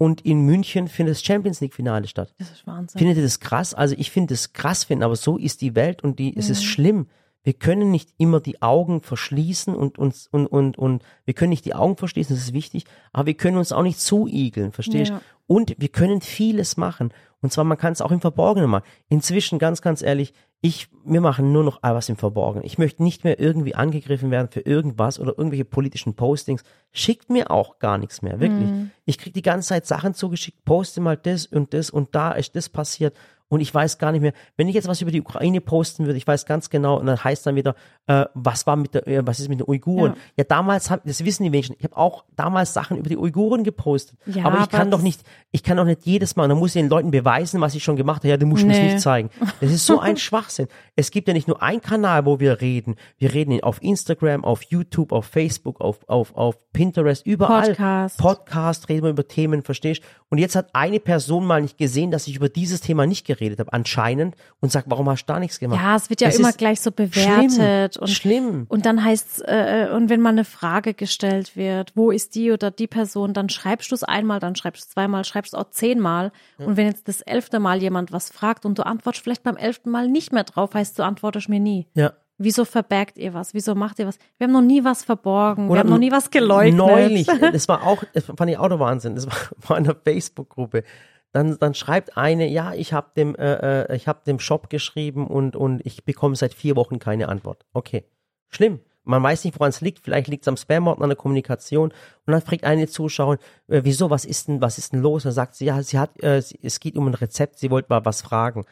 und 0.01 0.23
in 0.23 0.47
München 0.47 0.89
findet 0.89 1.17
das 1.17 1.23
Champions 1.23 1.61
League 1.61 1.75
Finale 1.75 2.09
statt. 2.09 2.33
Das 2.39 2.51
ist 2.51 2.67
Wahnsinn. 2.67 2.99
Findet 2.99 3.19
ihr 3.19 3.23
das 3.23 3.39
krass? 3.39 3.75
Also 3.75 3.95
ich 3.99 4.11
finde 4.11 4.33
das 4.33 4.55
krass 4.55 4.85
finden, 4.85 5.05
aber 5.05 5.15
so 5.15 5.37
ist 5.37 5.61
die 5.61 5.75
Welt 5.75 6.03
und 6.03 6.19
die, 6.19 6.35
es 6.35 6.49
ist 6.49 6.65
schlimm 6.65 7.07
wir 7.43 7.55
können 7.55 7.91
nicht 7.91 8.11
immer 8.19 8.41
die 8.41 8.61
Augen 8.61 9.01
verschließen 9.01 9.75
und 9.75 9.99
uns 9.99 10.29
und, 10.31 10.47
und, 10.47 10.77
und 10.77 11.03
wir 11.25 11.35
können 11.35 11.51
nicht 11.51 11.65
die 11.65 11.75
Augen 11.75 11.97
verschließen, 11.97 12.35
das 12.35 12.45
ist 12.45 12.53
wichtig, 12.53 12.85
aber 13.13 13.27
wir 13.27 13.35
können 13.35 13.57
uns 13.57 13.73
auch 13.73 13.83
nicht 13.83 14.01
zuigeln, 14.01 14.73
verstehst 14.73 15.11
du? 15.11 15.15
Ja. 15.15 15.21
Und 15.47 15.75
wir 15.79 15.89
können 15.89 16.21
vieles 16.21 16.77
machen. 16.77 17.13
Und 17.43 17.53
zwar, 17.53 17.65
man 17.65 17.79
kann 17.79 17.93
es 17.93 18.03
auch 18.03 18.13
im 18.13 18.21
Verborgenen 18.21 18.71
machen. 18.71 18.85
Inzwischen, 19.09 19.59
ganz, 19.59 19.83
ganz 19.83 20.01
ehrlich, 20.03 20.33
ich, 20.61 20.89
wir 21.05 21.23
machen 21.23 21.53
nur 21.53 21.65
noch 21.65 21.83
was 21.83 22.09
im 22.11 22.17
Verborgenen. 22.17 22.67
Ich 22.67 22.77
möchte 22.77 23.03
nicht 23.03 23.25
mehr 23.25 23.41
irgendwie 23.41 23.75
angegriffen 23.75 24.31
werden 24.31 24.49
für 24.51 24.61
irgendwas 24.61 25.19
oder 25.19 25.37
irgendwelche 25.37 25.65
politischen 25.65 26.15
Postings. 26.15 26.63
Schickt 26.93 27.31
mir 27.31 27.51
auch 27.51 27.79
gar 27.79 27.97
nichts 27.97 28.21
mehr, 28.21 28.41
wirklich. 28.41 28.69
Mhm. 28.69 28.91
Ich 29.07 29.17
krieg 29.17 29.33
die 29.33 29.43
ganze 29.43 29.71
Zeit 29.71 29.87
Sachen 29.87 30.13
zugeschickt, 30.13 30.65
poste 30.65 31.01
mal 31.01 31.17
das 31.17 31.47
und 31.47 31.73
das 31.73 31.89
und 31.91 32.15
da 32.15 32.33
ist 32.33 32.55
das 32.55 32.69
passiert 32.69 33.17
und 33.51 33.61
ich 33.61 33.75
weiß 33.75 33.99
gar 33.99 34.13
nicht 34.13 34.21
mehr, 34.21 34.33
wenn 34.57 34.69
ich 34.69 34.77
jetzt 34.77 34.87
was 34.87 35.03
über 35.03 35.11
die 35.11 35.21
Ukraine 35.21 35.61
posten 35.61 36.07
würde, 36.07 36.17
ich 36.17 36.27
weiß 36.27 36.47
ganz 36.47 36.71
genau, 36.71 37.01
und 37.01 37.07
dann 37.07 37.23
heißt 37.23 37.45
dann 37.45 37.57
wieder, 37.57 37.75
äh, 38.07 38.25
was 38.33 38.65
war 38.65 38.77
mit 38.77 38.95
der, 38.95 39.09
äh, 39.09 39.27
was 39.27 39.41
ist 39.41 39.49
mit 39.49 39.59
den 39.59 39.69
Uiguren? 39.69 40.13
Ja, 40.13 40.21
ja 40.39 40.45
damals 40.45 40.89
hab, 40.89 41.03
das 41.05 41.25
wissen 41.25 41.43
die 41.43 41.51
Menschen, 41.51 41.75
ich 41.77 41.83
habe 41.83 41.97
auch 41.97 42.25
damals 42.37 42.73
Sachen 42.73 42.97
über 42.97 43.09
die 43.09 43.17
Uiguren 43.17 43.65
gepostet. 43.65 44.17
Ja, 44.25 44.45
aber 44.45 44.59
ich 44.59 44.63
aber 44.63 44.79
kann 44.79 44.91
doch 44.93 45.03
nicht, 45.03 45.23
ich 45.51 45.65
kann 45.65 45.77
doch 45.77 45.85
nicht 45.85 46.07
jedes 46.07 46.37
Mal, 46.37 46.47
dann 46.47 46.59
muss 46.59 46.77
ich 46.77 46.81
den 46.81 46.89
Leuten 46.89 47.11
beweisen, 47.11 47.61
was 47.61 47.75
ich 47.75 47.83
schon 47.83 47.97
gemacht 47.97 48.19
habe, 48.19 48.29
ja, 48.29 48.37
du 48.37 48.47
musst 48.47 48.65
nee. 48.65 48.73
mir 48.73 48.93
nicht 48.93 49.01
zeigen. 49.01 49.31
Das 49.61 49.73
ist 49.73 49.85
so 49.85 49.99
ein 49.99 50.17
Schwachsinn. 50.17 50.69
Es 50.95 51.11
gibt 51.11 51.27
ja 51.27 51.35
nicht 51.35 51.49
nur 51.49 51.61
einen 51.61 51.81
Kanal, 51.81 52.27
wo 52.27 52.39
wir 52.39 52.61
reden. 52.61 52.95
Wir 53.19 53.35
reden 53.35 53.61
auf 53.65 53.83
Instagram, 53.83 54.45
auf 54.45 54.63
YouTube, 54.63 55.11
auf 55.11 55.27
Facebook, 55.27 55.81
auf, 55.81 56.09
auf, 56.09 56.37
auf 56.37 56.73
Pinterest, 56.73 57.27
überall. 57.27 57.71
Podcast. 57.71 58.19
Podcast, 58.19 58.89
reden 58.89 59.03
wir 59.03 59.11
über 59.11 59.27
Themen, 59.27 59.65
verstehst? 59.65 60.03
Und 60.29 60.39
jetzt 60.39 60.55
hat 60.55 60.69
eine 60.73 61.01
Person 61.01 61.45
mal 61.45 61.61
nicht 61.61 61.79
gesehen, 61.79 62.13
dass 62.13 62.29
ich 62.29 62.37
über 62.37 62.49
dieses 62.49 62.81
Thema 62.81 63.07
nicht 63.07 63.27
geredet 63.27 63.40
geredet 63.41 63.59
habe, 63.59 63.73
anscheinend, 63.73 64.37
und 64.61 64.71
sagt, 64.71 64.89
warum 64.89 65.09
hast 65.09 65.25
du 65.25 65.33
da 65.33 65.41
nichts 65.41 65.59
gemacht? 65.59 65.81
Ja, 65.83 65.97
es 65.97 66.09
wird 66.09 66.21
ja 66.21 66.29
das 66.29 66.39
immer 66.39 66.53
gleich 66.53 66.81
so 66.81 66.93
bewertet. 66.93 67.95
Schlimm, 67.95 68.03
und, 68.03 68.09
schlimm. 68.09 68.67
Und 68.69 68.87
dann 68.87 69.05
heißt 69.05 69.43
äh, 69.47 69.89
und 69.93 70.09
wenn 70.09 70.21
mal 70.21 70.31
eine 70.31 70.45
Frage 70.45 70.95
gestellt 70.95 71.57
wird, 71.57 71.93
wo 71.97 72.11
ist 72.11 72.35
die 72.35 72.53
oder 72.53 72.71
die 72.71 72.87
Person, 72.87 73.35
dann 73.35 73.49
schreibst 73.49 73.91
du 73.91 73.95
es 73.95 74.05
einmal, 74.05 74.39
dann 74.39 74.55
schreibst 74.55 74.85
du 74.85 74.87
es 74.87 74.91
zweimal, 74.91 75.25
schreibst 75.25 75.55
du 75.55 75.57
auch 75.57 75.71
zehnmal. 75.71 76.31
Ja. 76.59 76.67
Und 76.67 76.77
wenn 76.77 76.87
jetzt 76.87 77.09
das 77.09 77.23
elfte 77.23 77.59
Mal 77.59 77.83
jemand 77.83 78.13
was 78.13 78.31
fragt 78.31 78.65
und 78.65 78.79
du 78.79 78.87
antwortest 78.87 79.25
vielleicht 79.25 79.43
beim 79.43 79.57
elften 79.57 79.91
Mal 79.91 80.09
nicht 80.09 80.33
mehr 80.33 80.45
drauf, 80.45 80.75
heißt 80.75 80.99
du 80.99 81.03
antwortest 81.03 81.49
mir 81.49 81.61
nie. 81.61 81.89
Ja. 81.95 82.13
Wieso 82.43 82.65
verbergt 82.65 83.19
ihr 83.19 83.35
was? 83.35 83.53
Wieso 83.53 83.75
macht 83.75 83.99
ihr 83.99 84.07
was? 84.07 84.17
Wir 84.39 84.47
haben 84.47 84.53
noch 84.53 84.63
nie 84.63 84.83
was 84.83 85.05
verborgen. 85.05 85.67
Oder 85.67 85.75
wir 85.75 85.81
haben 85.81 85.91
noch 85.91 85.99
nie 85.99 86.11
was 86.11 86.31
geleugnet. 86.31 86.79
Neulich, 86.79 87.27
das 87.53 87.69
war 87.69 87.87
auch, 87.87 88.03
das 88.15 88.25
fand 88.25 88.51
ich 88.51 88.57
auch 88.57 88.69
der 88.69 88.81
Wahnsinn. 88.81 89.15
Das 89.15 89.27
war, 89.27 89.35
war 89.69 89.77
in 89.77 89.85
der 89.85 89.95
Facebook-Gruppe 89.95 90.85
dann, 91.33 91.59
dann 91.59 91.75
schreibt 91.75 92.17
eine, 92.17 92.49
ja, 92.49 92.75
ich 92.75 92.93
habe 92.93 93.11
dem, 93.17 93.35
äh, 93.37 93.83
äh, 93.83 93.97
ich 93.97 94.09
habe 94.09 94.21
dem 94.27 94.39
Shop 94.39 94.69
geschrieben 94.69 95.27
und, 95.27 95.57
und 95.57 95.85
ich 95.85 96.05
bekomme 96.05 96.35
seit 96.37 96.55
vier 96.55 96.77
Wochen 96.77 96.99
keine 96.99 97.29
Antwort. 97.29 97.65
Okay, 97.73 98.05
schlimm. 98.49 98.81
Man 99.05 99.23
weiß 99.23 99.45
nicht, 99.45 99.59
woran 99.59 99.71
es 99.71 99.81
liegt. 99.81 100.01
Vielleicht 100.01 100.29
liegt 100.29 100.45
es 100.45 100.49
am 100.49 100.57
Spam-Ordner 100.57 101.05
an 101.05 101.11
der 101.11 101.17
Kommunikation. 101.17 101.91
Und 102.27 102.33
dann 102.33 102.43
fragt 102.43 102.65
eine 102.65 102.87
Zuschauerin, 102.87 103.39
äh, 103.69 103.81
wieso, 103.85 104.11
was 104.11 104.25
ist 104.25 104.49
denn, 104.49 104.61
was 104.61 104.79
ist 104.79 104.93
denn 104.93 105.01
los? 105.01 105.25
Und 105.25 105.31
dann 105.31 105.35
sagt 105.35 105.55
sie, 105.55 105.65
ja, 105.67 105.83
sie 105.83 105.99
hat, 105.99 106.21
äh, 106.23 106.43
es 106.63 106.81
geht 106.81 106.97
um 106.97 107.07
ein 107.07 107.15
Rezept, 107.15 107.59
sie 107.59 107.71
wollte 107.71 107.89
mal 107.91 108.05
was 108.05 108.23
fragen. 108.23 108.65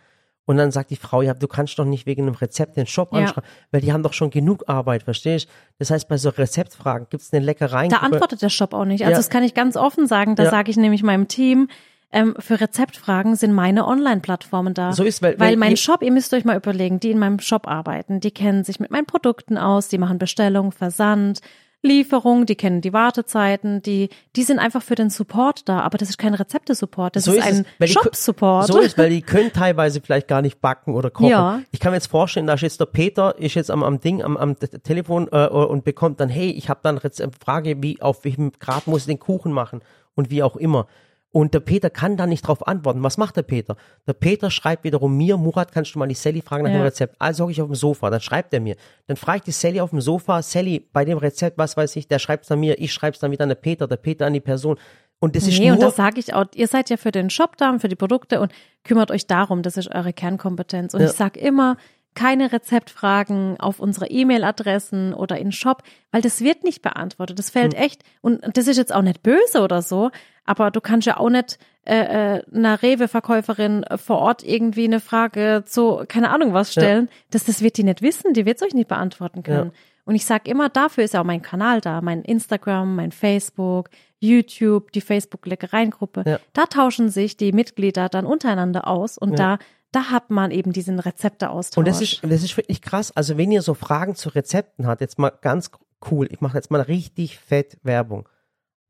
Und 0.48 0.56
dann 0.56 0.70
sagt 0.70 0.90
die 0.90 0.96
Frau, 0.96 1.20
ja, 1.20 1.34
du 1.34 1.46
kannst 1.46 1.78
doch 1.78 1.84
nicht 1.84 2.06
wegen 2.06 2.22
einem 2.22 2.34
Rezept 2.34 2.78
den 2.78 2.86
Shop 2.86 3.12
ja. 3.12 3.18
anschreiben, 3.18 3.48
weil 3.70 3.82
die 3.82 3.92
haben 3.92 4.02
doch 4.02 4.14
schon 4.14 4.30
genug 4.30 4.64
Arbeit, 4.66 5.02
verstehst 5.02 5.46
du? 5.46 5.52
Das 5.78 5.90
heißt, 5.90 6.08
bei 6.08 6.16
so 6.16 6.30
Rezeptfragen 6.30 7.06
gibt 7.10 7.22
es 7.22 7.32
eine 7.34 7.44
Leckereien. 7.44 7.90
Da 7.90 7.98
antwortet 7.98 8.40
der 8.40 8.48
Shop 8.48 8.72
auch 8.72 8.86
nicht. 8.86 9.02
Also 9.02 9.12
ja. 9.12 9.18
das 9.18 9.28
kann 9.28 9.42
ich 9.42 9.52
ganz 9.52 9.76
offen 9.76 10.06
sagen. 10.06 10.36
Da 10.36 10.44
ja. 10.44 10.50
sage 10.50 10.70
ich 10.70 10.78
nämlich 10.78 11.02
meinem 11.02 11.28
Team, 11.28 11.68
ähm, 12.10 12.34
für 12.38 12.60
Rezeptfragen 12.60 13.36
sind 13.36 13.52
meine 13.52 13.86
Online-Plattformen 13.86 14.74
da. 14.74 14.92
So 14.92 15.04
ist, 15.04 15.22
weil, 15.22 15.38
weil 15.38 15.56
mein 15.56 15.76
Shop, 15.76 16.02
ihr 16.02 16.12
müsst 16.12 16.32
euch 16.32 16.44
mal 16.44 16.56
überlegen, 16.56 17.00
die 17.00 17.10
in 17.10 17.18
meinem 17.18 17.38
Shop 17.40 17.66
arbeiten, 17.66 18.20
die 18.20 18.30
kennen 18.30 18.64
sich 18.64 18.80
mit 18.80 18.90
meinen 18.90 19.06
Produkten 19.06 19.58
aus, 19.58 19.88
die 19.88 19.98
machen 19.98 20.18
Bestellung, 20.18 20.72
Versand, 20.72 21.40
Lieferung, 21.80 22.44
die 22.44 22.56
kennen 22.56 22.80
die 22.80 22.92
Wartezeiten, 22.92 23.82
die, 23.82 24.08
die 24.34 24.42
sind 24.42 24.58
einfach 24.58 24.82
für 24.82 24.96
den 24.96 25.10
Support 25.10 25.68
da, 25.68 25.80
aber 25.80 25.96
das 25.96 26.08
ist 26.08 26.18
kein 26.18 26.34
Rezepte-Support, 26.34 27.14
das 27.14 27.24
so 27.24 27.32
ist, 27.32 27.48
ist 27.48 27.64
ein 27.78 27.88
Shop-Support. 27.88 28.66
So 28.66 28.80
ist, 28.80 28.98
weil 28.98 29.10
die 29.10 29.22
können 29.22 29.52
teilweise 29.52 30.00
vielleicht 30.00 30.26
gar 30.26 30.42
nicht 30.42 30.60
backen 30.60 30.94
oder 30.94 31.10
kochen. 31.10 31.30
Ja. 31.30 31.60
Ich 31.70 31.78
kann 31.78 31.92
mir 31.92 31.98
jetzt 31.98 32.08
vorstellen, 32.08 32.48
da 32.48 32.54
ist 32.54 32.62
jetzt 32.62 32.80
der 32.80 32.86
Peter, 32.86 33.38
ist 33.38 33.54
jetzt 33.54 33.70
am, 33.70 33.84
am 33.84 34.00
Ding, 34.00 34.22
am, 34.24 34.36
am 34.36 34.56
Telefon 34.58 35.28
äh, 35.30 35.46
und 35.46 35.84
bekommt 35.84 36.18
dann, 36.18 36.28
hey, 36.28 36.50
ich 36.50 36.68
habe 36.68 36.80
dann 36.82 36.98
eine 36.98 37.30
Frage, 37.38 37.80
wie, 37.80 38.02
auf 38.02 38.24
welchem 38.24 38.50
Grad 38.58 38.88
muss 38.88 39.02
ich 39.02 39.06
den 39.06 39.20
Kuchen 39.20 39.52
machen 39.52 39.80
und 40.16 40.30
wie 40.30 40.42
auch 40.42 40.56
immer. 40.56 40.88
Und 41.30 41.52
der 41.52 41.60
Peter 41.60 41.90
kann 41.90 42.16
da 42.16 42.26
nicht 42.26 42.46
drauf 42.46 42.66
antworten. 42.66 43.02
Was 43.02 43.18
macht 43.18 43.36
der 43.36 43.42
Peter? 43.42 43.76
Der 44.06 44.14
Peter 44.14 44.50
schreibt 44.50 44.84
wiederum 44.84 45.16
mir, 45.16 45.36
Murat, 45.36 45.72
kannst 45.72 45.94
du 45.94 45.98
mal 45.98 46.08
die 46.08 46.14
Sally 46.14 46.40
fragen 46.40 46.64
nach 46.64 46.70
ja. 46.70 46.78
dem 46.78 46.84
Rezept? 46.84 47.16
Also 47.18 47.44
hocke 47.44 47.52
ich 47.52 47.60
auf 47.60 47.68
dem 47.68 47.74
Sofa, 47.74 48.08
dann 48.08 48.20
schreibt 48.20 48.54
er 48.54 48.60
mir. 48.60 48.76
Dann 49.06 49.16
frage 49.16 49.38
ich 49.38 49.42
die 49.44 49.52
Sally 49.52 49.80
auf 49.80 49.90
dem 49.90 50.00
Sofa, 50.00 50.40
Sally, 50.40 50.88
bei 50.92 51.04
dem 51.04 51.18
Rezept, 51.18 51.58
was 51.58 51.76
weiß 51.76 51.96
ich, 51.96 52.08
der 52.08 52.18
schreibt 52.18 52.44
es 52.44 52.50
an 52.50 52.60
mir, 52.60 52.80
ich 52.80 52.92
schreibe 52.92 53.14
es 53.14 53.20
dann 53.20 53.30
wieder 53.30 53.42
an 53.42 53.50
der 53.50 53.56
Peter, 53.56 53.86
der 53.86 53.96
Peter 53.96 54.26
an 54.26 54.32
die 54.32 54.40
Person. 54.40 54.78
Und 55.20 55.36
das 55.36 55.46
ist 55.46 55.58
nee, 55.58 55.66
nur 55.66 55.74
und 55.74 55.82
das 55.82 55.96
sage 55.96 56.20
ich 56.20 56.32
auch, 56.32 56.46
ihr 56.54 56.68
seid 56.68 56.90
ja 56.90 56.96
für 56.96 57.10
den 57.10 57.28
Shop 57.28 57.56
da 57.56 57.76
für 57.78 57.88
die 57.88 57.96
Produkte 57.96 58.40
und 58.40 58.52
kümmert 58.84 59.10
euch 59.10 59.26
darum, 59.26 59.62
das 59.62 59.76
ist 59.76 59.92
eure 59.92 60.12
Kernkompetenz. 60.12 60.94
Und 60.94 61.00
ja. 61.00 61.06
ich 61.06 61.12
sag 61.12 61.36
immer, 61.36 61.76
keine 62.18 62.50
Rezeptfragen 62.50 63.60
auf 63.60 63.78
unsere 63.78 64.08
E-Mail-Adressen 64.08 65.14
oder 65.14 65.38
in 65.38 65.52
Shop, 65.52 65.84
weil 66.10 66.20
das 66.20 66.40
wird 66.40 66.64
nicht 66.64 66.82
beantwortet. 66.82 67.38
Das 67.38 67.50
fällt 67.50 67.74
hm. 67.74 67.80
echt, 67.80 68.02
und 68.22 68.40
das 68.56 68.66
ist 68.66 68.76
jetzt 68.76 68.92
auch 68.92 69.02
nicht 69.02 69.22
böse 69.22 69.62
oder 69.62 69.82
so, 69.82 70.10
aber 70.44 70.72
du 70.72 70.80
kannst 70.80 71.06
ja 71.06 71.18
auch 71.18 71.30
nicht 71.30 71.60
äh, 71.86 72.38
äh 72.38 72.42
einer 72.52 72.82
Rewe-Verkäuferin 72.82 73.84
vor 73.94 74.18
Ort 74.18 74.42
irgendwie 74.42 74.86
eine 74.86 74.98
Frage 74.98 75.62
zu, 75.64 76.02
keine 76.08 76.30
Ahnung 76.30 76.54
was 76.54 76.72
stellen. 76.72 77.06
Ja. 77.08 77.16
Das, 77.30 77.44
das 77.44 77.62
wird 77.62 77.76
die 77.76 77.84
nicht 77.84 78.02
wissen, 78.02 78.32
die 78.32 78.46
wird 78.46 78.56
es 78.56 78.66
euch 78.66 78.74
nicht 78.74 78.88
beantworten 78.88 79.44
können. 79.44 79.70
Ja. 79.72 79.80
Und 80.04 80.16
ich 80.16 80.24
sage 80.24 80.50
immer, 80.50 80.70
dafür 80.70 81.04
ist 81.04 81.14
ja 81.14 81.20
auch 81.20 81.24
mein 81.24 81.42
Kanal 81.42 81.80
da, 81.80 82.00
mein 82.00 82.22
Instagram, 82.22 82.96
mein 82.96 83.12
Facebook, 83.12 83.90
YouTube, 84.18 84.90
die 84.90 85.02
Facebook-Leckereien-Gruppe. 85.02 86.24
Ja. 86.26 86.40
Da 86.52 86.66
tauschen 86.66 87.10
sich 87.10 87.36
die 87.36 87.52
Mitglieder 87.52 88.08
dann 88.08 88.26
untereinander 88.26 88.88
aus 88.88 89.18
und 89.18 89.38
da 89.38 89.58
da 89.92 90.10
hat 90.10 90.30
man 90.30 90.50
eben 90.50 90.72
diesen 90.72 90.98
Rezepteaustausch. 90.98 91.78
Und 91.78 91.88
das 91.88 92.00
ist, 92.00 92.22
das 92.22 92.42
ist 92.42 92.56
wirklich 92.56 92.82
krass. 92.82 93.10
Also 93.16 93.38
wenn 93.38 93.50
ihr 93.50 93.62
so 93.62 93.74
Fragen 93.74 94.14
zu 94.14 94.28
Rezepten 94.28 94.86
habt, 94.86 95.00
jetzt 95.00 95.18
mal 95.18 95.30
ganz 95.30 95.70
cool, 96.10 96.28
ich 96.30 96.40
mache 96.40 96.56
jetzt 96.56 96.70
mal 96.70 96.80
richtig 96.80 97.38
fett 97.38 97.78
Werbung. 97.82 98.28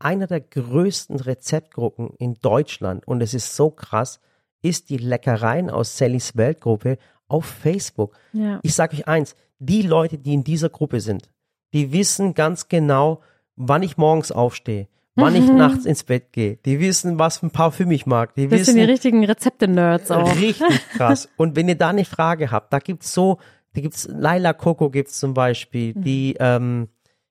Einer 0.01 0.27
der 0.27 0.41
größten 0.41 1.21
Rezeptgruppen 1.21 2.11
in 2.19 2.35
Deutschland, 2.35 3.07
und 3.07 3.21
es 3.21 3.35
ist 3.35 3.57
so 3.57 3.71
krass, 3.71 4.21
ist 4.63 4.91
die 4.91 4.97
Leckereien 4.97 5.71
aus 5.71 5.97
Sallys 5.97 6.37
Weltgruppe 6.37 6.99
auf 7.29 7.45
Facebook. 7.45 8.17
Ja. 8.33 8.61
Ich 8.63 8.75
sage 8.75 8.97
euch 8.97 9.09
eins, 9.09 9.35
die 9.59 9.83
Leute, 9.83 10.19
die 10.19 10.35
in 10.35 10.45
dieser 10.45 10.69
Gruppe 10.69 11.01
sind, 11.01 11.31
die 11.73 11.93
wissen 11.93 12.35
ganz 12.35 12.69
genau, 12.69 13.23
wann 13.57 13.83
ich 13.83 13.97
morgens 13.97 14.33
aufstehe 14.33 14.89
wann 15.19 15.35
ich 15.37 15.47
mhm. 15.47 15.57
nachts 15.57 15.85
ins 15.85 16.05
Bett 16.05 16.33
gehe. 16.33 16.57
Die 16.65 16.81
wissen, 16.81 17.19
was 17.19 17.39
für 17.39 17.47
ein 17.47 17.51
Parfüm 17.51 17.91
ich 17.91 18.07
mag. 18.07 18.35
Die 18.35 18.49
das 18.49 18.61
wissen, 18.61 18.75
sind 18.75 18.77
die 18.87 18.91
richtigen 18.91 19.25
Rezepte-Nerds 19.25 20.11
auch. 20.11 20.35
Richtig 20.37 20.89
krass. 20.97 21.29
Und 21.37 21.57
wenn 21.57 21.69
ihr 21.69 21.77
da 21.77 21.89
eine 21.91 22.05
Frage 22.05 22.51
habt, 22.51 22.73
da 22.73 22.79
gibt's 22.79 23.13
so, 23.13 23.39
da 23.75 23.81
gibt's 23.81 24.09
Laila 24.11 24.53
Coco 24.53 24.91
gibt's 24.91 25.19
zum 25.19 25.35
Beispiel, 25.35 25.95
mhm. 25.95 26.03
die 26.03 26.37
ähm, 26.41 26.89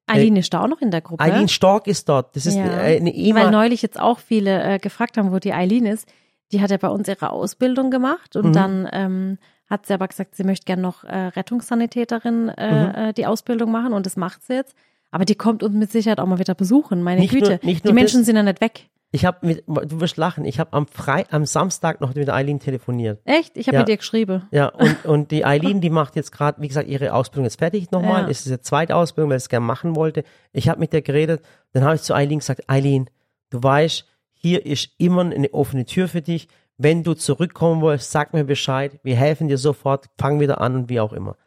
Eileen 0.07 0.37
ist 0.37 0.53
da 0.53 0.61
auch 0.61 0.67
noch 0.67 0.81
in 0.81 0.91
der 0.91 1.01
Gruppe. 1.01 1.21
Eileen 1.23 1.49
Stork 1.49 1.87
ist 1.87 2.07
dort. 2.07 2.35
Das 2.35 2.45
ist 2.45 2.55
ja. 2.55 2.63
eine, 2.63 3.11
eine 3.11 3.35
Weil 3.35 3.51
neulich 3.51 3.81
jetzt 3.81 3.99
auch 3.99 4.19
viele 4.19 4.63
äh, 4.63 4.79
gefragt 4.79 5.17
haben, 5.17 5.31
wo 5.33 5.39
die 5.39 5.53
Eileen 5.53 5.85
ist. 5.85 6.07
Die 6.53 6.61
hat 6.61 6.71
ja 6.71 6.77
bei 6.77 6.87
uns 6.87 7.09
ihre 7.09 7.31
Ausbildung 7.31 7.91
gemacht 7.91 8.37
und 8.37 8.47
Mhm. 8.47 8.53
dann 8.53 8.89
ähm, 8.93 9.37
hat 9.69 9.85
sie 9.85 9.93
aber 9.93 10.07
gesagt, 10.07 10.35
sie 10.35 10.45
möchte 10.45 10.63
gerne 10.63 10.81
noch 10.81 11.03
äh, 11.03 11.27
Rettungssanitäterin 11.27 12.49
äh, 12.49 12.71
Mhm. 12.71 12.95
äh, 13.09 13.13
die 13.13 13.25
Ausbildung 13.25 13.71
machen 13.71 13.91
und 13.91 14.05
das 14.05 14.15
macht 14.15 14.43
sie 14.43 14.53
jetzt. 14.53 14.75
Aber 15.11 15.25
die 15.25 15.35
kommt 15.35 15.63
uns 15.63 15.73
mit 15.75 15.91
Sicherheit 15.91 16.19
auch 16.19 16.25
mal 16.25 16.39
wieder 16.39 16.55
besuchen, 16.55 17.01
meine 17.03 17.21
Nicht 17.21 17.33
nur- 17.33 17.41
Güte. 17.41 17.65
nicht 17.65 17.83
die 17.83 17.87
nur 17.89 17.95
Menschen 17.95 18.19
das- 18.21 18.25
sind 18.25 18.35
ja 18.35 18.43
nicht 18.43 18.61
weg. 18.61 18.89
Ich 19.11 19.23
habe 19.23 19.37
mit, 19.47 19.63
du 19.65 20.01
wirst 20.01 20.17
lachen, 20.17 20.43
ich 20.43 20.59
habe 20.59 20.73
am 20.73 20.85
Frei, 20.85 21.23
am 21.31 21.45
Samstag 21.45 22.01
noch 22.01 22.13
mit 22.13 22.29
Eileen 22.29 22.59
telefoniert. 22.59 23.21
Echt? 23.23 23.55
Ich 23.55 23.67
habe 23.67 23.75
Ja. 23.77 23.81
mit 23.83 23.89
ihr 23.89 23.95
geschrieben. 23.97 24.43
Ja, 24.51 24.67
und, 24.67 25.05
und 25.05 25.31
die 25.31 25.45
Eileen, 25.45 25.79
die 25.79 25.89
macht 25.89 26.17
jetzt 26.17 26.33
gerade, 26.33 26.61
wie 26.61 26.67
gesagt, 26.67 26.89
ihre 26.89 27.13
Ausbildung 27.13 27.45
jetzt 27.45 27.57
fertig 27.57 27.89
nochmal. 27.91 28.23
Ja. 28.23 28.27
Es 28.29 28.41
ist 28.41 28.47
ihre 28.47 28.59
zweite 28.59 28.97
Ausbildung, 28.97 29.31
weil 29.31 29.39
sie 29.39 29.45
es 29.45 29.49
gerne 29.49 29.65
machen 29.65 29.95
wollte. 29.95 30.25
Ich 30.51 30.67
habe 30.67 30.81
mit 30.81 30.91
der 30.91 31.01
geredet, 31.01 31.41
dann 31.71 31.85
habe 31.85 31.95
ich 31.95 32.01
zu 32.01 32.13
Eileen 32.13 32.39
gesagt, 32.39 32.69
Eileen, 32.69 33.09
du 33.49 33.63
weißt, 33.63 34.05
hier 34.33 34.65
ist 34.65 34.89
immer 34.97 35.21
eine 35.21 35.53
offene 35.53 35.85
Tür 35.85 36.09
für 36.09 36.21
dich. 36.21 36.49
Wenn 36.77 37.03
du 37.03 37.13
zurückkommen 37.13 37.81
willst, 37.81 38.11
sag 38.11 38.33
mir 38.33 38.43
Bescheid. 38.43 38.99
Wir 39.03 39.15
helfen 39.15 39.47
dir 39.47 39.57
sofort, 39.57 40.07
fang 40.19 40.41
wieder 40.41 40.59
an 40.59 40.75
und 40.75 40.89
wie 40.89 40.99
auch 40.99 41.13
immer. 41.13 41.37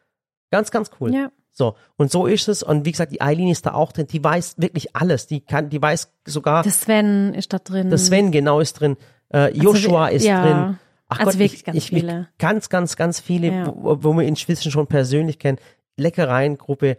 Ganz, 0.49 0.71
ganz 0.71 0.89
cool. 0.99 1.13
Ja. 1.13 1.31
So, 1.53 1.75
und 1.97 2.11
so 2.11 2.27
ist 2.27 2.47
es. 2.47 2.63
Und 2.63 2.85
wie 2.85 2.91
gesagt, 2.91 3.11
die 3.11 3.21
Eileen 3.21 3.49
ist 3.49 3.65
da 3.65 3.73
auch 3.73 3.91
drin. 3.91 4.07
Die 4.07 4.23
weiß 4.23 4.55
wirklich 4.57 4.95
alles. 4.95 5.27
Die 5.27 5.41
kann, 5.41 5.69
die 5.69 5.81
weiß 5.81 6.11
sogar, 6.25 6.63
Der 6.63 6.71
Sven 6.71 7.33
ist 7.33 7.51
da 7.53 7.59
drin. 7.59 7.89
der 7.89 7.97
Sven 7.99 8.31
genau 8.31 8.59
ist 8.61 8.73
drin. 8.79 8.95
Äh, 9.33 9.51
Joshua 9.57 10.07
ist 10.07 10.23
ja. 10.25 10.41
drin. 10.43 10.79
Ach 11.09 11.19
Also 11.19 11.31
Gott, 11.31 11.39
wirklich 11.39 11.59
ich, 11.59 11.65
ganz 11.65 11.77
ich, 11.77 11.87
viele. 11.89 12.29
Ganz, 12.37 12.69
ganz, 12.69 12.95
ganz 12.95 13.19
viele, 13.19 13.47
Ja. 13.47 13.67
wo, 13.67 14.01
wo 14.01 14.13
wir 14.13 14.23
inzwischen 14.23 14.71
schon 14.71 14.87
persönlich 14.87 15.39
kennen. 15.39 15.57
Leckereiengruppe 15.97 16.97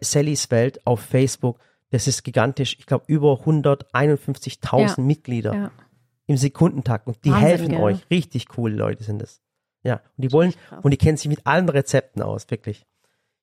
Sallys 0.00 0.50
Welt 0.50 0.84
auf 0.84 1.00
Facebook. 1.00 1.58
Das 1.90 2.08
ist 2.08 2.24
gigantisch. 2.24 2.76
Ich 2.80 2.86
glaube, 2.86 3.04
über 3.06 3.34
151.000 3.44 4.96
Ja. 4.98 5.02
Mitglieder 5.04 5.70
im 6.26 6.36
Sekundentakt. 6.36 7.06
Und 7.06 7.24
die 7.24 7.30
Wahnsinn, 7.30 7.46
helfen 7.48 7.68
gell? 7.68 7.80
euch. 7.80 7.98
Richtig 8.10 8.48
coole 8.48 8.74
Leute 8.74 9.04
sind 9.04 9.22
es. 9.22 9.40
Ja. 9.84 10.00
Und 10.16 10.22
die 10.24 10.32
wollen, 10.32 10.52
und 10.82 10.90
die 10.90 10.96
kennen 10.96 11.16
sich 11.16 11.28
mit 11.28 11.46
allen 11.46 11.68
Rezepten 11.68 12.22
aus, 12.22 12.50
wirklich. 12.50 12.84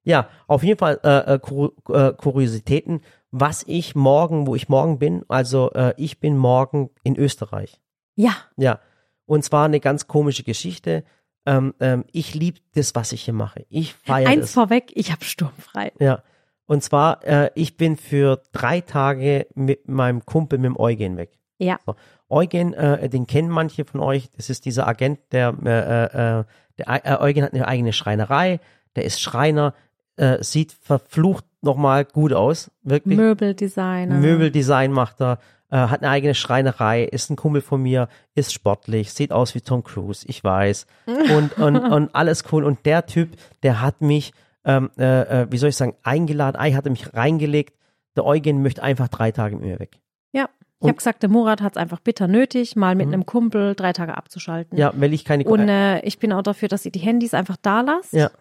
Ja, 0.04 0.28
auf 0.48 0.64
jeden 0.64 0.78
Fall 0.80 1.00
äh, 1.04 1.36
äh, 1.36 2.08
äh, 2.08 2.14
Kuriositäten, 2.14 3.02
was 3.32 3.64
ich 3.68 3.96
morgen, 3.96 4.48
wo 4.48 4.56
ich 4.56 4.70
morgen 4.70 5.00
bin, 5.00 5.24
also 5.28 5.72
äh, 5.72 5.94
ich 5.98 6.20
bin 6.20 6.38
morgen 6.38 6.90
in 7.04 7.16
Österreich. 7.18 7.80
ja. 8.16 8.34
Ja, 8.58 8.80
und 9.26 9.44
zwar 9.44 9.66
eine 9.66 9.80
ganz 9.80 10.08
komische 10.08 10.44
Geschichte. 10.44 11.06
Ähm, 11.46 11.74
ähm, 11.80 12.06
ich 12.12 12.34
liebe 12.36 12.60
das, 12.74 12.94
was 12.94 13.12
ich 13.14 13.24
hier 13.24 13.34
mache. 13.34 13.66
Ich 13.70 13.94
feiere 13.94 14.30
Eins 14.30 14.42
das. 14.42 14.54
vorweg, 14.54 14.92
ich 14.96 15.12
habe 15.12 15.24
sturmfrei. 15.24 15.92
Ja, 16.00 16.22
und 16.66 16.84
zwar, 16.84 17.24
äh, 17.26 17.50
ich 17.56 17.78
bin 17.78 17.98
für 17.98 18.42
drei 18.52 18.82
Tage 18.82 19.48
mit 19.56 19.88
meinem 19.88 20.26
Kumpel, 20.26 20.60
mit 20.60 20.68
dem 20.68 20.80
Eugen 20.80 21.18
weg. 21.18 21.40
Ja. 21.58 21.80
So. 21.86 21.96
Eugen, 22.30 22.74
äh, 22.74 23.10
den 23.10 23.28
kennen 23.28 23.50
manche 23.50 23.86
von 23.86 24.00
euch. 24.00 24.30
Das 24.32 24.50
ist 24.50 24.66
dieser 24.66 24.88
Agent, 24.88 25.20
der, 25.32 25.56
äh, 25.64 26.40
äh, 26.40 26.44
der 26.78 27.06
äh, 27.06 27.18
Eugen 27.22 27.44
hat 27.44 27.54
eine 27.54 27.68
eigene 27.68 27.94
Schreinerei. 27.94 28.60
Der 28.96 29.06
ist 29.06 29.22
Schreiner, 29.22 29.74
äh, 30.16 30.44
sieht 30.44 30.72
verflucht 30.72 31.46
nochmal 31.62 32.06
gut 32.06 32.34
aus, 32.34 32.72
wirklich. 32.84 33.18
Möbeldesigner. 33.18 34.16
Möbeldesign 34.16 34.92
macht 34.92 35.22
er, 35.22 35.40
äh, 35.72 35.78
hat 35.78 36.02
eine 36.02 36.12
eigene 36.12 36.36
Schreinerei, 36.36 37.04
ist 37.04 37.30
ein 37.30 37.36
Kumpel 37.36 37.62
von 37.62 37.82
mir, 37.82 38.10
ist 38.36 38.54
sportlich, 38.54 39.14
sieht 39.14 39.32
aus 39.32 39.56
wie 39.56 39.62
Tom 39.62 39.84
Cruise, 39.84 40.26
ich 40.28 40.44
weiß. 40.44 40.86
Und, 41.36 41.58
und, 41.58 41.78
und 41.78 42.16
alles 42.16 42.44
cool. 42.52 42.64
Und 42.64 42.86
der 42.86 43.06
Typ, 43.06 43.30
der 43.64 43.82
hat 43.82 44.02
mich, 44.02 44.34
ähm, 44.66 44.92
äh, 44.98 45.44
äh, 45.44 45.48
wie 45.50 45.58
soll 45.58 45.70
ich 45.70 45.78
sagen, 45.78 45.96
eingeladen, 46.04 46.58
eigentlich 46.58 46.78
hat 46.78 46.86
er 46.86 46.92
mich 46.92 47.14
reingelegt. 47.14 47.76
Der 48.16 48.26
Eugen 48.26 48.62
möchte 48.62 48.84
einfach 48.84 49.08
drei 49.08 49.32
Tage 49.32 49.56
mit 49.56 49.66
mir 49.66 49.80
weg. 49.80 50.00
Ja. 50.32 50.50
Ich 50.80 50.88
habe 50.90 50.98
gesagt, 50.98 51.24
der 51.24 51.30
Murat 51.30 51.62
hat 51.62 51.74
es 51.74 51.78
einfach 51.78 52.02
bitter 52.02 52.28
nötig, 52.28 52.76
mal 52.76 52.94
mit 52.94 53.08
einem 53.08 53.26
Kumpel 53.26 53.74
drei 53.74 53.94
Tage 53.94 54.18
abzuschalten. 54.18 54.76
Mhm. 54.76 54.82
Ja, 54.82 54.92
weil 54.96 55.14
ich 55.14 55.24
keine 55.24 55.46
Und 55.46 55.70
äh, 55.70 56.02
ich 56.02 56.20
bin 56.20 56.34
auch 56.34 56.44
dafür, 56.44 56.68
dass 56.68 56.86
ihr 56.86 56.92
die 56.92 57.00
Handys 57.00 57.34
einfach 57.34 57.56
da 57.62 57.82
lasst. 57.82 58.12
Ja. 58.12 58.32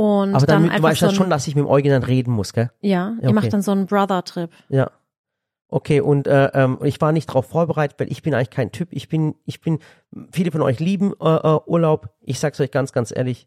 Und 0.00 0.34
Aber 0.34 0.46
dann 0.46 0.62
damit, 0.62 0.78
du 0.78 0.82
weißt 0.82 1.00
so 1.00 1.08
ein, 1.08 1.14
schon, 1.14 1.28
dass 1.28 1.46
ich 1.46 1.54
mit 1.54 1.62
dem 1.62 1.68
Eugen 1.68 1.90
dann 1.90 2.02
reden 2.02 2.32
muss, 2.32 2.54
gell? 2.54 2.70
ja, 2.80 3.16
ihr 3.20 3.24
okay. 3.24 3.32
macht 3.34 3.52
dann 3.52 3.60
so 3.60 3.72
einen 3.72 3.84
Brother-Trip. 3.84 4.48
Ja. 4.70 4.90
Okay, 5.68 6.00
und 6.00 6.26
äh, 6.26 6.46
ähm, 6.54 6.78
ich 6.82 6.98
war 7.02 7.12
nicht 7.12 7.28
darauf 7.28 7.44
vorbereitet, 7.44 8.00
weil 8.00 8.10
ich 8.10 8.22
bin 8.22 8.32
eigentlich 8.32 8.48
kein 8.48 8.72
Typ. 8.72 8.88
Ich 8.92 9.10
bin, 9.10 9.34
ich 9.44 9.60
bin, 9.60 9.78
viele 10.32 10.52
von 10.52 10.62
euch 10.62 10.80
lieben 10.80 11.12
äh, 11.20 11.34
äh, 11.34 11.60
Urlaub. 11.66 12.08
Ich 12.22 12.38
sag's 12.38 12.58
euch 12.60 12.70
ganz, 12.70 12.94
ganz 12.94 13.12
ehrlich, 13.14 13.46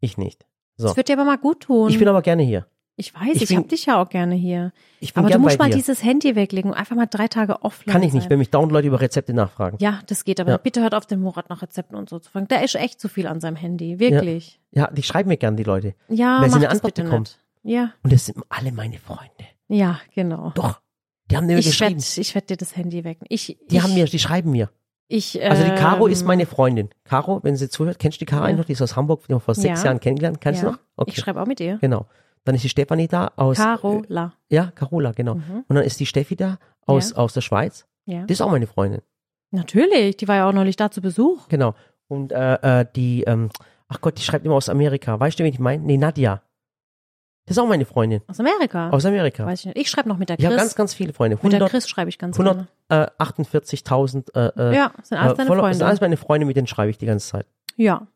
ich 0.00 0.18
nicht. 0.18 0.44
So. 0.76 0.88
Das 0.88 0.96
wird 0.96 1.08
dir 1.08 1.12
aber 1.12 1.24
mal 1.24 1.38
gut 1.38 1.60
tun. 1.60 1.88
Ich 1.88 2.00
bin 2.00 2.08
aber 2.08 2.22
gerne 2.22 2.42
hier. 2.42 2.66
Ich 2.96 3.14
weiß, 3.14 3.36
ich 3.36 3.42
ich, 3.42 3.48
bin- 3.48 3.58
hab 3.58 3.68
dich 3.68 3.86
ja 3.86 4.00
auch 4.02 4.08
gerne 4.08 4.34
hier. 4.34 4.72
Ich 5.00 5.14
bin 5.14 5.24
Aber 5.24 5.32
du 5.32 5.38
musst 5.38 5.58
mal 5.58 5.70
dir. 5.70 5.76
dieses 5.76 6.02
Handy 6.04 6.36
weglegen 6.36 6.70
und 6.70 6.76
einfach 6.76 6.94
mal 6.94 7.06
drei 7.06 7.26
Tage 7.26 7.62
offline 7.62 7.92
Kann 7.92 8.02
ich 8.02 8.12
nicht, 8.12 8.24
sein. 8.24 8.30
wenn 8.30 8.38
mich 8.38 8.50
dauernd 8.50 8.70
Leute 8.70 8.88
über 8.88 9.00
Rezepte 9.00 9.32
nachfragen. 9.32 9.78
Ja, 9.80 10.00
das 10.06 10.24
geht, 10.24 10.38
aber 10.40 10.50
Ja. 10.52 10.56
bitte 10.58 10.82
hört 10.82 10.94
auf, 10.94 11.06
den 11.06 11.20
Murat 11.20 11.48
nach 11.50 11.62
Rezepten 11.62 11.96
und 11.96 12.08
so 12.10 12.18
zu 12.18 12.30
fragen. 12.30 12.48
Der 12.48 12.62
ist 12.62 12.74
echt 12.74 13.00
zu 13.00 13.08
viel 13.08 13.26
an 13.26 13.40
seinem 13.40 13.56
Handy, 13.56 13.98
wirklich. 13.98 14.60
Ja, 14.70 14.90
die 14.90 15.02
schreiben 15.02 15.28
mir 15.28 15.36
gern, 15.38 15.56
die 15.56 15.64
Leute. 15.64 15.94
Ja, 16.08 16.40
Weil 16.42 16.50
sie 16.50 16.56
eine 16.56 16.68
Antwort 16.70 16.94
bekommen. 16.94 17.24
Ja, 17.62 17.92
Und 18.02 18.12
das 18.12 18.26
sind 18.26 18.38
alle 18.48 18.72
meine 18.72 18.98
Freunde. 18.98 19.30
ja, 19.68 19.98
genau. 20.14 20.50
Doch. 20.54 20.80
Die 21.30 21.36
haben 21.36 21.46
mir 21.46 21.56
ich 21.58 21.66
geschrieben. 21.66 21.92
werde 22.02 22.20
ich 22.20 22.34
werd 22.34 22.50
dir 22.50 22.56
das 22.56 22.76
Handy 22.76 23.04
weg. 23.04 23.18
Ich, 23.28 23.46
Die 23.70 23.76
ich, 23.76 23.82
haben 23.82 23.94
mir, 23.94 24.04
die 24.04 24.18
schreiben 24.18 24.50
mir. 24.50 24.68
ich, 25.08 25.42
Also 25.42 25.62
die 25.64 25.70
Caro 25.70 26.06
ähm, 26.08 26.12
ist 26.12 26.24
meine 26.26 26.44
Freundin. 26.44 26.90
Caro, 27.04 27.40
wenn 27.42 27.56
sie 27.56 27.70
zuhört, 27.70 27.98
kennst 27.98 28.16
du 28.20 28.26
die 28.26 28.30
Caro 28.30 28.46
Ja. 28.48 28.52
noch? 28.54 28.64
Die 28.66 28.72
ist 28.72 28.82
aus 28.82 28.96
Hamburg, 28.96 29.20
die 29.26 29.32
haben 29.32 29.36
wir 29.36 29.40
vor 29.40 29.54
sechs 29.54 29.80
Ja. 29.80 29.86
Jahren 29.86 30.00
kennengelernt. 30.00 30.40
Kennst 30.42 30.62
ja. 30.62 30.68
du 30.70 30.74
noch? 30.74 30.80
Okay. 30.96 31.12
Ich 31.14 31.20
schreibe 31.20 31.40
auch 31.40 31.46
mit 31.46 31.58
dir. 31.60 31.78
Genau. 31.80 32.06
Dann 32.44 32.54
ist 32.54 32.64
die 32.64 32.68
Stefanie 32.68 33.08
da 33.08 33.30
aus. 33.36 33.56
Carola. 33.58 34.32
Ja, 34.48 34.72
Carola, 34.74 35.12
genau. 35.12 35.36
Mhm. 35.36 35.64
Und 35.68 35.76
dann 35.76 35.84
ist 35.84 36.00
die 36.00 36.06
Steffi 36.06 36.34
da 36.36 36.58
aus, 36.86 37.10
Ja. 37.10 37.16
aus 37.18 37.34
der 37.34 37.40
Schweiz. 37.40 37.86
Ja. 38.04 38.24
Die 38.24 38.32
ist 38.32 38.40
auch 38.40 38.50
meine 38.50 38.66
Freundin. 38.66 39.00
Natürlich, 39.52 40.16
die 40.16 40.26
war 40.28 40.36
ja 40.36 40.48
auch 40.48 40.52
neulich 40.52 40.76
da 40.76 40.90
zu 40.90 41.00
Besuch. 41.00 41.46
Genau. 41.48 41.74
Und 42.08 42.32
äh, 42.32 42.80
äh, 42.80 42.86
die, 42.96 43.22
ähm, 43.24 43.50
ach 43.88 44.00
Gott, 44.00 44.18
die 44.18 44.22
schreibt 44.22 44.44
immer 44.44 44.56
aus 44.56 44.68
Amerika. 44.68 45.18
Weißt 45.20 45.38
du, 45.38 45.44
wen 45.44 45.52
ich 45.52 45.58
meine? 45.60 45.82
Nee, 45.84 45.98
Nadja. 45.98 46.42
Das 47.46 47.56
ist 47.56 47.62
auch 47.62 47.66
meine 47.68 47.84
Freundin. 47.84 48.22
Aus 48.28 48.38
Amerika. 48.40 48.90
Aus 48.90 49.04
Amerika. 49.04 49.44
Weiß 49.46 49.60
ich 49.60 49.66
nicht. 49.66 49.78
Ich 49.78 49.90
schreibe 49.90 50.08
noch 50.08 50.16
mit 50.16 50.28
der 50.28 50.38
Ich 50.38 50.44
habe 50.44 50.54
Chris. 50.54 50.62
ganz, 50.64 50.74
ganz 50.76 50.94
viele 50.94 51.12
Freunde. 51.12 51.36
mit 51.36 51.42
der 51.52 51.58
100, 51.60 51.70
Chris 51.70 51.88
schreibe 51.88 52.08
ich 52.08 52.18
ganz 52.18 52.36
gerne. 52.36 52.68
148.000 52.90 54.34
äh, 54.34 54.70
äh, 54.70 54.74
Ja, 54.76 54.92
sind 55.02 55.18
alles 55.18 55.32
äh, 55.34 55.36
deine 55.36 55.46
Follower. 55.48 55.68
Das 55.68 55.76
Freunde. 55.76 55.76
sind 55.78 55.86
alles 55.86 56.00
meine 56.00 56.16
Freunde, 56.16 56.46
mit 56.46 56.56
denen 56.56 56.66
schreibe 56.66 56.90
ich 56.90 56.98
die 56.98 57.06
ganze 57.06 57.28
Zeit. 57.28 57.46
ja. 57.76 58.06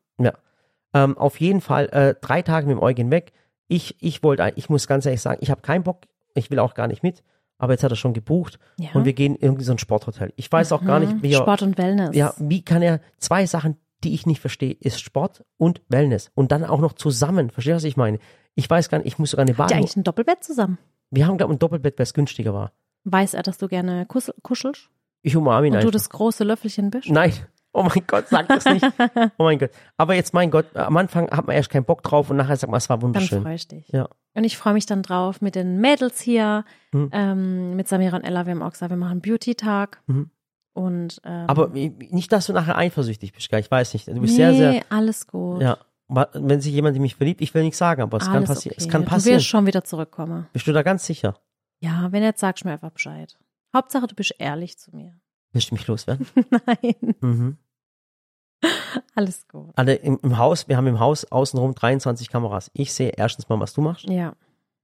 Ähm, 0.93 1.17
auf 1.17 1.41
jeden 1.41 1.59
Fall 1.59 1.89
äh, 1.89 2.15
drei 2.19 2.41
Tage 2.41 2.65
mit 2.65 2.77
dem 2.77 2.81
Eugen 2.81 3.11
weg. 3.11 3.33
Ich, 3.67 3.95
ich 4.01 4.23
wollte, 4.23 4.51
ich 4.55 4.69
muss 4.69 4.87
ganz 4.87 5.05
ehrlich 5.05 5.21
sagen, 5.21 5.39
ich 5.41 5.51
habe 5.51 5.61
keinen 5.61 5.83
Bock. 5.83 6.03
Ich 6.35 6.49
will 6.51 6.59
auch 6.59 6.73
gar 6.73 6.87
nicht 6.87 7.03
mit. 7.03 7.23
Aber 7.57 7.73
jetzt 7.73 7.83
hat 7.83 7.91
er 7.91 7.95
schon 7.95 8.13
gebucht 8.13 8.59
ja. 8.79 8.89
und 8.93 9.05
wir 9.05 9.13
gehen 9.13 9.35
irgendwie 9.35 9.63
so 9.63 9.71
ein 9.71 9.79
Sporthotel. 9.79 10.31
Ich 10.35 10.51
weiß 10.51 10.71
auch 10.71 10.85
gar 10.85 10.99
Mhm. 10.99 11.05
nicht, 11.07 11.23
wie 11.23 11.31
er, 11.33 11.39
Sport 11.41 11.63
und 11.63 11.77
Wellness. 11.77 12.15
ja, 12.15 12.33
wie 12.37 12.61
kann 12.63 12.83
er 12.83 12.99
zwei 13.17 13.47
Sachen, 13.47 13.77
die 14.03 14.13
ich 14.13 14.27
nicht 14.27 14.39
verstehe, 14.39 14.73
ist 14.79 15.01
Sport 15.01 15.43
und 15.57 15.81
Wellness 15.89 16.29
und 16.35 16.51
dann 16.51 16.63
auch 16.63 16.79
noch 16.79 16.93
zusammen. 16.93 17.49
Verstehst 17.49 17.71
du, 17.73 17.75
was 17.77 17.83
ich 17.85 17.97
meine? 17.97 18.19
Ich 18.53 18.69
weiß 18.69 18.89
gar 18.89 18.99
nicht, 18.99 19.07
ich 19.07 19.17
muss 19.17 19.31
sogar 19.31 19.45
eine 19.47 19.57
Habt 19.57 19.71
ihr 19.71 19.77
eigentlich 19.77 19.95
ein 19.97 20.03
Doppelbett 20.03 20.43
zusammen? 20.43 20.77
Wir 21.09 21.25
haben 21.25 21.37
glaube 21.37 21.51
ich 21.53 21.55
ein 21.55 21.59
Doppelbett, 21.59 21.97
weil 21.97 22.03
es 22.03 22.13
günstiger 22.13 22.53
war. 22.53 22.73
Weiß 23.05 23.33
er, 23.33 23.41
dass 23.41 23.57
du 23.57 23.67
gerne 23.67 24.05
kus 24.05 24.31
kuschelst? 24.43 24.89
Ich 25.23 25.35
umarme 25.35 25.65
ihn 25.67 25.73
Und 25.73 25.81
du 25.81 25.87
einfach. 25.87 25.91
das 25.93 26.09
große 26.11 26.43
Löffelchen 26.43 26.91
bist? 26.91 27.09
Nein. 27.09 27.33
Oh 27.79 27.83
mein 27.83 28.03
Gott, 28.07 28.27
sag 28.27 28.47
das 28.47 28.65
nicht. 28.65 28.83
Oh 29.37 29.43
mein 29.43 29.59
Gott. 29.59 29.69
Aber 29.97 30.15
jetzt, 30.15 30.33
mein 30.33 30.49
Gott, 30.49 30.75
am 30.75 30.97
Anfang 30.97 31.29
hat 31.29 31.45
man 31.45 31.55
erst 31.55 31.69
keinen 31.69 31.85
Bock 31.85 32.01
drauf 32.01 32.29
und 32.29 32.37
nachher 32.37 32.55
sagt 32.57 32.71
man, 32.71 32.77
es 32.79 32.89
war 32.89 32.97
Dann 32.97 33.03
wunderschön. 33.03 33.43
freue 33.43 33.55
ich 33.55 33.67
dich. 33.67 33.87
Ja. 33.89 34.07
Und 34.33 34.43
ich 34.43 34.57
freue 34.57 34.73
mich 34.73 34.85
dann 34.85 35.03
drauf 35.03 35.41
mit 35.41 35.55
den 35.55 35.79
Mädels 35.79 36.19
hier, 36.19 36.65
Mhm. 36.91 37.09
ähm, 37.11 37.75
mit 37.75 37.87
Samira 37.87 38.17
und 38.17 38.23
Ella. 38.23 38.45
Wir 38.45 38.51
haben 38.53 38.61
auch 38.63 38.71
gesagt, 38.71 38.89
wir 38.91 38.97
machen 38.97 39.21
Beauty-Tag. 39.21 40.01
Mhm. 40.07 40.31
Und, 40.73 41.21
ähm, 41.23 41.45
Aber 41.47 41.69
nicht, 41.69 42.31
dass 42.31 42.45
du 42.47 42.53
nachher 42.53 42.77
eifersüchtig 42.77 43.33
bist, 43.33 43.51
ich 43.53 43.71
weiß 43.71 43.93
nicht. 43.93 44.07
Du 44.07 44.13
bist 44.21 44.33
nee, 44.37 44.37
sehr, 44.37 44.53
sehr, 44.53 44.83
alles 44.89 45.27
gut. 45.27 45.61
ja. 45.61 45.77
Wenn 46.09 46.61
sich 46.61 46.71
jemand 46.71 46.95
in 46.95 47.01
mich 47.01 47.15
verliebt, 47.15 47.41
ich 47.41 47.53
will 47.53 47.63
nichts 47.63 47.77
sagen, 47.79 48.01
aber 48.01 48.17
es 48.17 48.25
kann 48.25 48.37
alles 48.37 48.47
passieren. 48.49 48.75
okay. 48.77 48.85
Es 48.85 48.89
kann 48.89 49.03
Du 49.03 49.09
passieren. 49.09 49.37
wirst 49.39 49.47
schon 49.47 49.65
wieder 49.65 49.83
zurückkommen. 49.83 50.47
Bist 50.53 50.65
du 50.65 50.71
da 50.71 50.81
ganz 50.81 51.05
sicher? 51.05 51.35
Ja, 51.81 52.07
wenn 52.11 52.23
jetzt 52.23 52.39
sagst 52.39 52.63
du 52.63 52.67
mir 52.69 52.73
einfach 52.75 52.91
Bescheid. 52.91 53.37
Hauptsache, 53.75 54.07
du 54.07 54.15
bist 54.15 54.33
ehrlich 54.39 54.77
zu 54.79 54.95
mir. 54.95 55.19
Willst 55.51 55.69
du 55.69 55.75
mich 55.75 55.85
loswerden? 55.85 56.25
Nein, 56.65 57.15
mhm. 57.21 57.57
alles 59.15 59.47
gut. 59.47 59.71
Alle 59.75 59.95
im, 59.95 60.19
im 60.23 60.37
Haus, 60.37 60.67
wir 60.67 60.77
haben 60.77 60.87
im 60.87 60.99
Haus 60.99 61.25
außenrum 61.25 61.75
23 61.75 62.29
Kameras. 62.29 62.71
Ich 62.73 62.93
sehe 62.93 63.09
erstens 63.15 63.49
mal, 63.49 63.59
was 63.59 63.73
du 63.73 63.81
machst. 63.81 64.05
Ja, 64.09 64.33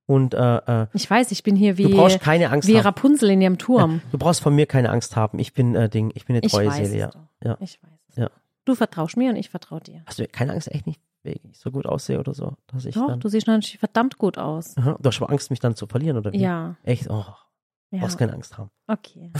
Und 0.05 0.33
äh, 0.33 0.83
äh, 0.83 0.87
ich 0.93 1.09
weiß, 1.09 1.31
ich 1.31 1.43
bin 1.43 1.55
hier 1.55 1.73
du 1.73 1.77
wie, 1.79 1.93
brauchst 1.93 2.19
keine 2.19 2.49
Angst 2.51 2.67
wie 2.67 2.77
haben. 2.77 2.83
Rapunzel 2.83 3.29
in 3.31 3.41
ihrem 3.41 3.57
Turm. 3.57 4.01
Du 4.11 4.17
brauchst 4.17 4.41
von 4.41 4.53
mir 4.55 4.65
keine 4.65 4.89
Angst 4.89 5.15
haben. 5.15 5.39
Ich 5.39 5.53
bin 5.53 5.75
äh, 5.75 5.89
Ding, 5.89 6.11
ich 6.15 6.25
bin 6.25 6.35
eine 6.35 6.41
treue 6.41 6.71
Seele, 6.71 6.97
ja. 6.97 7.11
Ja. 7.43 7.57
Ich 7.59 7.81
weiß 7.81 7.99
es. 8.09 8.15
Ja. 8.17 8.29
Du 8.65 8.75
vertraust 8.75 9.17
mir 9.17 9.29
und 9.31 9.35
ich 9.35 9.49
vertraue 9.49 9.81
dir. 9.81 10.03
Hast 10.05 10.19
du 10.19 10.27
keine 10.27 10.53
Angst, 10.53 10.71
echt 10.71 10.87
nicht, 10.87 11.01
weil 11.23 11.33
ich 11.43 11.57
so 11.57 11.69
gut 11.71 11.85
aussehe 11.85 12.19
oder 12.19 12.33
so? 12.33 12.53
Dass 12.67 12.85
ich 12.85 12.95
Doch, 12.95 13.07
dann, 13.07 13.19
du 13.19 13.27
siehst 13.27 13.47
natürlich 13.47 13.79
verdammt 13.79 14.17
gut 14.17 14.37
aus. 14.37 14.77
Aha, 14.77 14.97
du 14.99 15.07
hast 15.09 15.21
aber 15.21 15.31
Angst, 15.31 15.49
mich 15.49 15.59
dann 15.59 15.75
zu 15.75 15.85
verlieren, 15.87 16.17
oder 16.17 16.31
wie? 16.31 16.37
Ja, 16.39 16.75
Echt? 16.83 17.09
Oh, 17.09 17.25
ja. 17.91 17.99
brauchst 17.99 18.17
keine 18.17 18.33
Angst 18.33 18.57
haben. 18.57 18.69
Okay. 18.87 19.31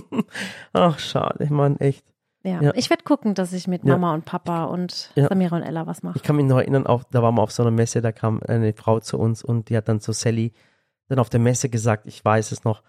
Ach, 0.72 0.98
schade, 0.98 1.52
Mann, 1.52 1.76
echt. 1.78 2.04
Ja. 2.44 2.62
Ja. 2.62 2.72
Ich 2.74 2.88
werde 2.90 3.02
gucken, 3.04 3.34
dass 3.34 3.52
ich 3.52 3.66
mit 3.66 3.84
Ja. 3.84 3.94
Mama 3.98 4.14
und 4.14 4.24
Papa 4.24 4.64
und 4.64 5.10
Ja. 5.16 5.28
Samira 5.28 5.56
und 5.56 5.62
Ella 5.62 5.86
was 5.86 6.02
mache. 6.02 6.16
Ich 6.16 6.22
kann 6.22 6.36
mich 6.36 6.46
noch 6.46 6.58
erinnern, 6.58 6.86
auf, 6.86 7.04
da 7.10 7.22
waren 7.22 7.34
wir 7.34 7.42
auf 7.42 7.50
so 7.52 7.62
einer 7.62 7.72
Messe, 7.72 8.00
da 8.00 8.12
kam 8.12 8.40
eine 8.46 8.72
Frau 8.74 9.00
zu 9.00 9.18
uns 9.18 9.42
und 9.42 9.68
die 9.68 9.76
hat 9.76 9.88
dann 9.88 10.00
zu 10.00 10.12
Sally 10.12 10.52
dann 11.08 11.18
auf 11.18 11.30
der 11.30 11.40
Messe 11.40 11.68
gesagt, 11.68 12.06
ich 12.06 12.24
weiß 12.24 12.52
es 12.52 12.64
noch, 12.64 12.82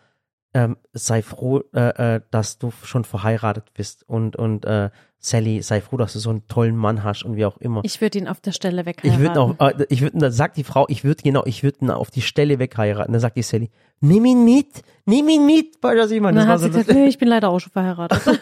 ähm, 0.54 0.78
sei 0.94 1.22
froh, 1.22 1.62
äh, 1.74 2.16
äh, 2.16 2.22
dass 2.32 2.58
du 2.58 2.72
schon 2.84 3.04
verheiratet 3.06 3.74
bist 3.74 4.08
und 4.08 4.36
und 4.36 4.66
äh, 4.66 4.90
Sally, 5.22 5.62
sei 5.62 5.82
froh, 5.82 5.98
dass 5.98 6.14
du 6.14 6.20
so 6.20 6.30
einen 6.30 6.48
tollen 6.48 6.78
Mann 6.78 7.04
hast 7.04 7.24
und 7.26 7.36
wie 7.36 7.44
auch 7.46 7.58
immer. 7.58 7.82
Ich 7.84 8.00
würde 8.00 8.18
ihn 8.20 8.28
auf 8.30 8.40
der 8.40 8.54
Stelle 8.54 8.82
Ich 8.82 8.88
wegheiraten. 8.88 9.22
würde 9.22 9.42
auch, 9.42 9.56
äh, 9.60 9.86
ich 9.90 10.02
würde, 10.02 10.18
dann 10.18 10.32
sagt 10.32 10.56
die 10.56 10.64
Frau, 10.64 10.86
ich 10.88 11.04
würde 11.04 11.22
genau, 11.24 11.44
ich 11.46 11.62
würde 11.62 11.80
ihn 11.82 11.92
auf 11.92 12.10
die 12.10 12.22
Stelle 12.22 12.58
wegheiraten. 12.58 13.12
Dann 13.12 13.20
sagt 13.20 13.36
die 13.36 13.42
Sally, 13.42 13.70
nimm 14.00 14.24
ihn 14.24 14.46
mit, 14.46 14.82
nimm 15.06 15.28
ihn 15.28 15.46
mit, 15.46 15.76
weil 15.82 15.98
das 15.98 16.12
ich 16.12 16.22
dann 16.22 16.36
das 16.36 16.48
war 16.48 16.58
so 16.60 16.68
gesagt, 16.68 16.94
nee, 16.94 17.08
ich 17.08 17.18
bin 17.18 17.28
leider 17.28 17.50
auch 17.50 17.60
schon 17.60 17.72
verheiratet. 17.74 18.22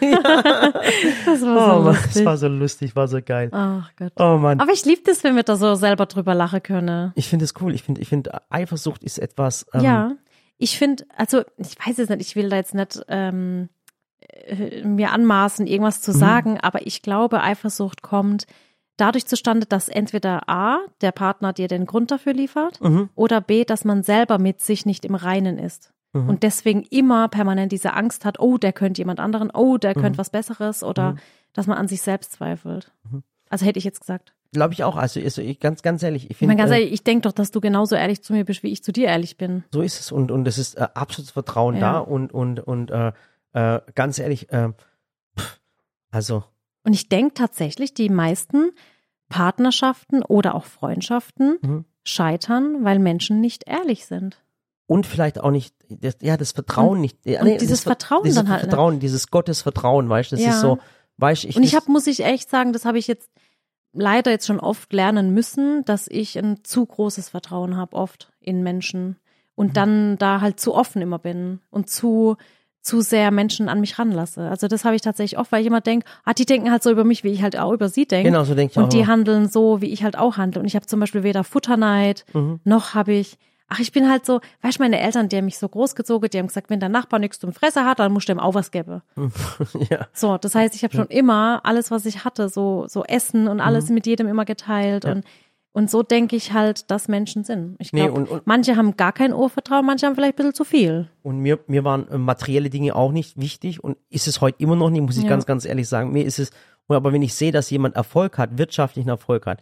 war 1.26 1.36
so 1.36 1.46
Oh 1.46 1.82
Mann, 1.82 1.84
lustig. 1.86 2.12
das 2.14 2.24
war 2.24 2.36
so 2.36 2.48
lustig, 2.48 2.96
war 2.96 3.08
so 3.08 3.18
geil. 3.22 3.48
Ach 3.52 3.90
Gott. 3.96 4.12
Oh 4.16 4.36
Mann. 4.38 4.60
Aber 4.60 4.72
ich 4.72 4.84
liebe 4.84 5.02
das, 5.04 5.24
wenn 5.24 5.34
wir 5.34 5.42
da 5.42 5.56
so 5.56 5.74
selber 5.74 6.06
drüber 6.06 6.34
lachen 6.34 6.62
können. 6.62 7.12
Ich 7.16 7.28
finde 7.28 7.44
es 7.44 7.54
cool. 7.60 7.74
Ich 7.74 7.82
finde, 7.82 8.00
ich 8.00 8.08
finde, 8.08 8.40
Eifersucht 8.50 9.02
ist 9.02 9.18
etwas. 9.18 9.66
Ähm, 9.74 9.80
ja. 9.82 10.12
Ich 10.58 10.78
finde, 10.78 11.04
also 11.16 11.42
ich 11.56 11.76
weiß 11.84 11.98
es 11.98 12.08
nicht, 12.08 12.20
ich 12.20 12.36
will 12.36 12.48
da 12.48 12.56
jetzt 12.56 12.74
nicht 12.74 13.00
ähm, 13.08 13.68
äh, 14.46 14.84
mir 14.84 15.12
anmaßen, 15.12 15.66
irgendwas 15.66 15.98
Mhm. 15.98 16.02
zu 16.02 16.12
sagen, 16.12 16.58
aber 16.60 16.86
ich 16.86 17.02
glaube, 17.02 17.42
Eifersucht 17.42 18.02
kommt 18.02 18.46
dadurch 18.96 19.26
zustande, 19.26 19.66
dass 19.66 19.88
entweder 19.88 20.48
A, 20.48 20.78
der 21.00 21.12
Partner 21.12 21.52
dir 21.52 21.68
den 21.68 21.86
Grund 21.86 22.10
dafür 22.10 22.32
liefert, 22.32 22.80
Mhm. 22.80 23.08
oder 23.14 23.40
B, 23.40 23.64
dass 23.64 23.84
man 23.84 24.02
selber 24.02 24.38
mit 24.38 24.60
sich 24.60 24.86
nicht 24.86 25.04
im 25.04 25.14
Reinen 25.14 25.58
ist. 25.58 25.92
Mhm. 26.12 26.28
Und 26.28 26.42
deswegen 26.42 26.82
immer 26.90 27.28
permanent 27.28 27.70
diese 27.70 27.92
Angst 27.94 28.24
hat, 28.24 28.40
oh, 28.40 28.58
der 28.58 28.72
könnte 28.72 29.00
jemand 29.00 29.20
anderen, 29.20 29.50
oh, 29.52 29.76
der 29.76 29.96
Mhm. 29.96 30.00
könnte 30.00 30.18
was 30.18 30.30
Besseres 30.30 30.82
oder 30.82 31.12
Mhm. 31.12 31.18
dass 31.52 31.66
man 31.66 31.78
an 31.78 31.86
sich 31.88 32.02
selbst 32.02 32.32
zweifelt. 32.32 32.90
Mhm. 33.10 33.22
Also 33.50 33.64
hätte 33.66 33.78
ich 33.78 33.84
jetzt 33.84 34.00
gesagt. 34.00 34.34
Glaube 34.52 34.72
ich 34.72 34.82
auch. 34.82 34.96
Also, 34.96 35.20
also 35.20 35.42
ich, 35.42 35.60
ganz, 35.60 35.82
ganz 35.82 36.02
ehrlich, 36.02 36.24
ich 36.24 36.30
Ich 36.32 36.36
finde, 36.38 36.54
meine, 36.56 36.68
ganz 36.70 36.80
äh, 36.80 36.84
ich 36.84 37.04
denke 37.04 37.22
doch, 37.28 37.32
dass 37.32 37.50
du 37.50 37.60
genauso 37.60 37.94
ehrlich 37.96 38.22
zu 38.22 38.32
mir 38.32 38.44
bist, 38.46 38.62
wie 38.62 38.72
ich 38.72 38.82
zu 38.82 38.92
dir 38.92 39.06
ehrlich 39.08 39.36
bin. 39.36 39.62
so 39.70 39.82
ist 39.82 40.00
es. 40.00 40.10
Und, 40.10 40.30
und 40.30 40.48
es 40.48 40.56
ist 40.58 40.74
äh, 40.76 40.88
absolutes 40.94 41.30
Vertrauen 41.32 41.74
Ja. 41.76 41.80
da. 41.92 41.98
Und, 41.98 42.32
und, 42.32 42.58
und 42.60 42.90
äh, 42.90 43.12
äh, 43.58 43.80
ganz 43.94 44.18
ehrlich, 44.18 44.50
äh, 44.52 44.70
also, 46.10 46.44
Und 46.84 46.92
ich 46.94 47.08
denke 47.08 47.34
tatsächlich, 47.34 47.94
die 47.94 48.08
meisten 48.08 48.70
Partnerschaften 49.28 50.22
oder 50.22 50.54
auch 50.54 50.64
Freundschaften 50.64 51.58
Mhm. 51.60 51.84
scheitern, 52.04 52.84
weil 52.84 52.98
Menschen 52.98 53.40
nicht 53.40 53.64
ehrlich 53.68 54.06
sind. 54.06 54.42
und 54.90 55.04
vielleicht 55.06 55.38
auch 55.38 55.50
nicht, 55.50 55.74
das, 55.90 56.16
ja, 56.22 56.38
das 56.38 56.52
Vertrauen 56.52 57.02
nicht. 57.02 57.18
Ja, 57.26 57.40
und 57.42 57.46
nee, 57.48 57.58
dieses 57.58 57.80
das 57.80 57.84
Ver- 57.84 57.90
Vertrauen 57.90 58.22
dieses 58.24 58.36
dann 58.36 58.48
halt, 58.48 58.62
ne? 58.62 58.68
Vertrauen, 58.70 59.00
dieses 59.00 59.26
Gottesvertrauen, 59.30 60.08
weißt 60.08 60.32
du, 60.32 60.36
das 60.36 60.44
Ja. 60.46 60.50
ist 60.52 60.60
so, 60.60 60.78
weißt 61.18 61.44
ich, 61.44 61.56
Und 61.56 61.62
ich 61.62 61.74
habe, 61.74 61.92
muss 61.92 62.06
ich 62.06 62.24
echt 62.24 62.48
sagen, 62.48 62.72
das 62.72 62.86
habe 62.86 62.96
ich 62.98 63.06
jetzt 63.06 63.30
leider 63.92 64.30
jetzt 64.30 64.46
schon 64.46 64.60
oft 64.60 64.90
lernen 64.94 65.34
müssen, 65.34 65.84
dass 65.84 66.08
ich 66.08 66.38
ein 66.38 66.64
zu 66.64 66.86
großes 66.86 67.28
Vertrauen 67.28 67.76
habe, 67.76 67.94
oft 67.96 68.32
in 68.40 68.62
Menschen. 68.62 69.16
Und 69.54 69.68
Mhm. 69.68 69.74
dann 69.74 70.16
da 70.18 70.40
halt 70.40 70.58
zu 70.58 70.74
offen 70.74 71.02
immer 71.02 71.18
bin 71.18 71.60
und 71.68 71.90
zu, 71.90 72.38
zu 72.88 73.00
sehr 73.02 73.30
Menschen 73.30 73.68
an 73.68 73.80
mich 73.80 73.98
ranlasse. 73.98 74.48
Also 74.48 74.66
das 74.68 74.84
habe 74.84 74.96
ich 74.96 75.02
tatsächlich 75.02 75.38
oft, 75.38 75.52
weil 75.52 75.60
ich 75.60 75.66
immer 75.66 75.80
denke, 75.80 76.06
ah, 76.24 76.32
die 76.32 76.46
denken 76.46 76.70
halt 76.70 76.82
so 76.82 76.90
über 76.90 77.04
mich, 77.04 77.22
wie 77.24 77.28
ich 77.30 77.42
halt 77.42 77.58
auch 77.58 77.72
über 77.72 77.88
sie 77.88 78.06
denke. 78.06 78.30
genau 78.30 78.44
so 78.44 78.54
denke 78.54 78.72
ich 78.72 78.78
auch. 78.78 78.84
Und 78.84 78.92
die 78.92 79.06
handeln 79.06 79.48
so, 79.48 79.80
wie 79.80 79.90
ich 79.92 80.02
halt 80.02 80.16
auch 80.18 80.36
handle. 80.38 80.60
Und 80.60 80.66
ich 80.66 80.74
habe 80.74 80.86
zum 80.86 80.98
Beispiel 81.00 81.22
weder 81.22 81.44
Futterneid, 81.44 82.24
Mhm. 82.32 82.60
noch 82.64 82.94
habe 82.94 83.12
ich, 83.12 83.36
ach, 83.68 83.78
ich 83.80 83.92
bin 83.92 84.08
halt 84.10 84.24
so, 84.24 84.40
weißt 84.62 84.78
du, 84.78 84.82
meine 84.82 84.98
Eltern, 85.00 85.28
die 85.28 85.36
haben 85.36 85.44
mich 85.44 85.58
so 85.58 85.68
großgezogen, 85.68 86.30
die 86.30 86.38
haben 86.38 86.46
gesagt, 86.46 86.70
wenn 86.70 86.80
der 86.80 86.88
Nachbar 86.88 87.20
nichts 87.20 87.38
zum 87.38 87.52
Fresse 87.52 87.84
hat, 87.84 87.98
dann 87.98 88.12
musst 88.12 88.28
du 88.28 88.32
ihm 88.32 88.40
auch 88.40 88.54
was 88.54 88.70
geben. 88.70 89.02
ja. 89.90 90.06
So, 90.14 90.38
das 90.38 90.54
heißt, 90.54 90.74
ich 90.74 90.82
habe 90.84 90.96
schon 90.96 91.08
immer 91.08 91.60
alles, 91.64 91.90
was 91.90 92.06
ich 92.06 92.24
hatte, 92.24 92.48
so, 92.48 92.86
so 92.88 93.04
Essen 93.04 93.46
und 93.48 93.60
alles 93.60 93.90
mit 93.90 94.06
jedem 94.06 94.26
immer 94.28 94.44
geteilt. 94.46 95.04
Mhm. 95.04 95.08
Ja. 95.10 95.14
Und, 95.16 95.24
und 95.72 95.90
so 95.90 96.02
denke 96.02 96.34
ich 96.36 96.52
halt, 96.52 96.90
dass 96.90 97.08
Menschen 97.08 97.44
sind. 97.44 97.76
Ich 97.78 97.92
Nee, 97.92 98.06
glaube, 98.06 98.26
und- 98.30 98.46
manche 98.46 98.76
haben 98.76 98.96
gar 98.96 99.12
kein 99.12 99.32
Urvertrauen, 99.32 99.84
manche 99.86 100.06
haben 100.06 100.14
vielleicht 100.14 100.34
ein 100.34 100.36
bisschen 100.36 100.54
zu 100.54 100.64
viel. 100.64 101.08
Und 101.22 101.38
mir, 101.40 101.58
mir 101.66 101.84
waren 101.84 102.08
äh, 102.08 102.18
materielle 102.18 102.70
Dinge 102.70 102.94
auch 102.96 103.12
nicht 103.12 103.40
wichtig 103.40 103.82
und 103.84 103.96
ist 104.10 104.26
es 104.26 104.40
heute 104.40 104.60
immer 104.62 104.76
noch 104.76 104.90
nicht, 104.90 105.02
muss 105.02 105.16
ich 105.16 105.24
Ja. 105.24 105.28
ganz, 105.30 105.46
ganz 105.46 105.64
ehrlich 105.64 105.88
sagen. 105.88 106.10
Mir 106.12 106.24
ist 106.24 106.38
es, 106.38 106.50
aber 106.88 107.12
wenn 107.12 107.22
ich 107.22 107.34
sehe, 107.34 107.52
dass 107.52 107.70
jemand 107.70 107.96
Erfolg 107.96 108.38
hat, 108.38 108.58
wirtschaftlichen 108.58 109.08
Erfolg 109.10 109.46
hat, 109.46 109.60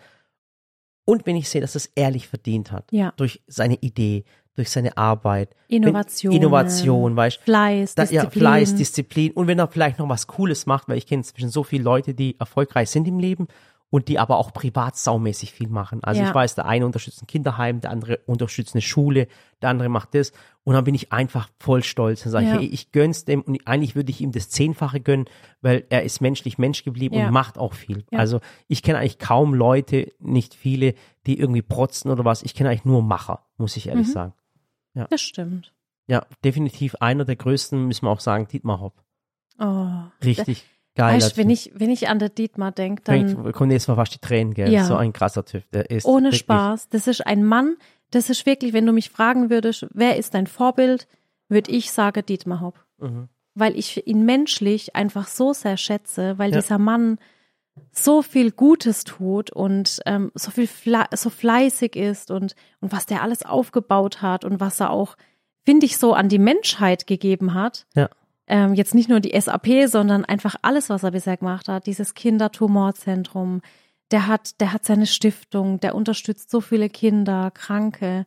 und 1.05 1.25
wenn 1.27 1.37
ich 1.37 1.49
sehe, 1.49 1.61
dass 1.61 1.75
es 1.75 1.87
ehrlich 1.95 2.27
verdient 2.29 2.73
hat, 2.73 2.91
Ja. 2.91 3.13
durch 3.17 3.43
seine 3.47 3.75
Idee, 3.77 4.25
durch 4.57 4.71
seine 4.71 4.97
Arbeit, 4.97 5.55
Innovation. 5.69 6.33
wenn, 6.33 6.41
Innovation, 6.41 7.15
weißt 7.17 7.39
Fleiß, 7.43 7.95
da, 7.95 8.03
Disziplin. 8.05 8.25
ja, 8.25 8.31
Fleiß, 8.31 8.75
Disziplin 8.75 9.33
und 9.33 9.47
wenn 9.47 9.59
er 9.59 9.69
vielleicht 9.69 9.99
noch 9.99 10.09
was 10.09 10.27
Cooles 10.27 10.67
macht, 10.67 10.89
weil 10.89 10.97
ich 10.99 11.07
kenne 11.07 11.21
inzwischen 11.21 11.51
so 11.51 11.63
viele 11.63 11.85
Leute, 11.85 12.15
die 12.15 12.41
erfolgreich 12.41 12.91
sind 12.91 13.07
im 13.07 13.19
Leben 13.19 13.47
und 13.97 14.09
die 14.09 14.19
aber 14.19 14.37
auch 14.37 14.53
privat 14.53 14.95
saumäßig 14.99 15.53
viel 15.53 15.69
machen. 15.71 16.05
Also 16.05 16.21
Ja. 16.21 16.29
ich 16.29 16.35
weiß, 16.35 16.55
der 16.55 16.67
eine 16.67 16.85
unterstützt 16.85 17.23
ein 17.23 17.27
Kinderheim, 17.27 17.81
der 17.81 17.91
andere 17.93 18.19
unterstützt 18.27 18.75
eine 18.75 18.83
Schule, 18.83 19.27
der 19.63 19.71
andere 19.71 19.89
macht 19.89 20.15
das 20.15 20.33
und 20.65 20.75
dann 20.75 20.85
bin 20.85 20.95
ich 20.95 21.13
einfach 21.15 21.49
voll 21.59 21.83
stolz 21.83 22.27
und 22.27 22.31
sage, 22.33 22.45
Ja. 22.45 22.53
hey, 22.59 22.67
ich 22.67 22.93
gönn's 22.93 23.25
dem 23.25 23.41
und 23.41 23.67
eigentlich 23.67 23.97
würde 23.97 24.11
ich 24.11 24.21
ihm 24.21 24.33
das 24.33 24.51
Zehnfache 24.51 25.01
gönnen, 25.01 25.25
weil 25.63 25.85
er 25.89 26.03
ist 26.03 26.21
menschlich 26.21 26.59
Mensch 26.59 26.85
geblieben 26.85 27.15
Ja. 27.15 27.29
und 27.29 27.33
macht 27.33 27.57
auch 27.57 27.73
viel. 27.73 28.05
Ja. 28.11 28.19
Also 28.19 28.41
ich 28.69 28.83
kenne 28.83 28.99
eigentlich 28.99 29.19
kaum 29.19 29.55
Leute, 29.55 30.13
nicht 30.19 30.55
viele, 30.55 30.93
die 31.27 31.39
irgendwie 31.41 31.63
protzen 31.63 32.11
oder 32.11 32.27
was. 32.27 32.43
Ich 32.43 32.55
kenne 32.55 32.69
eigentlich 32.69 32.85
nur 32.85 33.03
Macher, 33.03 33.47
muss 33.57 33.79
ich 33.79 33.89
ehrlich 33.89 34.09
Mhm. 34.09 34.13
sagen. 34.13 34.33
Das 35.09 35.23
stimmt. 35.23 35.73
Ja, 36.07 36.27
definitiv 36.45 36.97
einer 36.97 37.25
der 37.25 37.37
größten, 37.37 37.87
müssen 37.87 38.05
wir 38.05 38.11
auch 38.11 38.21
sagen, 38.21 38.47
Dietmar 38.47 38.79
Hopp. 38.81 39.03
Oh. 39.59 39.87
Richtig 40.23 40.67
geil. 40.97 41.17
Weißt, 41.17 41.37
wenn 41.37 41.51
ich, 41.51 41.71
wenn 41.75 41.91
ich 41.91 42.09
an 42.09 42.19
der 42.19 42.29
Dietmar 42.29 42.73
denke, 42.73 43.03
dann 43.05 43.53
kommen 43.53 43.71
jetzt 43.71 43.87
mal 43.87 43.95
fast 43.95 44.15
die 44.15 44.19
Tränen, 44.19 44.55
gell? 44.55 44.71
Ja. 44.73 44.85
So 44.85 44.97
ein 44.97 45.13
krasser 45.13 45.45
Typ. 45.45 45.63
Der 45.73 45.91
ist 45.91 46.05
ohne 46.05 46.27
wirklich, 46.27 46.41
Spaß. 46.41 46.89
Das 46.89 47.07
ist 47.07 47.27
ein 47.27 47.45
Mann, 47.45 47.77
das 48.11 48.31
ist 48.31 48.47
wirklich, 48.47 48.73
wenn 48.73 48.87
du 48.87 48.93
mich 48.93 49.11
fragen 49.11 49.51
würdest, 49.51 49.87
wer 49.93 50.17
ist 50.17 50.35
dein 50.35 50.47
Vorbild, 50.47 51.07
würde 51.49 51.71
ich 51.71 51.93
sagen 51.93 52.25
Dietmar 52.27 52.61
Hopp. 52.61 52.85
Mhm. 52.99 53.29
Weil 53.55 53.79
ich 53.79 54.07
ihn 54.07 54.25
menschlich 54.25 54.97
einfach 54.97 55.29
so 55.29 55.53
sehr 55.53 55.77
schätze, 55.77 56.39
weil 56.39 56.51
Ja. 56.51 56.61
dieser 56.61 56.79
Mann 56.79 57.19
so 57.93 58.23
viel 58.23 58.51
Gutes 58.53 59.05
tut 59.05 59.51
und 59.51 60.01
ähm, 60.07 60.33
so 60.35 60.51
viel 60.51 60.67
Fle 60.67 61.05
so 61.15 61.31
fleißig 61.31 61.95
ist 61.97 62.31
und, 62.31 62.55
und 62.81 62.93
was 62.93 63.07
der 63.07 63.23
alles 63.23 63.45
aufgebaut 63.45 64.23
hat 64.23 64.45
und 64.45 64.61
was 64.61 64.81
er 64.81 64.91
auch, 64.91 65.17
finde 65.65 65.87
ich, 65.87 65.99
so 65.99 66.15
an 66.15 66.29
die 66.29 66.39
Menschheit 66.39 67.07
gegeben 67.07 67.55
hat. 67.55 67.87
Ja. 67.95 68.09
Ähm, 68.49 68.75
jetzt 68.75 68.95
nicht 68.95 69.09
nur 69.09 69.21
die 69.21 69.39
SAP, 69.41 69.89
sondern 69.89 70.25
einfach 70.25 70.55
alles, 70.63 70.89
was 70.89 71.03
er 71.03 71.11
bisher 71.11 71.37
gemacht 71.37 71.69
hat. 71.69 71.87
Dieses 71.87 72.15
Kindertumorzentrum, 72.15 73.61
der 74.11 74.27
hat, 74.27 74.61
der 74.61 74.73
hat 74.73 74.85
seine 74.85 75.07
Stiftung, 75.07 75.81
der 75.81 75.95
unterstützt 75.95 76.51
so 76.51 76.61
viele 76.61 76.89
Kinder, 76.89 77.51
Kranke. 77.53 78.25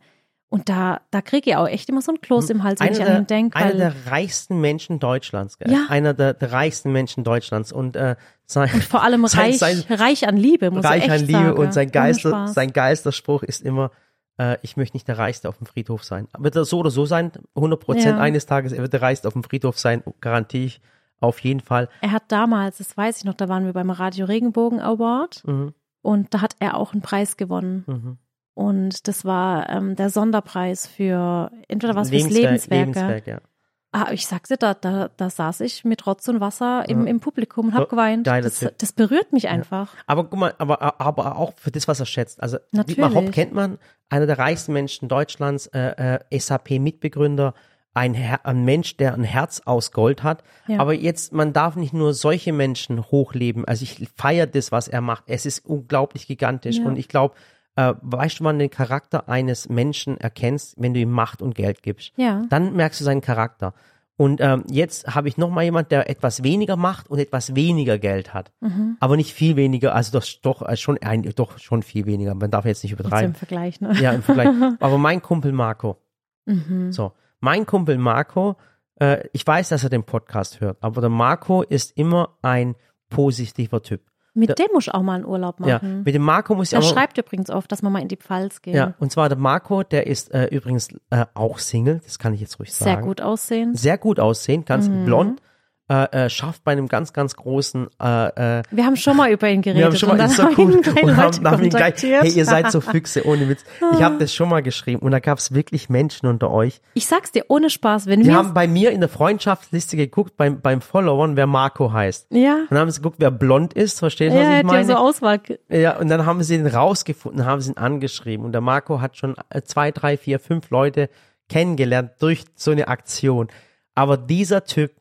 Und 0.52 0.68
da, 0.68 1.02
da 1.12 1.22
kriege 1.22 1.52
ich 1.52 1.56
auch 1.56 1.68
echt 1.68 1.88
immer 1.90 2.02
so 2.02 2.12
einen 2.12 2.22
Kloß 2.22 2.50
im 2.50 2.64
Hals, 2.64 2.80
wenn 2.80 2.88
Einer 2.90 2.98
ich 2.98 3.06
an 3.06 3.18
ihn 3.22 3.28
denke. 3.28 3.56
einer 3.56 3.74
der 3.76 3.94
reichsten 4.08 4.60
Menschen 4.60 5.00
Deutschlands, 5.00 5.60
gell? 5.60 5.72
Ja. 5.72 5.86
Einer 5.90 6.16
der, 6.16 6.34
der 6.34 6.52
reichsten 6.52 6.92
Menschen 6.92 7.24
Deutschlands 7.24 7.72
und 7.72 7.96
äh, 7.96 8.16
sein, 8.48 8.70
Und 8.74 8.84
vor 8.84 9.04
allem 9.04 9.26
reich, 9.26 9.60
sein- 9.60 9.84
reich 9.90 10.28
an 10.28 10.38
Liebe, 10.38 10.72
muss 10.72 10.84
reich 10.84 11.06
ich 11.06 11.12
echt 11.12 11.22
an 11.22 11.28
Liebe 11.28 11.40
sagen. 11.40 11.58
und 11.60 11.74
sein 11.74 11.92
Geister, 11.92 12.48
sein 12.48 12.74
Geisterspruch 12.74 13.44
ist 13.44 13.62
immer, 13.62 13.92
äh, 14.40 14.58
ich 14.64 14.78
möchte 14.78 14.96
nicht 14.96 15.08
der 15.08 15.18
Reichste 15.20 15.48
auf 15.50 15.58
dem 15.58 15.68
Friedhof 15.68 16.04
sein. 16.04 16.28
Wird 16.38 16.56
er 16.56 16.66
so 16.66 16.80
oder 16.80 16.90
so 16.90 17.06
sein, 17.06 17.32
100 17.56 17.80
Prozent 17.80 18.18
Ja. 18.18 18.20
eines 18.20 18.46
Tages, 18.48 18.72
er 18.72 18.82
wird 18.82 18.94
der 18.94 19.02
Reichste 19.04 19.28
auf 19.28 19.34
dem 19.34 19.44
Friedhof 19.44 19.78
sein, 19.78 20.02
garantiere 20.22 20.64
ich 20.66 20.82
auf 21.20 21.40
jeden 21.40 21.60
Fall. 21.60 21.90
Er 22.02 22.12
hat 22.14 22.24
damals, 22.30 22.78
das 22.78 22.96
weiß 22.98 23.18
ich 23.20 23.26
noch, 23.26 23.34
da 23.36 23.50
waren 23.50 23.66
wir 23.66 23.74
beim 23.74 23.90
Radio 23.92 24.26
Regenbogen 24.26 24.80
Award 24.80 25.44
Mhm. 25.46 25.74
und 26.02 26.34
da 26.34 26.42
hat 26.42 26.56
er 26.60 26.78
auch 26.78 26.94
einen 26.94 27.02
Preis 27.02 27.36
gewonnen. 27.38 27.84
Mhm. 27.88 28.18
Und 28.54 29.08
das 29.08 29.24
war 29.26 29.70
ähm, 29.70 29.96
der 29.96 30.10
Sonderpreis 30.10 30.86
für 30.88 31.50
entweder 31.70 31.96
was 31.96 32.10
fürs 32.10 32.24
Lebenswerk, 32.30 32.52
Lebenswerke. 32.72 33.00
Lebenswerk, 33.00 33.28
ja. 33.28 33.49
Ah, 33.92 34.12
ich 34.12 34.28
sagte, 34.28 34.56
da, 34.58 34.76
da, 34.76 35.10
da 35.18 35.30
saß 35.32 35.62
ich 35.62 35.84
mit 35.84 36.06
Rotz 36.06 36.28
und 36.28 36.40
Wasser 36.40 36.88
im, 36.88 37.06
Ja. 37.06 37.10
im 37.10 37.20
Publikum 37.20 37.68
und 37.68 37.74
hab 37.74 37.84
So, 37.84 37.88
geweint. 37.88 38.28
Das, 38.28 38.64
das 38.78 38.92
berührt 38.92 39.34
mich 39.34 39.48
einfach. 39.50 39.94
Aber 40.06 40.26
guck 40.26 40.38
mal, 40.40 40.54
aber, 40.60 41.02
aber 41.02 41.38
auch 41.38 41.54
für 41.58 41.72
das, 41.72 41.88
was 41.88 42.00
er 42.00 42.06
schätzt. 42.06 42.42
Also 42.44 42.58
Natürlich. 42.72 42.98
Dietmar 42.98 43.16
Hopp 43.16 43.32
kennt 43.32 43.54
man, 43.54 43.80
einer 44.10 44.28
der 44.28 44.38
reichsten 44.38 44.74
Menschen 44.74 45.10
Deutschlands, 45.10 45.66
äh, 45.68 46.18
äh, 46.30 46.40
SAP-Mitbegründer, 46.40 47.54
ein, 47.96 48.14
Her 48.14 48.46
ein 48.46 48.64
Mensch, 48.64 48.96
der 48.98 49.16
ein 49.16 49.24
Herz 49.24 49.62
aus 49.66 49.92
Gold 49.92 50.22
hat. 50.22 50.44
Ja. 50.68 50.80
Aber 50.80 50.94
jetzt, 50.94 51.34
man 51.34 51.54
darf 51.54 51.76
nicht 51.76 51.94
nur 51.94 52.14
solche 52.14 52.54
Menschen 52.54 53.04
hochleben. 53.10 53.66
Also 53.66 53.84
ich 53.84 54.08
feiere 54.16 54.46
das, 54.48 54.72
was 54.72 54.88
er 54.88 55.02
macht. 55.02 55.24
Es 55.28 55.46
ist 55.48 55.66
unglaublich 55.66 56.28
gigantisch. 56.28 56.78
Ja. 56.78 56.86
Und 56.86 56.98
ich 56.98 57.08
glaube, 57.08 57.34
äh, 57.80 57.94
weißt 58.02 58.40
du, 58.40 58.44
wann 58.44 58.58
du 58.58 58.64
den 58.66 58.70
Charakter 58.72 59.30
eines 59.30 59.70
Menschen 59.70 60.18
erkennst, 60.18 60.76
wenn 60.78 60.94
du 60.94 61.00
ihm 61.00 61.12
Macht 61.12 61.42
und 61.42 61.56
Geld 61.56 61.82
gibst? 61.84 62.12
Ja. 62.18 62.44
Dann 62.50 62.74
merkst 62.76 63.00
du 63.00 63.06
seinen 63.06 63.22
Charakter. 63.22 63.74
Und 64.18 64.42
ähm, 64.42 64.66
jetzt 64.70 65.16
habe 65.16 65.30
ich 65.30 65.38
noch 65.38 65.50
mal 65.50 65.64
jemand, 65.64 65.92
der 65.92 66.10
etwas 66.10 66.44
weniger 66.44 66.76
macht 66.76 67.10
und 67.10 67.20
etwas 67.20 67.56
weniger 67.56 67.98
Geld 67.98 68.34
hat, 68.34 68.52
Mhm. 68.60 68.98
aber 69.00 69.16
nicht 69.16 69.34
viel 69.34 69.56
weniger. 69.56 69.96
Also 69.96 70.12
das 70.12 70.42
doch 70.42 70.62
äh, 70.68 70.76
schon 70.76 70.98
ein, 71.02 71.24
doch 71.36 71.58
schon 71.58 71.84
viel 71.84 72.06
weniger. 72.06 72.36
Man 72.36 72.52
darf 72.52 72.66
jetzt 72.66 72.84
nicht 72.84 72.92
Jetzt 72.92 73.00
übertreiben. 73.00 73.32
im 73.32 73.36
Vergleich, 73.36 73.80
ne? 73.80 73.94
Ja, 74.02 74.12
im 74.12 74.22
Vergleich. 74.22 74.50
Aber 74.82 74.98
mein 74.98 75.22
Kumpel 75.22 75.54
Marco. 75.54 75.98
Mhm. 76.46 76.92
So, 76.92 77.14
mein 77.40 77.66
Kumpel 77.66 77.98
Marco. 77.98 78.58
Äh, 79.00 79.26
ich 79.32 79.48
weiß, 79.48 79.70
dass 79.70 79.86
er 79.86 79.90
den 79.90 80.04
Podcast 80.04 80.60
hört, 80.60 80.78
aber 80.82 81.00
der 81.00 81.10
Marco 81.10 81.62
ist 81.62 81.96
immer 81.98 82.36
ein 82.42 82.76
positiver 83.10 83.82
Typ. 83.82 84.02
Mit 84.40 84.58
dem 84.60 84.68
muss 84.74 84.88
ich 84.88 84.94
auch 84.94 85.02
mal 85.02 85.16
einen 85.16 85.26
Urlaub 85.26 85.60
Ja, 85.60 85.76
machen. 85.76 86.04
mit 86.04 86.16
dem 86.16 86.22
Marco 86.24 86.56
muss 86.56 86.68
ich 86.68 86.70
Der 86.72 86.80
auch 86.80 86.84
mal, 86.84 86.90
schreibt 86.94 87.18
übrigens 87.18 87.50
oft, 87.50 87.72
dass 87.72 87.82
wir 87.82 87.90
mal 87.90 88.02
in 88.02 88.08
die 88.08 88.18
Pfalz 88.18 88.62
gehen. 88.62 88.76
ja, 88.76 88.94
und 89.00 89.12
zwar 89.12 89.30
der 89.30 89.38
Marco, 89.38 89.84
der 89.84 90.08
ist 90.08 90.32
äh, 90.34 90.46
übrigens 90.46 90.90
äh, 91.10 91.26
auch 91.34 91.60
Single, 91.60 92.02
das 92.04 92.20
kann 92.20 92.34
ich 92.34 92.42
jetzt 92.42 92.60
ruhig 92.60 92.74
Sehr 92.74 92.94
sagen. 92.94 93.06
gut 93.08 93.22
aussehen. 93.22 93.76
Sehr 93.76 93.98
gut 93.98 94.20
aussehen, 94.20 94.66
ganz 94.66 94.88
Mhm. 94.90 95.06
blond, 95.06 95.42
äh, 95.90 96.26
äh, 96.26 96.30
schafft 96.30 96.64
bei 96.64 96.72
einem 96.72 96.88
ganz, 96.88 97.14
ganz 97.14 97.36
großen 97.36 97.88
äh, 98.02 98.60
äh, 98.60 98.64
Wir 98.70 98.86
haben 98.86 98.96
schon 98.96 99.18
mal 99.18 99.32
über 99.32 99.50
ihn 99.50 99.62
geredet. 99.64 99.80
Wir 99.80 99.86
haben 99.88 99.96
schon 99.96 100.10
mal, 100.10 100.24
ist 100.24 100.36
so 100.36 100.48
cool. 100.58 100.82
Und 101.02 101.18
haben, 101.18 101.50
haben 101.50 101.64
ihn 101.64 101.70
gleich, 101.72 102.02
hey, 102.04 102.30
ihr 102.30 102.46
seid 102.46 102.72
so 102.72 102.80
Füchse, 102.80 103.26
ohne 103.26 103.50
Witz. 103.50 103.64
Ich 103.94 104.04
habe 104.04 104.18
das 104.20 104.34
schon 104.34 104.50
mal 104.50 104.62
geschrieben 104.62 105.02
und 105.02 105.12
da 105.12 105.20
gab 105.20 105.40
es 105.40 105.54
wirklich 105.54 105.90
Menschen 105.90 106.28
unter 106.28 106.52
euch. 106.52 106.82
Ich 106.94 107.08
sag's 107.08 107.32
dir, 107.32 107.46
ohne 107.48 107.70
Spaß, 107.70 108.06
wenn 108.06 108.24
wir 108.24 108.36
haben 108.36 108.54
bei 108.54 108.68
mir 108.68 108.92
in 108.92 109.00
der 109.00 109.10
Freundschaftsliste 109.10 109.98
geguckt, 109.98 110.38
beim, 110.38 110.62
beim 110.62 110.82
Followern, 110.82 111.36
wer 111.36 111.48
Marco 111.48 111.92
heißt. 111.92 112.28
ja, 112.30 112.56
Und 112.56 112.68
dann 112.72 112.80
haben 112.80 112.92
sie 112.92 113.02
geguckt, 113.02 113.18
wer 113.20 113.32
blond 113.32 113.74
ist, 113.74 113.98
verstehst 114.00 114.36
du, 114.36 114.40
was 114.40 114.46
ja, 114.46 114.50
ich 114.58 114.62
die 114.62 114.68
haben 114.68 114.76
meine? 114.76 114.86
so 114.86 114.96
Auswahl. 114.96 115.40
Ja, 115.70 115.98
und 115.98 116.10
dann 116.10 116.26
haben 116.26 116.44
sie 116.44 116.56
ihn 116.56 116.68
rausgefunden, 116.68 117.46
haben 117.46 117.62
sie 117.62 117.72
ihn 117.72 117.78
angeschrieben. 117.78 118.46
Und 118.46 118.52
der 118.52 118.62
Marco 118.62 119.02
hat 119.02 119.18
schon 119.18 119.36
äh, 119.50 119.62
zwei, 119.64 119.92
drei, 119.92 120.18
vier, 120.18 120.40
fünf 120.40 120.70
Leute 120.70 121.10
kennengelernt 121.50 122.12
durch 122.20 122.44
so 122.56 122.72
eine 122.72 122.88
Aktion. 122.88 123.48
Aber 123.96 124.18
dieser 124.18 124.64
Typ 124.64 124.92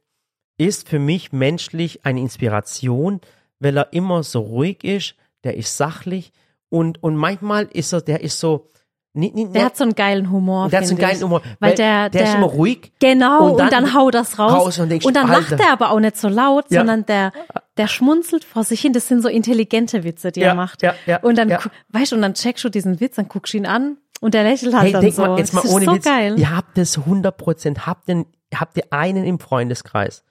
ist 0.59 0.89
für 0.89 0.99
mich 0.99 1.33
menschlich 1.33 2.05
eine 2.05 2.21
Inspiration, 2.21 3.21
weil 3.61 3.77
er 3.79 3.93
immer 3.93 4.23
so 4.23 4.41
ruhig 4.41 4.85
ist, 4.85 5.15
der 5.45 5.57
ist 5.57 5.77
sachlich 5.77 6.33
und, 6.69 7.03
und 7.03 7.17
manchmal 7.17 7.65
ist 7.73 7.93
er, 7.93 8.03
der 8.03 8.21
ist 8.21 8.39
so, 8.41 8.67
nicht, 9.15 9.35
nicht, 9.35 9.55
Der 9.55 9.65
hat 9.65 9.77
so 9.77 9.85
einen 9.85 9.95
geilen 9.95 10.31
Humor. 10.31 10.69
der 10.69 10.81
hat 10.81 10.87
so 10.87 10.93
einen 10.95 11.01
geilen. 11.01 11.23
Humor, 11.23 11.43
Weil 11.59 11.75
der, 11.75 12.11
der, 12.11 12.25
ist 12.25 12.35
immer 12.35 12.47
ruhig. 12.47 12.93
Genau, 13.01 13.45
Und 13.47 13.51
und 13.53 13.59
dann 13.59 13.71
dann, 13.71 13.95
haut 13.95 14.15
das 14.15 14.39
raus. 14.39 14.53
raus 14.53 14.79
und 14.79 14.91
denkst, 14.91 15.07
dann 15.13 15.27
lacht 15.29 15.53
Alter. 15.53 15.65
er 15.65 15.73
aber 15.73 15.91
auch 15.91 15.99
nicht 15.99 16.17
so 16.17 16.29
laut, 16.29 16.67
Ja. 16.71 16.81
sondern 16.81 17.07
der, 17.07 17.33
der 17.79 17.89
schmunzelt 17.89 18.45
vor 18.45 18.65
sich 18.65 18.81
hin. 18.81 18.93
Das 18.93 19.09
sind 19.09 19.23
so 19.23 19.29
intelligente 19.29 20.05
Witze, 20.05 20.31
die 20.31 20.41
Ja, 20.41 20.49
er 20.49 20.55
macht. 20.55 20.83
ja, 20.83 20.95
ja, 21.07 21.17
und 21.23 21.37
dann, 21.39 21.49
ja. 21.49 21.59
weißt 21.89 22.13
du, 22.13 22.17
und 22.17 22.23
dann 22.23 22.35
checkst 22.35 22.63
du 22.65 22.69
diesen 22.69 23.01
Witz, 23.01 23.17
dann 23.17 23.29
guckst 23.29 23.55
du 23.55 23.59
ihn 23.59 23.67
an 23.67 23.97
und 24.21 24.35
der 24.35 24.45
lächelt 24.45 24.75
halt 24.75 24.85
Hey, 24.85 24.93
dann 24.93 25.01
denk 25.03 25.15
so. 25.15 25.23
mal, 25.23 25.39
jetzt 25.39 25.53
mal 25.55 25.63
das 25.63 25.71
ist 25.71 25.77
ohne 25.77 25.85
so 25.87 25.95
Witz. 25.95 26.05
geil. 26.05 26.39
Ihr 26.39 26.55
habt 26.55 26.77
das 26.79 26.99
100 26.99 27.37
Prozent. 27.37 27.87
Habt 27.87 28.09
habt 28.55 28.77
ihr 28.77 28.85
einen 28.91 29.25
im 29.25 29.41
Freundeskreis, 29.41 30.23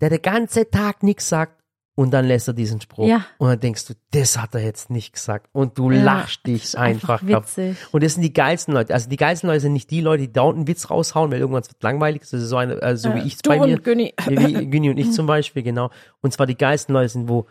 der 0.00 0.10
den 0.10 0.22
ganzen 0.22 0.70
Tag 0.70 1.02
nichts 1.02 1.28
sagt 1.28 1.60
und 1.96 2.12
dann 2.12 2.24
lässt 2.24 2.48
er 2.48 2.54
diesen 2.54 2.80
Spruch. 2.80 3.06
Ja. 3.06 3.26
Und 3.38 3.48
dann 3.48 3.60
denkst 3.60 3.84
du, 3.86 3.94
das 4.12 4.38
hat 4.38 4.54
er 4.54 4.62
jetzt 4.62 4.88
nicht 4.90 5.12
gesagt. 5.12 5.48
Und 5.52 5.76
du 5.76 5.90
Ja, 5.90 6.02
lachst 6.02 6.46
dich 6.46 6.78
einfach, 6.78 7.20
einfach 7.22 7.36
ab. 7.36 7.42
witzig. 7.44 7.76
Und 7.92 8.02
das 8.02 8.14
sind 8.14 8.22
die 8.22 8.32
geilsten 8.32 8.72
Leute. 8.72 8.94
Also 8.94 9.08
die 9.10 9.16
geilsten 9.16 9.48
Leute 9.48 9.60
sind 9.60 9.74
nicht 9.74 9.90
die 9.90 10.00
Leute, 10.00 10.22
die 10.22 10.32
dauernd 10.32 10.56
einen 10.56 10.68
Witz 10.68 10.88
raushauen, 10.88 11.30
weil 11.30 11.40
irgendwann 11.40 11.62
wird 11.64 11.82
langweilig. 11.82 12.22
Das 12.22 12.32
ist 12.32 12.48
so 12.48 12.56
eine, 12.56 12.80
äh, 12.80 12.96
so 12.96 13.14
wie 13.14 13.20
ich 13.20 13.36
du 13.42 13.50
bei 13.50 13.58
mir. 13.58 13.74
und 13.74 13.84
Günni. 13.84 14.14
Wie 14.26 14.70
Günni 14.70 14.88
und 14.90 14.96
ich 14.98 15.12
zum 15.12 15.26
Beispiel, 15.26 15.62
genau. 15.62 15.90
Und 16.22 16.32
zwar 16.32 16.46
die 16.46 16.56
geilsten 16.56 16.94
Leute 16.94 17.10
sind, 17.10 17.28
wo 17.28 17.46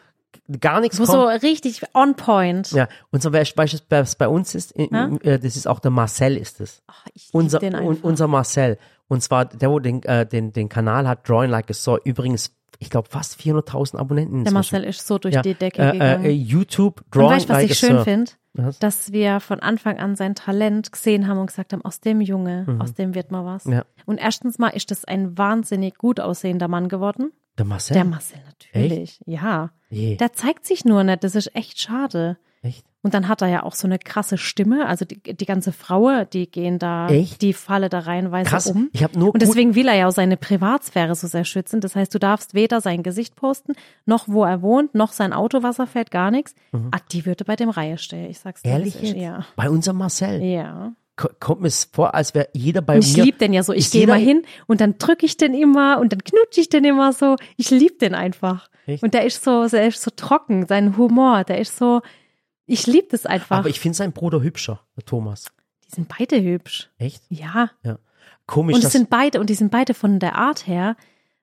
gar 0.60 0.80
nichts 0.80 1.00
Wo 1.00 1.06
kommt. 1.06 1.42
so 1.42 1.48
richtig 1.48 1.82
on 1.94 2.16
point. 2.16 2.72
Ja, 2.72 2.88
und 3.12 3.22
so 3.22 3.30
beispielsweise 3.32 3.84
was 3.90 4.16
bei 4.16 4.28
uns 4.28 4.56
ist, 4.56 4.72
in, 4.72 4.90
Ja? 4.92 5.10
äh, 5.22 5.38
das 5.40 5.58
ist 5.58 5.68
auch 5.68 5.80
der 5.80 5.92
Marcel 5.92 6.38
ist 6.38 6.60
es. 6.62 6.82
Ach, 6.88 7.06
ich 7.14 7.26
lieb 7.26 7.36
Unser, 7.36 7.60
den 7.60 7.76
un, 7.76 7.90
einfach. 7.90 8.04
unser 8.04 8.28
Marcel. 8.28 8.78
Und 9.10 9.22
zwar 9.22 9.46
der, 9.46 9.70
wo 9.70 9.80
den, 9.80 10.02
äh, 10.04 10.26
den, 10.26 10.54
den 10.54 10.70
Kanal 10.70 11.08
hat, 11.08 11.28
Drawing 11.28 11.50
Like 11.50 11.70
a 11.70 11.74
Saw. 11.74 12.00
Übrigens, 12.06 12.56
ich 12.78 12.90
glaube, 12.90 13.10
fast 13.10 13.40
400.000 13.42 13.98
Abonnenten 13.98 14.46
der. 14.46 14.54
Marcel 14.54 14.84
ist 14.86 15.06
so 15.06 15.18
durch 15.18 15.36
ja, 15.36 15.42
die 15.42 15.56
Decke 15.56 15.82
äh, 15.82 15.92
gegangen. 15.92 16.26
Äh, 16.26 16.30
YouTube, 16.30 17.02
und 17.02 17.16
Drawing 17.16 17.30
weißt 17.32 17.50
du, 17.50 17.54
was 17.54 17.62
Like 17.62 17.72
ich 17.72 17.78
schön 17.78 18.04
finde? 18.04 18.32
Dass 18.80 19.12
wir 19.12 19.40
von 19.40 19.60
Anfang 19.60 20.00
an 20.00 20.16
sein 20.16 20.36
Talent 20.36 20.92
gesehen 20.92 21.28
haben 21.28 21.40
und 21.40 21.48
gesagt 21.48 21.74
haben, 21.74 21.84
aus 21.84 22.02
dem 22.02 22.20
Junge, 22.20 22.78
aus 22.80 22.94
dem 22.94 23.16
wird 23.16 23.32
mal 23.32 23.46
was. 23.46 23.66
Mhm. 23.66 23.74
Ja. 23.74 23.86
Und 24.06 24.18
erstens 24.18 24.58
mal 24.58 24.70
ist 24.70 24.92
das 24.92 25.06
ein 25.06 25.38
wahnsinnig 25.38 25.98
gut 25.98 26.20
aussehender 26.20 26.68
Mann 26.68 26.90
geworden. 26.90 27.32
Der 27.58 27.66
Marcel? 27.66 27.94
Der 27.94 28.06
Marcel 28.06 28.40
natürlich. 28.46 29.22
Ja. 29.26 29.72
Je, 29.90 30.16
Der 30.16 30.34
zeigt 30.34 30.66
sich 30.66 30.86
nur 30.86 31.04
nicht. 31.04 31.24
Das 31.24 31.36
ist 31.36 31.56
echt 31.56 31.80
schade. 31.80 32.38
echt? 32.62 32.86
Und 33.02 33.14
dann 33.14 33.30
hat 33.30 33.42
er 33.42 33.48
ja 33.48 33.64
auch 33.64 33.76
so 33.76 33.88
eine 33.88 33.98
krasse 33.98 34.38
Stimme. 34.38 34.86
Also 34.86 35.06
die, 35.06 35.22
die 35.22 35.46
ganze 35.46 35.72
Frau, 35.72 36.26
die 36.26 36.52
gehen 36.52 36.80
da, 36.80 37.08
Echt? 37.08 37.42
die 37.42 37.54
falle 37.54 37.88
da 37.88 38.00
reihenweise 38.00 38.50
Krass. 38.50 38.68
um. 38.68 38.90
Ich 38.92 39.04
habe 39.04 39.18
nur 39.18 39.34
Und 39.34 39.42
deswegen 39.42 39.74
will 39.76 39.88
er 39.88 39.96
ja 39.96 40.08
auch 40.08 40.12
seine 40.12 40.36
Privatsphäre 40.36 41.16
so 41.16 41.28
sehr 41.28 41.46
schützen. 41.46 41.80
Das 41.80 41.96
heißt, 41.96 42.14
du 42.14 42.20
darfst 42.20 42.54
weder 42.54 42.82
sein 42.82 43.02
Gesicht 43.02 43.38
posten, 43.38 43.74
noch 44.06 44.28
wo 44.28 44.44
er 44.44 44.62
wohnt, 44.62 44.96
noch 44.96 45.14
sein 45.14 45.32
Auto, 45.32 45.64
was 45.64 45.80
er 45.80 45.88
fährt, 45.88 46.12
gar 46.12 46.30
nichts. 46.30 46.56
Ah, 46.92 46.98
die 47.14 47.26
würde 47.26 47.46
bei 47.46 47.56
dem 47.56 47.70
Reihe 47.70 47.98
stehen. 47.98 48.30
Ich 48.30 48.40
sag's 48.40 48.64
dir. 48.64 48.70
Mhm. 48.70 48.74
ehrlich 48.76 49.02
jetzt? 49.02 49.16
Ja. 49.16 49.46
Bei 49.56 49.70
unserem 49.70 49.98
Marcel. 49.98 50.44
Ja. 50.44 50.92
Ko- 51.16 51.30
Kommt 51.40 51.62
mir 51.62 51.68
es 51.68 51.90
vor, 51.92 52.16
als 52.16 52.34
wäre 52.36 52.50
jeder 52.54 52.82
bei 52.82 52.98
ich 52.98 53.16
mir. 53.16 53.24
lieb 53.24 53.40
den 53.40 53.54
ja 53.54 53.64
so. 53.64 53.72
Ich 53.72 53.92
gehe 53.92 54.08
mal 54.08 54.20
hin 54.20 54.44
und 54.68 54.82
dann 54.82 54.98
drücke 54.98 55.26
ich 55.26 55.38
den 55.38 55.54
immer 55.54 56.00
und 56.00 56.12
dann 56.12 56.22
knutsche 56.24 56.60
ich 56.62 56.68
den 56.70 56.84
immer 56.84 57.14
so. 57.14 57.38
Ich 57.56 57.70
lieb 57.72 58.00
den 58.00 58.14
einfach. 58.14 58.70
Echt? 58.86 59.04
Und 59.04 59.14
der 59.14 59.26
ist 59.26 59.44
so, 59.44 59.68
der 59.68 59.88
ist 59.88 60.02
so 60.02 60.12
trocken, 60.16 60.66
sein 60.68 60.98
Humor, 60.98 61.44
der 61.44 61.60
ist 61.60 61.78
so, 61.78 62.02
ich 62.70 62.88
lieb 62.88 63.10
das 63.10 63.26
einfach. 63.26 63.58
Aber 63.58 63.70
ich 63.70 63.80
finde 63.80 63.98
seinen 63.98 64.14
Bruder 64.14 64.42
hübscher, 64.42 64.82
der 64.96 65.04
Thomas. 65.06 65.46
die 65.90 65.96
sind 65.96 66.08
beide 66.18 66.42
hübsch. 66.42 66.90
Echt? 66.98 67.24
Ja. 67.30 67.72
Komisch, 68.46 68.76
Und 68.76 68.84
es 68.84 68.92
sind 68.92 69.10
beide, 69.10 69.40
und 69.40 69.50
die 69.50 69.56
sind 69.56 69.72
beide 69.72 69.94
von 69.94 70.20
der 70.20 70.36
Art 70.36 70.66
her 70.68 70.96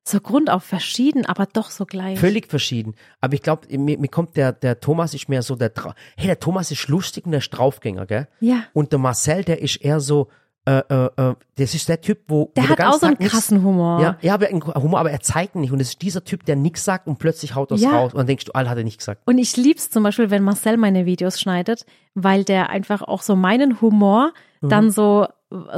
so 0.03 0.21
grundauf 0.21 0.63
verschieden, 0.65 1.27
aber 1.27 1.47
doch 1.47 1.71
so 1.71 1.85
gleich. 1.85 2.19
völlig 2.21 2.47
verschieden. 2.49 2.95
Aber 3.21 3.35
ich 3.35 3.43
glaube, 3.43 3.67
mir, 3.77 3.99
mir 3.99 4.09
kommt 4.09 4.37
der, 4.37 4.53
der 4.53 4.79
Thomas 4.81 5.15
ist 5.15 5.29
mehr 5.29 5.43
so 5.43 5.57
der, 5.57 5.75
Trau- 5.75 5.95
hey, 6.17 6.27
der 6.27 6.39
Thomas 6.39 6.71
ist 6.71 6.87
lustig 6.89 7.25
und 7.27 7.33
der 7.33 7.39
ist 7.39 7.51
Draufgänger, 7.51 8.07
gell? 8.07 8.29
Ja. 8.41 8.63
Und 8.73 8.93
der 8.93 9.01
Marcel, 9.01 9.43
der 9.45 9.61
ist 9.63 9.77
eher 9.77 9.99
so, 10.01 10.29
äh, 10.67 10.83
äh, 10.89 11.09
äh, 11.17 11.35
das 11.57 11.75
ist 11.75 11.89
der 11.89 12.01
Typ, 12.01 12.19
wo 12.29 12.51
Der 12.57 12.65
wo 12.65 12.69
hat 12.71 12.81
auch 12.81 12.99
so 12.99 13.07
einen 13.07 13.19
krassen 13.19 13.63
Humor. 13.63 14.01
Ja, 14.01 14.17
ja, 14.21 14.35
aber 14.35 14.49
einen 14.49 14.63
Humor, 14.65 14.99
aber 15.01 15.11
er 15.11 15.21
zeigt 15.21 15.55
nicht. 15.57 15.71
Und 15.73 15.81
es 15.81 15.91
ist 15.91 16.03
dieser 16.03 16.25
Typ, 16.25 16.45
der 16.45 16.57
nichts 16.57 16.85
sagt 16.85 17.07
und 17.07 17.19
plötzlich 17.19 17.55
haut 17.55 17.71
das 17.71 17.81
Ja. 17.81 17.93
raus. 17.93 18.13
Und 18.13 18.19
dann 18.19 18.27
denkst 18.27 18.47
du, 18.47 18.53
all 18.53 18.69
hat 18.69 18.77
er 18.77 18.85
nicht 18.85 18.99
gesagt. 18.99 19.23
Und 19.27 19.39
ich 19.39 19.57
lieb's 19.57 19.91
zum 19.91 20.03
Beispiel, 20.03 20.31
wenn 20.31 20.43
Marcel 20.43 20.77
meine 20.77 21.07
Videos 21.07 21.41
schneidet, 21.41 21.87
weil 22.15 22.45
der 22.45 22.71
einfach 22.71 23.03
auch 23.03 23.23
so 23.23 23.37
meinen 23.37 23.81
Humor 23.81 24.33
Mhm. 24.61 24.69
dann 24.69 24.91
so 24.91 25.27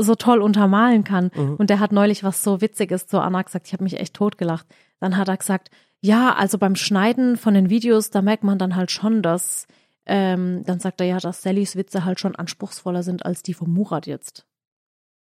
so 0.00 0.14
toll 0.14 0.40
untermalen 0.40 1.04
kann. 1.04 1.28
Und 1.58 1.68
der 1.68 1.78
hat 1.78 1.92
neulich 1.92 2.24
was 2.24 2.42
so 2.42 2.62
Witziges 2.62 3.06
zu 3.06 3.20
Anna 3.20 3.42
gesagt. 3.42 3.66
Ich 3.66 3.74
habe 3.74 3.84
mich 3.84 4.00
echt 4.00 4.14
totgelacht. 4.14 4.66
Dann 4.98 5.18
hat 5.18 5.28
er 5.28 5.36
gesagt, 5.36 5.68
ja, 6.00 6.34
also 6.34 6.56
beim 6.56 6.74
Schneiden 6.74 7.36
von 7.36 7.52
den 7.52 7.68
Videos, 7.68 8.08
da 8.08 8.22
merkt 8.22 8.44
man 8.44 8.58
dann 8.58 8.76
halt 8.76 8.90
schon, 8.90 9.20
dass 9.20 9.66
ähm, 10.06 10.62
dann 10.64 10.80
sagt 10.80 11.02
er 11.02 11.06
ja, 11.06 11.18
dass 11.18 11.42
Sallys 11.42 11.76
Witze 11.76 12.06
halt 12.06 12.18
schon 12.18 12.34
anspruchsvoller 12.34 13.02
sind 13.02 13.26
als 13.26 13.42
die 13.42 13.52
von 13.52 13.70
Murat 13.70 14.06
jetzt. 14.06 14.46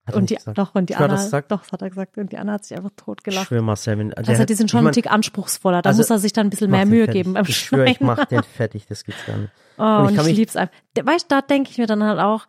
Hat 0.08 0.16
Und 0.16 0.30
die, 0.30 0.36
gesagt. 0.36 0.58
doch, 0.58 0.74
und 0.74 0.90
die 0.90 0.96
Anna, 0.96 1.08
das 1.10 1.30
doch, 1.30 1.42
das 1.48 1.72
hat 1.72 1.82
er 1.82 1.90
gesagt. 1.90 2.18
Und 2.18 2.32
die 2.32 2.38
Anna 2.38 2.54
hat 2.54 2.66
sich 2.66 2.78
einfach 2.78 2.92
Ich 2.92 3.04
totgelacht. 3.04 3.48
schwöre, 3.48 3.62
Marcel, 3.62 3.98
wenn, 4.00 4.14
Also 4.14 4.46
die 4.46 4.54
sind 4.54 4.72
schon 4.72 4.80
ich 4.80 4.84
mein, 4.84 4.92
ein 4.92 4.94
Tick 4.94 5.12
anspruchsvoller. 5.12 5.82
Da 5.82 5.90
also, 5.90 6.00
muss 6.00 6.10
er 6.10 6.20
sich 6.20 6.32
dann 6.34 6.48
ein 6.48 6.50
bisschen 6.50 6.72
mehr 6.72 6.86
Mühe 6.86 7.06
fertig. 7.06 7.24
geben 7.24 7.34
beim 7.34 7.46
Ich 7.46 7.58
schwöre, 7.58 7.90
ich 7.90 8.00
mach 8.00 8.24
den 8.26 8.42
fertig, 8.44 8.86
das 8.88 9.04
gibt's 9.04 9.26
gar 9.26 9.38
nicht. 9.38 9.52
Oh, 9.78 9.84
Und 9.84 10.00
und 10.08 10.14
ich 10.14 10.20
ich, 10.22 10.26
mich- 10.28 10.38
lieb's 10.38 10.56
einfach. 10.56 10.74
Weißt 11.04 11.30
du, 11.30 11.36
da 11.36 11.42
denke 11.42 11.70
ich 11.72 11.78
mir 11.78 11.88
dann 11.88 12.04
halt 12.04 12.20
auch, 12.20 12.46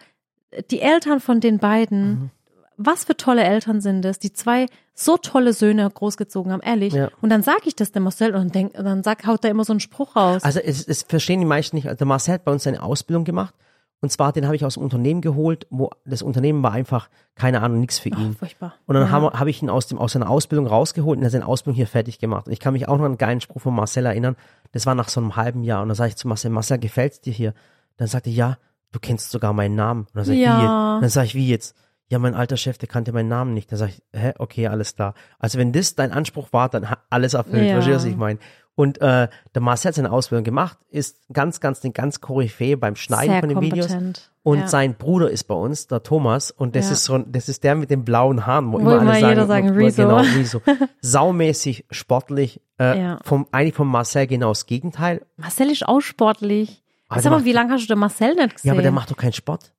die 0.70 0.80
Eltern 0.80 1.20
von 1.20 1.40
den 1.40 1.58
beiden, 1.58 2.08
Mhm. 2.10 2.30
was 2.76 3.04
für 3.04 3.16
tolle 3.16 3.42
Eltern 3.42 3.80
sind 3.80 4.04
es, 4.04 4.18
die 4.18 4.32
zwei 4.32 4.66
so 4.94 5.16
tolle 5.16 5.52
Söhne 5.52 5.88
großgezogen 5.90 6.52
haben, 6.52 6.62
ehrlich. 6.62 6.92
Ja. 6.94 7.08
Und 7.20 7.30
dann 7.30 7.42
sage 7.42 7.62
ich 7.64 7.76
das 7.76 7.92
dem 7.92 8.04
Marcel 8.04 8.34
und 8.34 8.54
denk, 8.54 8.72
dann 8.74 9.02
sag, 9.02 9.26
haut 9.26 9.44
er 9.44 9.50
immer 9.50 9.64
so 9.64 9.72
einen 9.72 9.80
Spruch 9.80 10.16
raus. 10.16 10.42
Also 10.44 10.60
es, 10.60 10.86
es 10.88 11.02
verstehen 11.02 11.40
die 11.40 11.46
meisten 11.46 11.76
nicht. 11.76 11.86
Also 11.86 11.98
der 11.98 12.06
Marcel 12.06 12.34
hat 12.34 12.44
bei 12.44 12.52
uns 12.52 12.62
seine 12.62 12.82
Ausbildung 12.82 13.24
gemacht. 13.24 13.52
Und 14.00 14.12
zwar, 14.12 14.32
den 14.32 14.44
habe 14.46 14.54
ich 14.54 14.64
aus 14.64 14.74
dem 14.74 14.84
Unternehmen 14.84 15.20
geholt, 15.20 15.66
wo 15.70 15.90
das 16.04 16.22
Unternehmen 16.22 16.62
war 16.62 16.70
einfach, 16.72 17.08
keine 17.34 17.62
Ahnung, 17.62 17.80
nichts 17.80 17.98
für 17.98 18.10
ihn. 18.10 18.30
oh, 18.34 18.38
furchtbar. 18.38 18.74
Und 18.86 18.94
dann 18.94 19.04
ja. 19.04 19.10
habe 19.10 19.38
hab 19.38 19.48
ich 19.48 19.60
ihn 19.60 19.68
aus, 19.70 19.88
dem, 19.88 19.98
aus 19.98 20.12
seiner 20.12 20.30
Ausbildung 20.30 20.66
rausgeholt 20.68 21.16
und 21.16 21.22
er 21.24 21.26
hat 21.26 21.32
seine 21.32 21.46
Ausbildung 21.46 21.74
hier 21.76 21.88
fertig 21.88 22.20
gemacht. 22.20 22.46
Und 22.46 22.52
ich 22.52 22.60
kann 22.60 22.74
mich 22.74 22.86
auch 22.86 22.96
noch 22.96 23.04
an 23.04 23.12
einen 23.12 23.18
geilen 23.18 23.40
Spruch 23.40 23.60
von 23.62 23.74
Marcel 23.74 24.06
erinnern. 24.06 24.36
Das 24.72 24.86
war 24.86 24.94
nach 24.94 25.08
so 25.08 25.20
einem 25.20 25.34
halben 25.34 25.64
Jahr. 25.64 25.82
Und 25.82 25.88
dann 25.88 25.96
sage 25.96 26.10
ich 26.10 26.16
zu 26.16 26.28
Marcel, 26.28 26.50
Marcel, 26.50 26.78
gefällt's 26.78 27.20
dir 27.20 27.32
hier? 27.32 27.54
Dann 27.96 28.06
sagte 28.06 28.30
er, 28.30 28.34
ja, 28.36 28.58
du 28.92 29.00
kennst 29.00 29.30
sogar 29.32 29.52
meinen 29.52 29.74
Namen. 29.74 30.02
Und 30.02 30.14
dann 30.14 30.24
sage 30.24 30.38
ich, 30.38 30.44
Ja. 30.44 30.98
wie 30.98 31.00
dann 31.00 31.10
sage 31.10 31.26
ich, 31.26 31.34
wie 31.34 31.48
jetzt? 31.48 31.76
Ja, 32.10 32.18
mein 32.18 32.34
alter 32.34 32.56
Chef, 32.56 32.78
der 32.78 32.88
kannte 32.88 33.12
meinen 33.12 33.28
Namen 33.28 33.52
nicht. 33.52 33.70
Dann 33.72 33.78
sage 33.78 33.92
ich, 33.96 34.02
hä, 34.18 34.32
okay, 34.38 34.68
alles 34.68 34.94
klar. 34.94 35.14
Also 35.40 35.58
wenn 35.58 35.72
das 35.72 35.94
dein 35.96 36.12
Anspruch 36.12 36.52
war, 36.52 36.68
dann 36.68 36.86
alles 37.10 37.34
erfüllt. 37.34 37.64
Ja. 37.64 37.72
Verstehst 37.72 37.94
du, 37.94 37.96
was 37.96 38.04
ich 38.04 38.16
meine? 38.16 38.38
Und 38.78 39.00
äh, 39.00 39.26
der 39.56 39.60
Marcel 39.60 39.88
hat 39.88 39.96
seine 39.96 40.12
Ausbildung 40.12 40.44
gemacht, 40.44 40.78
ist 40.88 41.16
ganz, 41.32 41.58
ganz, 41.58 41.80
den 41.80 41.92
ganz 41.92 42.20
Koryphäe 42.20 42.76
beim 42.76 42.94
Schneiden 42.94 43.30
Sehr 43.32 43.40
von 43.40 43.48
den 43.48 43.60
Videos. 43.60 43.88
kompetent. 43.88 44.30
Und 44.44 44.58
ja. 44.60 44.66
sein 44.68 44.94
Bruder 44.94 45.28
ist 45.32 45.44
bei 45.48 45.54
uns, 45.56 45.88
der 45.88 46.04
Thomas, 46.04 46.52
und 46.52 46.76
das 46.76 46.86
Ja. 46.86 46.92
ist 46.92 47.04
so, 47.04 47.14
ein- 47.14 47.32
das 47.32 47.48
ist 47.48 47.64
der 47.64 47.74
mit 47.74 47.90
den 47.90 48.04
blauen 48.04 48.46
Haaren, 48.46 48.68
wo, 48.68 48.74
Wo 48.74 48.78
immer 48.78 49.00
alle 49.00 49.14
sagen, 49.18 49.28
jeder 49.30 49.46
sagen, 49.48 49.68
Rezo. 49.70 50.02
Genau, 50.02 50.16
Rezo. 50.18 50.62
Saumäßig, 51.00 51.86
sportlich, 51.90 52.60
äh, 52.78 53.00
Ja. 53.00 53.18
vom, 53.24 53.48
eigentlich 53.50 53.74
vom 53.74 53.88
Marcel 53.88 54.28
genau 54.28 54.50
das 54.50 54.66
Gegenteil. 54.66 55.22
Marcel 55.36 55.70
ist 55.72 55.84
auch 55.88 56.00
sportlich. 56.00 56.84
Aber 57.08 57.20
Sag 57.20 57.32
mal, 57.32 57.44
wie 57.44 57.52
lange 57.52 57.72
hast 57.72 57.82
du 57.84 57.88
den 57.94 57.98
Marcel 57.98 58.34
nicht 58.36 58.54
gesehen? 58.56 58.68
Ja, 58.68 58.72
aber 58.74 58.82
der 58.82 58.92
macht 58.92 59.10
doch 59.10 59.16
keinen 59.16 59.32
Sport. 59.32 59.72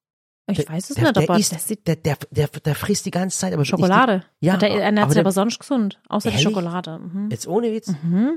Ich 0.51 0.57
der, 0.65 0.69
weiß 0.69 0.89
es 0.89 0.95
der, 0.95 1.03
nicht, 1.05 1.15
der 1.17 1.23
aber 1.23 1.39
isst, 1.39 1.51
der 1.51 1.59
sieht 1.59 1.87
der, 1.87 1.95
der, 1.95 2.17
der, 2.31 2.47
der 2.47 2.75
frisst 2.75 3.05
die 3.05 3.11
ganze 3.11 3.37
Zeit, 3.37 3.53
aber 3.53 3.65
Schokolade. 3.65 4.23
Ja, 4.39 4.57
der 4.57 4.69
ernährt 4.83 5.07
sich 5.09 5.15
der- 5.15 5.23
aber 5.23 5.31
sonst 5.31 5.59
gesund, 5.59 5.99
außer 6.09 6.29
die 6.29 6.35
Ehrlich? 6.35 6.43
Schokolade. 6.47 6.99
Mhm. 6.99 7.29
Die, 7.29 7.33
jetzt 7.35 7.47
ohne 7.47 7.71
Witz. 7.71 7.93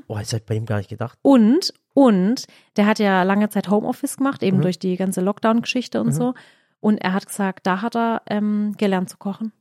Oh, 0.08 0.16
das 0.18 0.28
hätte 0.32 0.36
ich 0.42 0.46
bei 0.46 0.54
ihm 0.54 0.66
gar 0.66 0.78
nicht 0.78 0.90
gedacht. 0.90 1.18
Und, 1.22 1.72
und, 1.94 2.46
der 2.76 2.86
hat 2.86 2.98
ja 2.98 3.22
lange 3.22 3.48
Zeit 3.50 3.68
Homeoffice 3.68 4.16
gemacht, 4.16 4.42
Mhm. 4.42 4.48
eben 4.48 4.60
durch 4.62 4.78
die 4.78 4.96
ganze 4.96 5.20
Lockdown-Geschichte 5.20 6.00
und 6.00 6.12
so. 6.12 6.34
Und 6.80 6.98
er 6.98 7.12
hat 7.12 7.26
gesagt, 7.26 7.66
da 7.66 7.80
hat 7.82 7.94
er 7.96 8.22
ähm, 8.28 8.74
gelernt 8.76 9.08
zu 9.08 9.16
kochen. 9.16 9.52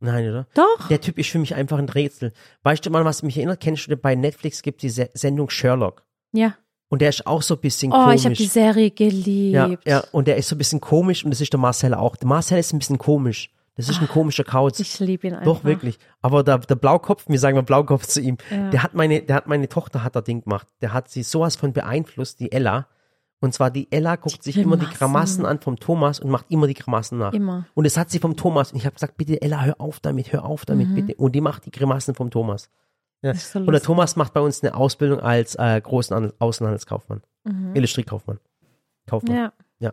Nein, 0.00 0.28
oder? 0.28 0.46
Doch. 0.54 0.88
Der 0.88 1.00
Typ 1.00 1.18
ist 1.18 1.30
für 1.30 1.38
mich 1.40 1.54
einfach 1.54 1.78
ein 1.78 1.88
Rätsel. 1.88 2.32
Weißt 2.62 2.86
du 2.86 2.90
mal, 2.90 3.04
was 3.04 3.22
mich 3.22 3.36
erinnert? 3.36 3.60
Kennst 3.60 3.88
du, 3.90 3.96
bei 3.96 4.14
Netflix 4.14 4.62
gibt 4.62 4.82
die 4.82 4.90
Se 4.90 5.10
Sendung 5.14 5.50
Sherlock. 5.50 6.04
Ja. 6.32 6.54
Und 6.90 7.02
der 7.02 7.10
ist 7.10 7.26
auch 7.26 7.42
so 7.42 7.54
ein 7.54 7.60
bisschen 7.60 7.92
Oh, 7.92 7.96
komisch. 8.04 8.16
ich 8.20 8.24
habe 8.24 8.34
die 8.34 8.46
Serie 8.46 8.90
geliebt. 8.90 9.54
ja, 9.54 9.70
ja, 9.84 10.02
und 10.12 10.26
der 10.26 10.36
ist 10.36 10.48
so 10.48 10.54
ein 10.54 10.58
bisschen 10.58 10.80
komisch 10.80 11.24
und 11.24 11.30
das 11.30 11.40
ist 11.40 11.52
der 11.52 11.60
Marcel 11.60 11.92
auch. 11.94 12.16
Der 12.16 12.26
Marcel 12.28 12.58
ist 12.58 12.72
ein 12.72 12.78
bisschen 12.78 12.98
komisch. 12.98 13.50
Das 13.76 13.88
ist 13.88 14.00
ein 14.00 14.08
komischer 14.08 14.42
Kauz. 14.42 14.78
Ah, 14.80 14.82
Ich 14.82 14.98
liebe 14.98 15.28
ihn 15.28 15.34
einfach. 15.34 15.44
Doch, 15.44 15.64
wirklich. 15.64 15.98
Aber 16.20 16.42
der, 16.42 16.58
der 16.58 16.74
Blaukopf, 16.74 17.28
wir 17.28 17.38
sagen 17.38 17.54
mal 17.56 17.62
Blaukopf 17.62 18.06
zu 18.06 18.20
ihm, 18.20 18.36
der 18.50 18.82
hat 18.82 18.94
meine, 18.94 19.22
der 19.22 19.36
hat 19.36 19.46
meine 19.46 19.68
Tochter 19.68 20.02
hat 20.02 20.16
er 20.16 20.22
Ding 20.22 20.42
gemacht. 20.42 20.66
Der 20.80 20.92
hat 20.92 21.08
sie 21.10 21.22
sowas 21.22 21.54
von 21.54 21.72
beeinflusst, 21.72 22.40
die 22.40 22.50
Ella. 22.50 22.88
Und 23.40 23.54
zwar 23.54 23.70
die 23.70 23.86
Ella 23.92 24.16
guckt 24.16 24.42
sich 24.42 24.56
immer 24.56 24.76
die 24.76 24.86
Grimassen. 24.86 24.98
Grimassen 24.98 25.46
an 25.46 25.60
vom 25.60 25.76
Thomas 25.78 26.18
und 26.18 26.28
macht 26.28 26.46
immer 26.48 26.66
die 26.66 26.74
Grimassen 26.74 27.18
nach. 27.18 27.32
Immer. 27.32 27.66
Und 27.74 27.84
das 27.84 27.96
hat 27.96 28.10
sie 28.10 28.18
vom 28.18 28.34
Thomas. 28.34 28.72
Und 28.72 28.78
ich 28.78 28.84
habe 28.84 28.94
gesagt, 28.94 29.16
bitte 29.16 29.40
Ella, 29.40 29.62
hör 29.62 29.76
auf 29.80 30.00
damit, 30.00 30.32
hör 30.32 30.44
auf 30.44 30.64
damit, 30.66 30.92
bitte. 30.96 31.14
Und 31.14 31.36
die 31.36 31.40
macht 31.40 31.64
die 31.66 31.70
Grimassen 31.70 32.16
vom 32.16 32.32
Thomas. 32.32 32.68
Ja. 33.22 33.32
Mhm. 33.32 33.36
so 33.38 33.58
und 33.60 33.72
der. 33.72 33.80
Thomas 33.82 34.16
macht 34.16 34.32
bei 34.32 34.40
uns 34.40 34.62
eine 34.62 34.74
Ausbildung 34.74 35.20
als 35.20 35.54
äh, 35.56 35.80
großen 35.80 36.14
An- 36.16 36.32
Außenhandelskaufmann. 36.38 37.22
Industriekaufmann. 37.74 38.38
Kaufmann. 39.08 39.32
Mhm. 39.32 39.38
Ja. 39.38 39.52
Ja. 39.80 39.92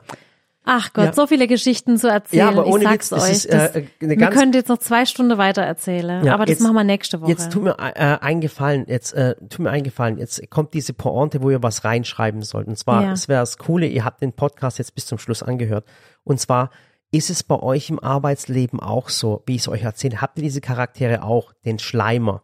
Ach 0.67 0.93
Gott, 0.93 1.05
Ja. 1.05 1.13
so 1.13 1.27
viele 1.27 1.45
Geschichten 1.47 1.97
zu 1.97 2.09
erzählen. 2.09 2.39
Ja, 2.39 2.47
aber 2.49 2.65
ohne 2.65 2.83
ich 2.85 2.89
Witz, 2.89 3.09
sag's 3.09 3.09
das 3.09 3.23
euch. 3.23 3.31
ist, 3.31 3.53
das, 3.53 3.75
äh, 3.75 3.85
eine 4.01 4.17
wir 4.19 4.27
können 4.31 4.51
jetzt 4.51 4.67
noch 4.67 4.79
zwei 4.79 5.05
Stunden 5.05 5.37
weiter 5.37 5.61
erzählen, 5.61 6.25
Ja, 6.25 6.33
aber 6.33 6.45
das 6.45 6.53
jetzt- 6.55 6.61
machen 6.63 6.73
wir 6.75 6.83
nächste 6.83 7.21
Woche. 7.21 7.29
Jetzt 7.29 7.51
tut 7.51 7.63
mir 7.63 7.77
äh, 7.77 8.17
eingefallen, 8.19 8.85
jetzt 8.87 9.13
äh, 9.13 9.35
tut 9.47 9.59
mir 9.59 9.69
eingefallen, 9.69 10.17
jetzt 10.17 10.49
kommt 10.49 10.73
diese 10.73 10.93
Pointe, 10.93 11.43
wo 11.43 11.51
ihr 11.51 11.61
was 11.61 11.83
reinschreiben 11.83 12.41
sollt. 12.41 12.67
Und 12.67 12.77
zwar, 12.79 13.11
es 13.11 13.27
wäre 13.27 13.41
das 13.41 13.59
Coole, 13.59 13.85
ihr 13.85 14.03
habt 14.05 14.21
den 14.23 14.33
Podcast 14.33 14.79
jetzt 14.79 14.95
bis 14.95 15.05
zum 15.05 15.19
Schluss 15.19 15.43
angehört. 15.43 15.85
Und 16.23 16.39
zwar, 16.39 16.71
ist 17.11 17.29
es 17.29 17.43
bei 17.43 17.59
euch 17.59 17.91
im 17.91 17.99
Arbeitsleben 17.99 18.79
auch 18.79 19.09
so, 19.09 19.43
wie 19.45 19.55
ich 19.55 19.61
es 19.61 19.67
euch 19.67 19.83
erzähle? 19.83 20.19
Habt 20.19 20.39
ihr 20.39 20.43
diese 20.43 20.61
Charaktere 20.61 21.21
auch? 21.21 21.53
Den 21.63 21.77
Schleimer, 21.77 22.41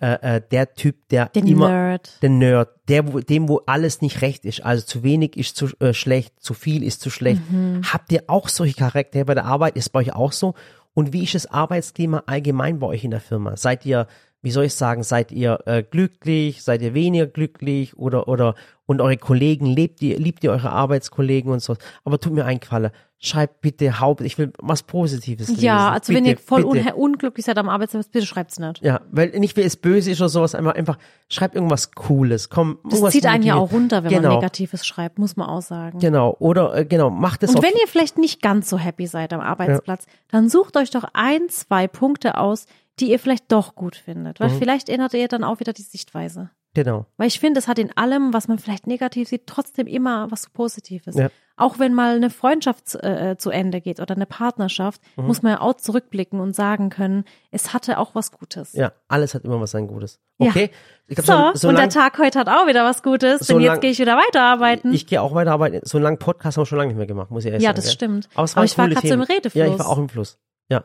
äh, 0.00 0.36
äh, 0.36 0.42
der 0.50 0.74
Typ, 0.74 1.08
der 1.10 1.26
Den 1.26 1.46
immer, 1.46 1.68
Nerd. 1.68 2.22
der 2.22 2.30
Nerd, 2.30 2.70
der, 2.88 3.12
wo, 3.12 3.20
dem, 3.20 3.48
wo 3.48 3.60
alles 3.66 4.00
nicht 4.00 4.22
recht 4.22 4.44
ist. 4.44 4.64
Also 4.64 4.84
zu 4.84 5.02
wenig 5.02 5.36
ist 5.36 5.56
zu 5.56 5.68
äh, 5.78 5.92
schlecht, 5.92 6.34
zu 6.40 6.54
viel 6.54 6.82
ist 6.82 7.00
zu 7.00 7.10
schlecht. 7.10 7.42
Mhm. 7.50 7.82
Habt 7.92 8.10
ihr 8.12 8.24
auch 8.26 8.48
solche 8.48 8.74
Charaktere 8.76 9.26
bei 9.26 9.34
der 9.34 9.44
Arbeit? 9.44 9.76
Ist 9.76 9.90
bei 9.90 10.00
euch 10.00 10.14
auch 10.14 10.32
so? 10.32 10.54
Und 10.94 11.12
wie 11.12 11.22
ist 11.22 11.34
das 11.34 11.46
Arbeitsklima 11.46 12.24
allgemein 12.26 12.78
bei 12.78 12.86
euch 12.86 13.04
in 13.04 13.10
der 13.10 13.20
Firma? 13.20 13.56
Seid 13.56 13.84
ihr, 13.86 14.06
wie 14.42 14.50
soll 14.50 14.64
ich 14.64 14.74
sagen, 14.74 15.02
seid 15.02 15.32
ihr 15.32 15.58
äh, 15.66 15.82
glücklich? 15.82 16.62
Seid 16.62 16.82
ihr 16.82 16.94
weniger 16.94 17.26
glücklich? 17.26 17.96
Oder, 17.98 18.26
oder, 18.28 18.54
und 18.86 19.00
eure 19.00 19.16
Kollegen, 19.16 19.66
lebt 19.66 20.00
ihr, 20.02 20.18
liebt 20.18 20.42
ihr 20.44 20.50
eure 20.52 20.70
Arbeitskollegen 20.70 21.52
und 21.52 21.60
so? 21.62 21.76
Aber 22.04 22.18
tut 22.18 22.32
mir 22.32 22.44
einen 22.46 22.60
Gefallen. 22.60 22.90
Schreibt 23.22 23.60
bitte 23.60 24.00
Haupt, 24.00 24.22
ich 24.22 24.38
will 24.38 24.50
was 24.58 24.82
Positives 24.82 25.48
lesen. 25.48 25.62
ja, 25.62 25.90
also 25.90 26.14
wenn 26.14 26.24
ihr 26.24 26.36
Bitte, 26.36 26.42
voll 26.46 26.64
bitte. 26.64 26.88
unha- 26.88 26.92
unglücklich 26.94 27.44
seid 27.44 27.58
am 27.58 27.68
Arbeitsplatz, 27.68 28.08
bitte 28.08 28.24
schreibt's 28.24 28.58
nicht. 28.58 28.82
Ja, 28.82 29.02
weil 29.10 29.28
nicht, 29.38 29.54
weil 29.58 29.64
es 29.64 29.76
böse 29.76 30.10
ist 30.10 30.22
oder 30.22 30.30
sowas, 30.30 30.54
einfach, 30.54 30.74
einfach, 30.74 30.96
schreibt 31.28 31.54
irgendwas 31.54 31.92
Cooles, 31.92 32.48
komm, 32.48 32.78
Das 32.88 33.02
zieht 33.12 33.26
einen 33.26 33.42
ja 33.42 33.56
auch 33.56 33.72
runter, 33.72 34.04
wenn 34.04 34.10
genau, 34.10 34.28
man 34.30 34.36
Negatives 34.38 34.86
schreibt, 34.86 35.18
muss 35.18 35.36
man 35.36 35.48
auch 35.50 35.60
sagen. 35.60 35.98
Genau, 35.98 36.34
oder, 36.38 36.74
äh, 36.74 36.86
genau, 36.86 37.10
macht 37.10 37.42
es 37.42 37.54
Und 37.54 37.62
wenn 37.62 37.74
ihr 37.78 37.88
vielleicht 37.88 38.16
nicht 38.16 38.40
ganz 38.40 38.70
so 38.70 38.78
happy 38.78 39.06
seid 39.06 39.34
am 39.34 39.40
Arbeitsplatz, 39.40 40.06
dann 40.30 40.48
sucht 40.48 40.78
euch 40.78 40.88
doch 40.90 41.04
ein, 41.12 41.50
zwei 41.50 41.88
Punkte 41.88 42.38
aus, 42.38 42.64
die 43.00 43.10
ihr 43.10 43.18
vielleicht 43.18 43.50
doch 43.50 43.74
gut 43.74 43.96
findet. 43.96 44.38
Mhm. 44.40 44.44
Weil 44.44 44.50
vielleicht 44.50 44.88
ändert 44.88 45.14
ihr 45.14 45.28
dann 45.28 45.44
auch 45.44 45.60
wieder 45.60 45.72
die 45.72 45.82
Sichtweise. 45.82 46.50
genau, 46.74 47.06
Weil 47.16 47.26
ich 47.26 47.40
finde, 47.40 47.58
es 47.58 47.66
hat 47.66 47.78
in 47.80 47.96
allem, 47.96 48.32
was 48.32 48.46
man 48.46 48.58
vielleicht 48.58 48.86
negativ 48.86 49.28
sieht, 49.28 49.46
trotzdem 49.46 49.86
immer 49.88 50.30
was 50.30 50.48
Positives. 50.50 51.16
Ja. 51.16 51.28
Auch 51.56 51.78
wenn 51.78 51.92
mal 51.94 52.14
eine 52.16 52.30
Freundschaft 52.30 52.88
zu- 52.88 53.02
äh, 53.02 53.36
zu 53.36 53.50
Ende 53.50 53.80
geht 53.80 53.98
oder 54.00 54.14
eine 54.14 54.24
Partnerschaft, 54.26 55.00
Mhm. 55.16 55.26
muss 55.26 55.42
man 55.42 55.52
ja 55.52 55.60
auch 55.60 55.74
zurückblicken 55.74 56.38
und 56.40 56.54
sagen 56.54 56.88
können, 56.88 57.24
es 57.50 57.72
hatte 57.74 57.98
auch 57.98 58.14
was 58.14 58.30
Gutes. 58.32 58.72
ja, 58.72 58.92
alles 59.08 59.34
hat 59.34 59.44
immer 59.44 59.60
was 59.60 59.72
sein 59.72 59.88
Gutes. 59.88 60.20
Ja. 60.38 60.50
Okay? 60.50 60.70
Ich 61.08 61.16
glaub, 61.16 61.26
So, 61.54 61.58
so, 61.62 61.68
und 61.68 61.74
lang, 61.74 61.90
der 61.90 62.02
Tag 62.02 62.18
heute 62.18 62.38
hat 62.38 62.48
auch 62.48 62.66
wieder 62.66 62.84
was 62.84 63.02
Gutes, 63.02 63.40
so 63.46 63.54
denn 63.54 63.64
lang- 63.64 63.74
jetzt 63.74 63.80
gehe 63.82 63.90
ich 63.90 63.98
wieder 63.98 64.16
weiterarbeiten. 64.16 64.94
ich 64.94 65.06
gehe 65.06 65.20
auch 65.20 65.34
weiterarbeiten, 65.34 65.80
so 65.84 65.98
einen 65.98 66.04
langen 66.04 66.18
Podcast 66.18 66.56
haben 66.56 66.62
wir 66.62 66.66
schon 66.66 66.78
lange 66.78 66.88
nicht 66.90 66.98
mehr 66.98 67.06
gemacht, 67.06 67.30
muss 67.30 67.44
ich 67.44 67.50
ehrlich 67.50 67.62
Ja, 67.64 67.70
sagen. 67.70 67.76
das 67.76 67.84
gell? 67.86 67.92
stimmt. 67.94 68.28
Aber, 68.34 68.44
es 68.44 68.56
Aber 68.56 68.64
ich 68.64 68.78
war 68.78 68.88
grad 68.88 69.02
so 69.06 69.12
im. 69.14 69.20
Redefluss. 69.22 69.54
Ja, 69.54 69.66
ich 69.66 69.78
war 69.78 69.88
auch 69.88 69.98
im 69.98 70.08
Fluss. 70.08 70.38
Ja, 70.70 70.84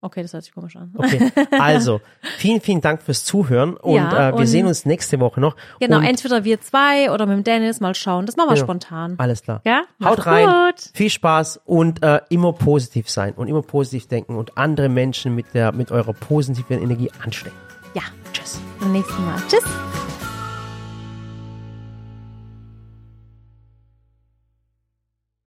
okay, 0.00 0.22
das 0.22 0.32
hört 0.32 0.44
sich 0.44 0.52
komisch 0.54 0.76
an. 0.76 0.92
okay. 0.96 1.30
Also, 1.58 2.00
vielen, 2.38 2.60
vielen 2.60 2.80
Dank 2.80 3.02
fürs 3.02 3.24
Zuhören 3.24 3.76
und 3.76 3.94
Ja, 3.94 4.28
äh, 4.28 4.32
wir 4.32 4.40
und- 4.40 4.46
sehen 4.46 4.66
uns 4.66 4.84
nächste 4.86 5.18
Woche 5.20 5.40
noch. 5.40 5.56
Genau, 5.80 5.98
und, 5.98 6.04
entweder 6.04 6.44
wir 6.44 6.60
zwei 6.60 7.10
oder 7.10 7.26
mit 7.26 7.36
dem 7.36 7.44
Dennis 7.44 7.80
mal 7.80 7.94
schauen. 7.94 8.26
Das 8.26 8.36
machen 8.36 8.48
wir 8.50 8.54
Genau. 8.54 8.66
spontan. 8.66 9.14
Alles 9.18 9.42
klar. 9.42 9.60
Ja? 9.64 9.82
Haut 10.04 10.18
Macht's 10.18 10.26
rein. 10.26 10.46
gut. 10.46 10.90
Viel 10.94 11.10
Spaß 11.10 11.60
und 11.64 12.02
äh, 12.02 12.20
immer 12.30 12.52
positiv 12.52 13.08
sein 13.10 13.32
und 13.34 13.48
immer 13.48 13.62
positiv 13.62 14.08
denken 14.08 14.36
und 14.36 14.56
andere 14.58 14.88
Menschen 14.88 15.34
mit 15.34 15.46
der 15.54 15.72
mit 15.72 15.90
eurer 15.90 16.12
positiven 16.12 16.80
Energie 16.82 17.10
anstecken. 17.24 17.56
Ja, 17.94 18.02
Tschüss. 18.32 18.60
beim 18.80 18.92
nächsten 18.92 19.24
Mal. 19.24 19.36
Tschüss. 19.48 19.64